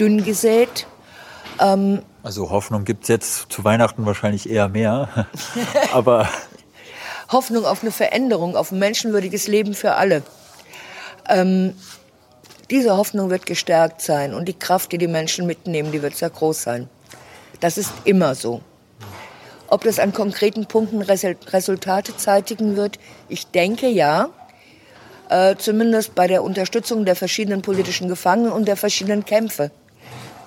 dünn 0.00 0.24
gesät. 0.24 0.86
Ähm, 1.60 2.00
also 2.22 2.48
Hoffnung 2.48 2.86
gibt 2.86 3.02
es 3.02 3.08
jetzt 3.08 3.52
zu 3.52 3.62
Weihnachten 3.62 4.06
wahrscheinlich 4.06 4.48
eher 4.48 4.70
mehr. 4.70 5.26
Aber 5.92 6.26
Hoffnung 7.30 7.66
auf 7.66 7.82
eine 7.82 7.92
Veränderung, 7.92 8.56
auf 8.56 8.72
ein 8.72 8.78
menschenwürdiges 8.78 9.48
Leben 9.48 9.74
für 9.74 9.96
alle. 9.96 10.22
Ähm, 11.28 11.74
diese 12.70 12.96
Hoffnung 12.96 13.28
wird 13.28 13.44
gestärkt 13.44 14.00
sein 14.00 14.32
und 14.32 14.46
die 14.46 14.58
Kraft, 14.58 14.90
die 14.90 14.98
die 14.98 15.06
Menschen 15.06 15.46
mitnehmen, 15.46 15.92
die 15.92 16.00
wird 16.00 16.16
sehr 16.16 16.30
groß 16.30 16.62
sein. 16.62 16.88
Das 17.60 17.76
ist 17.76 17.92
immer 18.04 18.34
so. 18.34 18.62
Ob 19.68 19.84
das 19.84 19.98
an 19.98 20.14
konkreten 20.14 20.64
Punkten 20.64 21.02
Resultate 21.02 22.16
zeitigen 22.16 22.76
wird, 22.76 22.98
ich 23.28 23.46
denke 23.48 23.88
ja. 23.88 24.30
Äh, 25.28 25.56
zumindest 25.56 26.14
bei 26.14 26.26
der 26.26 26.42
Unterstützung 26.42 27.04
der 27.04 27.16
verschiedenen 27.16 27.62
politischen 27.62 28.08
Gefangenen 28.08 28.52
und 28.52 28.68
der 28.68 28.76
verschiedenen 28.76 29.24
Kämpfe, 29.24 29.70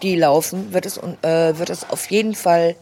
die 0.04 0.16
laufen, 0.16 0.72
wird 0.74 0.86
es, 0.86 0.98
äh, 0.98 1.58
wird 1.58 1.70
es 1.70 1.90
auf 1.90 2.10
jeden 2.12 2.36
Fall 2.36 2.76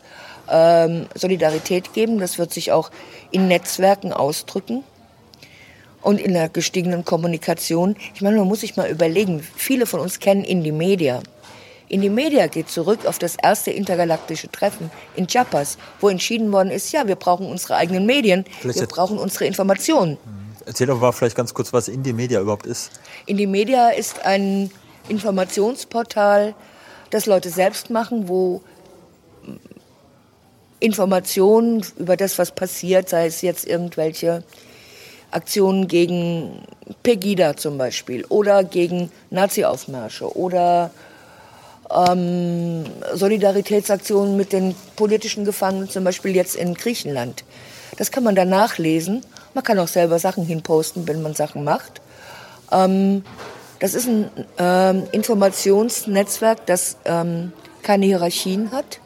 ähm, 0.49 1.07
Solidarität 1.15 1.93
geben. 1.93 2.19
Das 2.19 2.37
wird 2.37 2.53
sich 2.53 2.71
auch 2.71 2.91
in 3.31 3.47
Netzwerken 3.47 4.11
ausdrücken 4.11 4.83
und 6.01 6.19
in 6.19 6.33
der 6.33 6.49
gestiegenen 6.49 7.05
Kommunikation. 7.05 7.95
Ich 8.13 8.21
meine, 8.21 8.37
man 8.37 8.47
muss 8.47 8.61
sich 8.61 8.75
mal 8.75 8.89
überlegen, 8.89 9.45
viele 9.55 9.85
von 9.85 10.01
uns 10.01 10.19
kennen 10.19 10.43
Indie 10.43 10.73
Media. 10.73 11.21
Indie 11.87 12.09
Media 12.09 12.47
geht 12.47 12.69
zurück 12.69 13.05
auf 13.05 13.19
das 13.19 13.35
erste 13.41 13.71
intergalaktische 13.71 14.51
Treffen 14.51 14.91
in 15.15 15.27
Chiapas, 15.27 15.77
wo 16.01 16.09
entschieden 16.09 16.51
worden 16.51 16.71
ist, 16.71 16.91
ja, 16.91 17.07
wir 17.07 17.15
brauchen 17.15 17.45
unsere 17.47 17.75
eigenen 17.75 18.05
Medien, 18.05 18.43
wir 18.63 18.87
brauchen 18.87 19.17
unsere 19.17 19.45
Informationen. 19.45 20.17
Mhm. 20.25 20.44
Erzähl 20.65 20.87
doch 20.87 20.99
mal 20.99 21.11
vielleicht 21.11 21.35
ganz 21.35 21.53
kurz, 21.53 21.71
was 21.73 21.87
Indie 21.87 22.13
Media 22.13 22.41
überhaupt 22.41 22.65
ist. 22.65 22.91
Indie 23.25 23.47
Media 23.47 23.89
ist 23.89 24.25
ein 24.25 24.71
Informationsportal, 25.07 26.55
das 27.11 27.27
Leute 27.27 27.49
selbst 27.49 27.89
machen, 27.89 28.27
wo 28.27 28.61
Informationen 30.79 31.85
über 31.97 32.17
das, 32.17 32.37
was 32.37 32.51
passiert, 32.51 33.09
sei 33.09 33.27
es 33.27 33.41
jetzt 33.41 33.65
irgendwelche 33.65 34.43
Aktionen 35.31 35.87
gegen 35.87 36.63
Pegida 37.03 37.57
zum 37.57 37.77
Beispiel 37.77 38.25
oder 38.25 38.63
gegen 38.63 39.11
Nazi-Aufmärsche 39.29 40.35
oder 40.35 40.91
ähm, 41.93 42.85
Solidaritätsaktionen 43.13 44.37
mit 44.37 44.53
den 44.53 44.75
politischen 44.95 45.45
Gefangenen, 45.45 45.89
zum 45.89 46.03
Beispiel 46.03 46.35
jetzt 46.35 46.55
in 46.55 46.73
Griechenland. 46.73 47.43
Das 47.97 48.11
kann 48.11 48.23
man 48.23 48.35
da 48.35 48.45
nachlesen. 48.45 49.23
Man 49.55 49.63
kann 49.63 49.79
auch 49.79 49.87
selber 49.87 50.19
Sachen 50.19 50.45
hinposten, 50.45 51.07
wenn 51.07 51.21
man 51.21 51.33
Sachen 51.33 51.63
macht. 51.63 52.01
Ähm, 52.73 53.23
das 53.79 53.93
ist 53.93 54.05
ein 54.05 54.29
ähm, 54.57 55.03
Informationsnetzwerk, 55.13 56.65
das 56.65 56.97
ähm, 57.05 57.53
keine 57.81 58.05
Hierarchien 58.05 58.71
hat, 58.73 58.99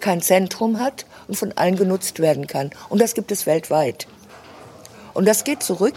kein 0.00 0.20
Zentrum 0.20 0.78
hat 0.78 1.06
und 1.26 1.36
von 1.36 1.52
allen 1.52 1.76
genutzt 1.76 2.20
werden 2.20 2.46
kann. 2.46 2.70
Und 2.90 3.00
das 3.00 3.14
gibt 3.14 3.32
es 3.32 3.46
weltweit. 3.46 4.06
Und 5.14 5.26
das 5.26 5.44
geht 5.44 5.62
zurück 5.62 5.94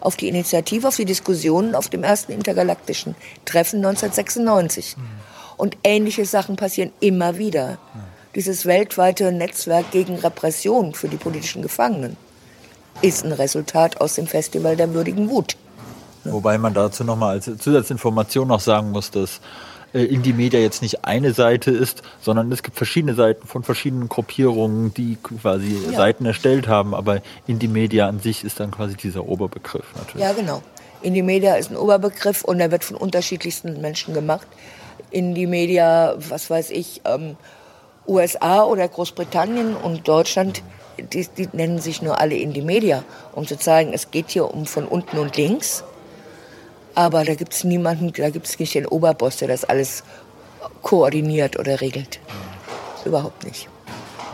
auf 0.00 0.16
die 0.16 0.28
Initiative, 0.28 0.88
auf 0.88 0.96
die 0.96 1.04
Diskussionen 1.04 1.74
auf 1.74 1.90
dem 1.90 2.02
ersten 2.02 2.32
intergalaktischen 2.32 3.14
Treffen 3.44 3.84
1996. 3.84 4.96
Mhm. 4.96 5.02
Und 5.58 5.76
ähnliche 5.84 6.24
Sachen 6.24 6.56
passieren 6.56 6.94
immer 7.00 7.36
wieder. 7.36 7.72
Mhm. 7.72 8.00
Dieses 8.36 8.64
weltweite 8.64 9.32
Netzwerk 9.32 9.90
gegen 9.90 10.16
Repression 10.16 10.94
für 10.94 11.08
die 11.08 11.18
politischen 11.18 11.60
Gefangenen 11.60 12.16
ist 13.02 13.24
ein 13.24 13.32
Resultat 13.32 14.00
aus 14.00 14.14
dem 14.14 14.26
Festival 14.26 14.76
der 14.76 14.94
würdigen 14.94 15.30
Wut. 15.30 15.56
Wobei 16.24 16.58
man 16.58 16.72
dazu 16.74 17.04
nochmal 17.04 17.36
als 17.36 17.44
Zusatzinformation 17.44 18.48
noch 18.48 18.60
sagen 18.60 18.92
muss, 18.92 19.10
dass 19.10 19.40
äh, 19.92 20.04
Indie 20.04 20.32
Media 20.32 20.58
jetzt 20.58 20.82
nicht 20.82 21.04
eine 21.04 21.32
Seite 21.32 21.70
ist, 21.70 22.02
sondern 22.20 22.50
es 22.50 22.62
gibt 22.62 22.76
verschiedene 22.76 23.14
Seiten 23.14 23.46
von 23.46 23.62
verschiedenen 23.62 24.08
Gruppierungen, 24.08 24.92
die 24.94 25.16
quasi 25.16 25.78
ja. 25.90 25.96
Seiten 25.96 26.26
erstellt 26.26 26.66
haben. 26.66 26.94
Aber 26.94 27.20
Indie 27.46 27.68
Media 27.68 28.08
an 28.08 28.20
sich 28.20 28.42
ist 28.44 28.58
dann 28.58 28.70
quasi 28.70 28.96
dieser 28.96 29.26
Oberbegriff 29.26 29.86
natürlich. 29.96 30.22
Ja, 30.22 30.32
genau. 30.32 30.62
Indie 31.02 31.22
Media 31.22 31.54
ist 31.56 31.70
ein 31.70 31.76
Oberbegriff 31.76 32.42
und 32.42 32.60
er 32.60 32.70
wird 32.70 32.84
von 32.84 32.96
unterschiedlichsten 32.96 33.80
Menschen 33.80 34.14
gemacht. 34.14 34.46
Indie 35.10 35.46
Media, 35.46 36.14
was 36.18 36.50
weiß 36.50 36.70
ich, 36.70 37.02
ähm, 37.04 37.36
USA 38.06 38.64
oder 38.64 38.88
Großbritannien 38.88 39.76
und 39.76 40.08
Deutschland, 40.08 40.62
die, 40.98 41.26
die 41.36 41.48
nennen 41.52 41.78
sich 41.78 42.02
nur 42.02 42.20
alle 42.20 42.36
Indie 42.36 42.62
Media, 42.62 43.04
um 43.32 43.46
zu 43.46 43.58
zeigen, 43.58 43.92
es 43.92 44.10
geht 44.10 44.30
hier 44.30 44.52
um 44.52 44.66
von 44.66 44.86
unten 44.86 45.18
und 45.18 45.36
links 45.36 45.84
aber 46.94 47.24
da 47.24 47.34
gibt 47.34 47.52
es 47.52 47.64
niemanden, 47.64 48.12
da 48.12 48.30
gibt 48.30 48.46
es 48.46 48.58
nicht 48.58 48.74
den 48.74 48.86
Oberboss, 48.86 49.38
der 49.38 49.48
das 49.48 49.64
alles 49.64 50.04
koordiniert 50.82 51.58
oder 51.58 51.80
regelt. 51.80 52.20
Überhaupt 53.04 53.44
nicht. 53.44 53.68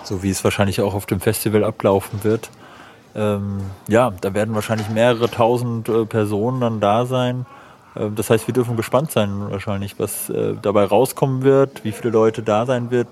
So 0.05 0.23
wie 0.23 0.31
es 0.31 0.45
wahrscheinlich 0.45 0.81
auch 0.81 0.95
auf 0.95 1.07
dem 1.07 1.21
Festival 1.21 1.65
ablaufen 1.65 2.23
wird. 2.23 2.51
Ähm, 3.15 3.61
ja, 3.89 4.13
da 4.21 4.35
werden 4.35 4.55
wahrscheinlich 4.55 4.89
mehrere 4.89 5.29
tausend 5.29 5.89
äh, 5.89 6.05
Personen 6.05 6.61
dann 6.61 6.81
da 6.81 7.07
sein. 7.07 7.47
Äh, 7.97 8.11
das 8.15 8.31
heißt, 8.31 8.47
wir 8.47 8.55
dürfen 8.55 8.77
gespannt 8.77 9.11
sein 9.11 9.51
wahrscheinlich, 9.51 9.99
was 9.99 10.31
äh, 10.31 10.55
dabei 10.61 10.85
rauskommen 10.85 11.43
wird, 11.43 11.83
wie 11.83 11.91
viele 11.91 12.11
Leute 12.11 12.43
da 12.43 12.67
sein 12.67 12.93
wird. 12.93 13.09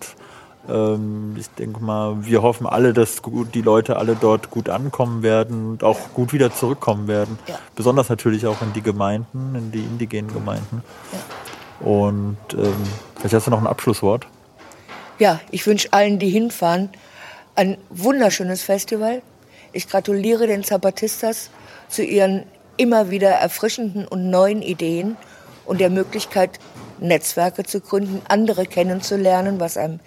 Ähm, 0.68 1.34
ich 1.38 1.48
denke 1.50 1.82
mal, 1.82 2.24
wir 2.24 2.42
hoffen 2.42 2.66
alle, 2.66 2.92
dass 2.92 3.22
die 3.54 3.62
Leute 3.62 3.96
alle 3.96 4.16
dort 4.16 4.50
gut 4.50 4.68
ankommen 4.68 5.22
werden 5.22 5.70
und 5.70 5.84
auch 5.84 5.98
gut 6.14 6.32
wieder 6.32 6.52
zurückkommen 6.52 7.08
werden. 7.08 7.38
Ja. 7.46 7.58
Besonders 7.74 8.08
natürlich 8.08 8.46
auch 8.46 8.60
in 8.62 8.72
die 8.72 8.82
Gemeinden, 8.82 9.54
in 9.54 9.72
die 9.72 9.80
indigenen 9.80 10.32
Gemeinden. 10.32 10.82
Ja. 11.12 11.86
Und 11.86 12.36
ähm, 12.52 12.74
vielleicht 13.16 13.34
hast 13.34 13.46
du 13.46 13.50
noch 13.50 13.60
ein 13.60 13.66
Abschlusswort. 13.66 14.26
Ja, 15.18 15.40
ich 15.50 15.66
wünsche 15.66 15.92
allen, 15.92 16.18
die 16.18 16.30
hinfahren, 16.30 16.90
ein 17.54 17.76
wunderschönes 17.90 18.62
Festival. 18.62 19.22
Ich 19.72 19.88
gratuliere 19.88 20.46
den 20.46 20.64
Zapatistas 20.64 21.50
zu 21.88 22.04
ihren 22.04 22.44
immer 22.76 23.10
wieder 23.10 23.30
erfrischenden 23.30 24.06
und 24.06 24.30
neuen 24.30 24.62
Ideen 24.62 25.16
und 25.66 25.80
der 25.80 25.90
Möglichkeit, 25.90 26.58
Netzwerke 27.00 27.64
zu 27.64 27.80
gründen, 27.80 28.22
andere 28.28 28.64
kennenzulernen, 28.64 29.60
was 29.60 29.76
einem 29.76 30.00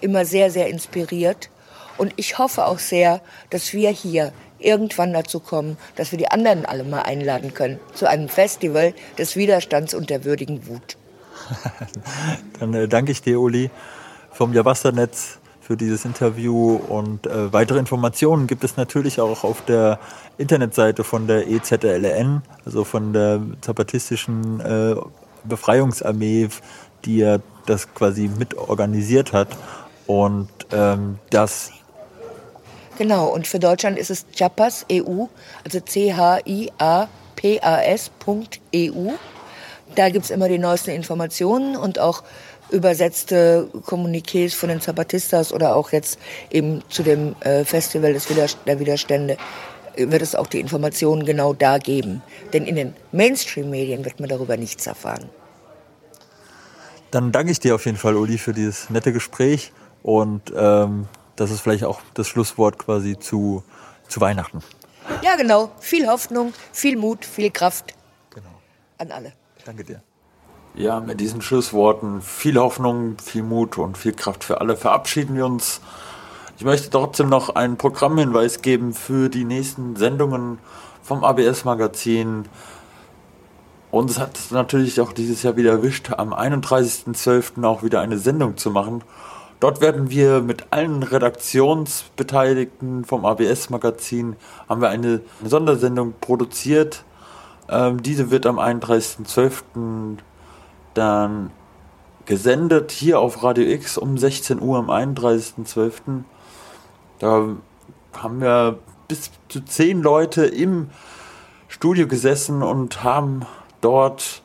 immer 0.00 0.24
sehr, 0.24 0.50
sehr 0.50 0.68
inspiriert. 0.68 1.50
Und 1.96 2.12
ich 2.16 2.38
hoffe 2.38 2.66
auch 2.66 2.78
sehr, 2.78 3.20
dass 3.50 3.72
wir 3.72 3.90
hier 3.90 4.32
irgendwann 4.58 5.12
dazu 5.12 5.40
kommen, 5.40 5.76
dass 5.96 6.12
wir 6.12 6.18
die 6.18 6.30
anderen 6.30 6.64
alle 6.66 6.84
mal 6.84 7.02
einladen 7.02 7.54
können 7.54 7.78
zu 7.94 8.08
einem 8.08 8.28
Festival 8.28 8.94
des 9.18 9.36
Widerstands 9.36 9.94
und 9.94 10.10
der 10.10 10.24
würdigen 10.24 10.66
Wut. 10.66 10.96
Dann 12.60 12.74
äh, 12.74 12.88
danke 12.88 13.12
ich 13.12 13.22
dir, 13.22 13.40
Uli, 13.40 13.70
vom 14.32 14.52
Javasta-Netz 14.52 15.38
für 15.60 15.76
dieses 15.76 16.04
Interview 16.04 16.76
und 16.76 17.26
äh, 17.26 17.52
weitere 17.52 17.78
Informationen 17.78 18.46
gibt 18.46 18.64
es 18.64 18.76
natürlich 18.76 19.20
auch 19.20 19.44
auf 19.44 19.62
der 19.64 19.98
Internetseite 20.38 21.04
von 21.04 21.26
der 21.26 21.46
EZLN, 21.46 22.42
also 22.64 22.84
von 22.84 23.12
der 23.12 23.42
Zapatistischen 23.60 24.60
äh, 24.60 24.94
Befreiungsarmee, 25.44 26.48
die 27.04 27.18
ja 27.18 27.38
das 27.66 27.92
quasi 27.92 28.30
mit 28.38 28.56
organisiert 28.56 29.32
hat. 29.32 29.48
Und 30.08 30.48
ähm, 30.72 31.20
das. 31.30 31.70
Genau, 32.96 33.28
und 33.28 33.46
für 33.46 33.60
Deutschland 33.60 33.96
ist 33.98 34.10
es 34.10 34.26
Chiapas 34.34 34.84
EU, 34.90 35.26
also 35.64 35.78
C-H-I-A-P-A-S.eu. 35.78 36.72
Da 39.94 40.08
gibt 40.08 40.24
es 40.24 40.30
immer 40.30 40.48
die 40.48 40.58
neuesten 40.58 40.90
Informationen 40.90 41.76
und 41.76 42.00
auch 42.00 42.24
übersetzte 42.70 43.68
Kommuniqués 43.86 44.54
von 44.54 44.70
den 44.70 44.80
Zapatistas 44.80 45.52
oder 45.52 45.76
auch 45.76 45.92
jetzt 45.92 46.18
eben 46.50 46.82
zu 46.88 47.02
dem 47.02 47.36
äh, 47.40 47.64
Festival 47.64 48.12
des 48.14 48.26
der 48.66 48.80
Widerstände 48.80 49.36
wird 49.96 50.22
es 50.22 50.34
auch 50.34 50.46
die 50.46 50.60
Informationen 50.60 51.24
genau 51.24 51.52
da 51.52 51.78
geben. 51.78 52.22
Denn 52.52 52.66
in 52.66 52.76
den 52.76 52.94
Mainstream-Medien 53.12 54.04
wird 54.04 54.20
man 54.20 54.28
darüber 54.28 54.56
nichts 54.56 54.86
erfahren. 54.86 55.28
Dann 57.10 57.32
danke 57.32 57.52
ich 57.52 57.60
dir 57.60 57.74
auf 57.74 57.86
jeden 57.86 57.96
Fall, 57.96 58.16
Uli, 58.16 58.38
für 58.38 58.52
dieses 58.52 58.90
nette 58.90 59.12
Gespräch. 59.12 59.72
Und 60.02 60.52
ähm, 60.56 61.06
das 61.36 61.50
ist 61.50 61.60
vielleicht 61.60 61.84
auch 61.84 62.00
das 62.14 62.26
Schlusswort 62.28 62.78
quasi 62.78 63.18
zu, 63.18 63.62
zu 64.08 64.20
Weihnachten. 64.20 64.62
Ja, 65.22 65.36
genau. 65.36 65.70
Viel 65.80 66.06
Hoffnung, 66.06 66.52
viel 66.72 66.96
Mut, 66.96 67.24
viel 67.24 67.50
Kraft. 67.50 67.94
Genau. 68.30 68.48
An 68.98 69.10
alle. 69.10 69.32
Danke 69.64 69.84
dir. 69.84 70.02
Ja, 70.74 71.00
mit 71.00 71.20
diesen 71.20 71.42
Schlussworten 71.42 72.22
viel 72.22 72.58
Hoffnung, 72.58 73.16
viel 73.22 73.42
Mut 73.42 73.78
und 73.78 73.98
viel 73.98 74.12
Kraft 74.12 74.44
für 74.44 74.60
alle 74.60 74.76
verabschieden 74.76 75.34
wir 75.34 75.44
uns. 75.44 75.80
Ich 76.56 76.64
möchte 76.64 76.90
trotzdem 76.90 77.28
noch 77.28 77.50
einen 77.50 77.76
Programmhinweis 77.76 78.62
geben 78.62 78.92
für 78.92 79.28
die 79.28 79.44
nächsten 79.44 79.96
Sendungen 79.96 80.58
vom 81.02 81.24
ABS-Magazin. 81.24 82.44
Uns 83.90 84.18
hat 84.18 84.36
es 84.36 84.50
natürlich 84.50 85.00
auch 85.00 85.12
dieses 85.12 85.42
Jahr 85.42 85.56
wieder 85.56 85.70
erwischt, 85.70 86.10
am 86.12 86.34
31.12. 86.34 87.64
auch 87.64 87.82
wieder 87.82 88.00
eine 88.00 88.18
Sendung 88.18 88.56
zu 88.56 88.70
machen. 88.70 89.02
Dort 89.60 89.80
werden 89.80 90.08
wir 90.08 90.40
mit 90.40 90.66
allen 90.70 91.02
Redaktionsbeteiligten 91.02 93.04
vom 93.04 93.26
ABS-Magazin 93.26 94.36
haben 94.68 94.80
wir 94.80 94.88
eine 94.88 95.20
Sondersendung 95.44 96.14
produziert. 96.20 97.02
Ähm, 97.68 98.00
diese 98.00 98.30
wird 98.30 98.46
am 98.46 98.60
31.12. 98.60 100.18
dann 100.94 101.50
gesendet 102.24 102.92
hier 102.92 103.18
auf 103.18 103.42
Radio 103.42 103.64
X 103.64 103.98
um 103.98 104.16
16 104.16 104.62
Uhr 104.62 104.78
am 104.78 104.90
31.12. 104.90 106.22
Da 107.18 107.48
haben 108.16 108.40
wir 108.40 108.78
bis 109.08 109.32
zu 109.48 109.64
zehn 109.64 110.02
Leute 110.02 110.46
im 110.46 110.90
Studio 111.66 112.06
gesessen 112.06 112.62
und 112.62 113.02
haben 113.02 113.44
dort 113.80 114.42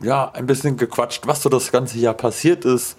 ja 0.00 0.30
ein 0.30 0.46
bisschen 0.46 0.76
gequatscht, 0.76 1.26
was 1.26 1.42
so 1.42 1.48
das 1.48 1.72
ganze 1.72 1.98
Jahr 1.98 2.14
passiert 2.14 2.64
ist 2.64 2.96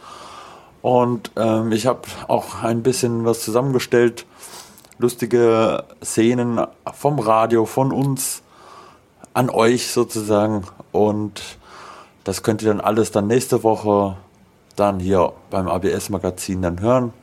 und 0.81 1.31
ähm, 1.35 1.71
ich 1.71 1.87
habe 1.87 2.01
auch 2.27 2.63
ein 2.63 2.83
bisschen 2.83 3.25
was 3.25 3.41
zusammengestellt, 3.41 4.25
lustige 4.97 5.83
Szenen 6.03 6.65
vom 6.93 7.19
Radio, 7.19 7.65
von 7.65 7.91
uns 7.91 8.41
an 9.33 9.49
euch 9.49 9.87
sozusagen. 9.91 10.63
Und 10.91 11.41
das 12.23 12.43
könnt 12.43 12.61
ihr 12.61 12.69
dann 12.69 12.81
alles 12.81 13.11
dann 13.11 13.27
nächste 13.27 13.63
Woche 13.63 14.17
dann 14.75 14.99
hier 14.99 15.33
beim 15.49 15.67
ABS-Magazin 15.67 16.61
dann 16.61 16.79
hören. 16.79 17.13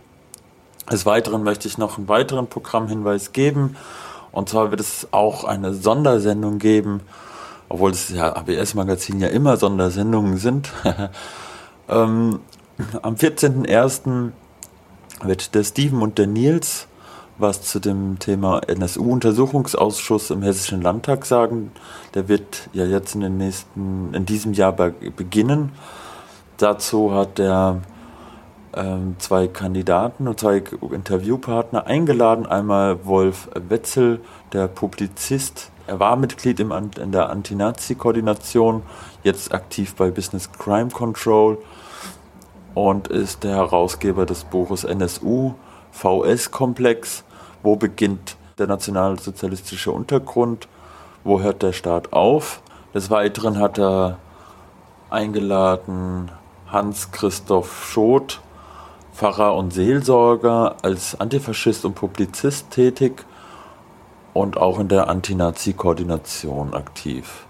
Des 0.91 1.07
Weiteren 1.07 1.43
möchte 1.43 1.67
ich 1.67 1.79
noch 1.79 1.99
einen 1.99 2.09
weiteren 2.09 2.47
Programmhinweis 2.47 3.33
geben. 3.33 3.77
Und 4.33 4.51
zwar 4.51 4.71
wird 4.71 4.81
es 4.81 5.09
auch 5.13 5.45
eine 5.45 5.73
Sondersendung 5.73 6.59
geben, 6.59 7.01
obwohl 7.69 7.91
das 7.91 8.11
ja 8.11 8.37
ABS-Magazin 8.37 9.19
ja 9.19 9.29
immer 9.29 9.57
Sondersendungen 9.57 10.37
sind. 10.37 10.71
ähm, 11.89 12.41
am 13.03 13.15
14.01. 13.15 14.33
wird 15.23 15.55
der 15.55 15.65
Steven 15.65 16.03
und 16.03 16.19
der 16.19 16.27
Nils 16.27 16.89
was 17.39 17.63
zu 17.63 17.81
dem 17.81 18.19
Thema 18.19 18.61
NSU-Untersuchungsausschuss 18.67 20.31
im 20.31 20.43
Hessischen 20.43 20.81
Landtag 20.81 21.27
sagen. 21.27 21.73
Der 22.15 22.29
wird 22.29 22.69
ja 22.73 22.85
jetzt 22.85 23.15
in, 23.15 23.21
den 23.21 23.37
nächsten, 23.37 24.15
in 24.15 24.25
diesem 24.27 24.53
Jahr 24.53 24.73
beginnen. 24.73 25.73
Dazu 26.57 27.13
hat 27.13 27.39
der 27.39 27.83
ähm, 28.75 29.17
zwei 29.19 29.49
Kandidaten 29.49 30.29
und 30.29 30.41
zwei 30.41 30.63
Interviewpartner 30.91 31.87
eingeladen. 31.87 32.47
Einmal 32.47 33.05
Wolf 33.05 33.49
Wetzel, 33.69 34.21
der 34.53 34.69
Publizist. 34.69 35.71
Er 35.87 36.01
war 36.01 36.17
Mitglied 36.17 36.59
im, 36.59 36.73
in 36.73 37.13
der 37.13 37.29
Anti-Nazi-Koordination, 37.29 38.83
jetzt 39.23 39.53
aktiv 39.53 39.95
bei 39.95 40.11
Business 40.11 40.51
Crime 40.53 40.91
Control 40.91 41.59
und 42.77 43.09
ist 43.09 43.43
der 43.43 43.57
Herausgeber 43.57 44.27
des 44.27 44.45
Buches 44.45 44.85
NSU, 44.85 45.55
VS-Komplex. 45.93 47.25
Wo 47.63 47.77
beginnt 47.77 48.37
der 48.59 48.67
nationalsozialistische 48.67 49.91
Untergrund? 49.91 50.69
Wo 51.25 51.41
hört 51.41 51.63
der 51.63 51.73
Staat 51.73 52.13
auf? 52.13 52.61
Des 52.93 53.09
Weiteren 53.09 53.59
hat 53.59 53.79
er 53.79 54.19
eingeladen 55.09 56.31
Hans-Christoph 56.71 57.87
Schot, 57.87 58.43
Pfarrer 59.15 59.55
und 59.57 59.73
Seelsorger, 59.73 60.77
als 60.83 61.19
Antifaschist 61.19 61.87
und 61.87 61.95
Publizist 61.95 62.73
tätig 62.73 63.25
und 64.35 64.59
auch 64.59 64.79
in 64.79 64.89
der 64.89 65.09
Anti-Nazi-Koordination 65.09 66.75
aktiv. 66.75 67.46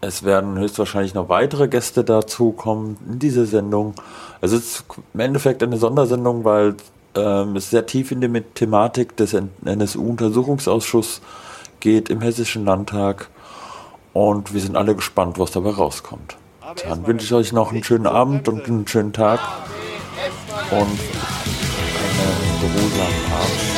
Es 0.00 0.24
werden 0.24 0.58
höchstwahrscheinlich 0.58 1.14
noch 1.14 1.28
weitere 1.28 1.68
Gäste 1.68 2.04
dazukommen 2.04 2.96
in 3.10 3.18
diese 3.18 3.46
Sendung. 3.46 3.94
Es 4.40 4.52
ist 4.52 4.84
im 5.14 5.20
Endeffekt 5.20 5.62
eine 5.62 5.78
Sondersendung, 5.78 6.44
weil 6.44 6.76
ähm, 7.14 7.56
es 7.56 7.70
sehr 7.70 7.86
tief 7.86 8.12
in 8.12 8.20
die 8.20 8.40
Thematik 8.54 9.16
des 9.16 9.34
NSU-Untersuchungsausschusses 9.64 11.22
geht 11.80 12.10
im 12.10 12.20
Hessischen 12.20 12.64
Landtag. 12.64 13.28
Und 14.12 14.54
wir 14.54 14.60
sind 14.60 14.76
alle 14.76 14.94
gespannt, 14.94 15.38
was 15.38 15.50
dabei 15.50 15.70
rauskommt. 15.70 16.36
Dann 16.88 17.06
wünsche 17.06 17.24
ich 17.26 17.32
euch 17.32 17.52
noch 17.52 17.70
einen 17.70 17.84
schönen 17.84 18.06
Abend 18.06 18.48
und 18.48 18.66
einen 18.66 18.86
schönen 18.88 19.12
Tag 19.12 19.40
und 20.70 20.80
einen 20.80 20.98
beruhigsamen 22.60 23.32
Abend. 23.32 23.75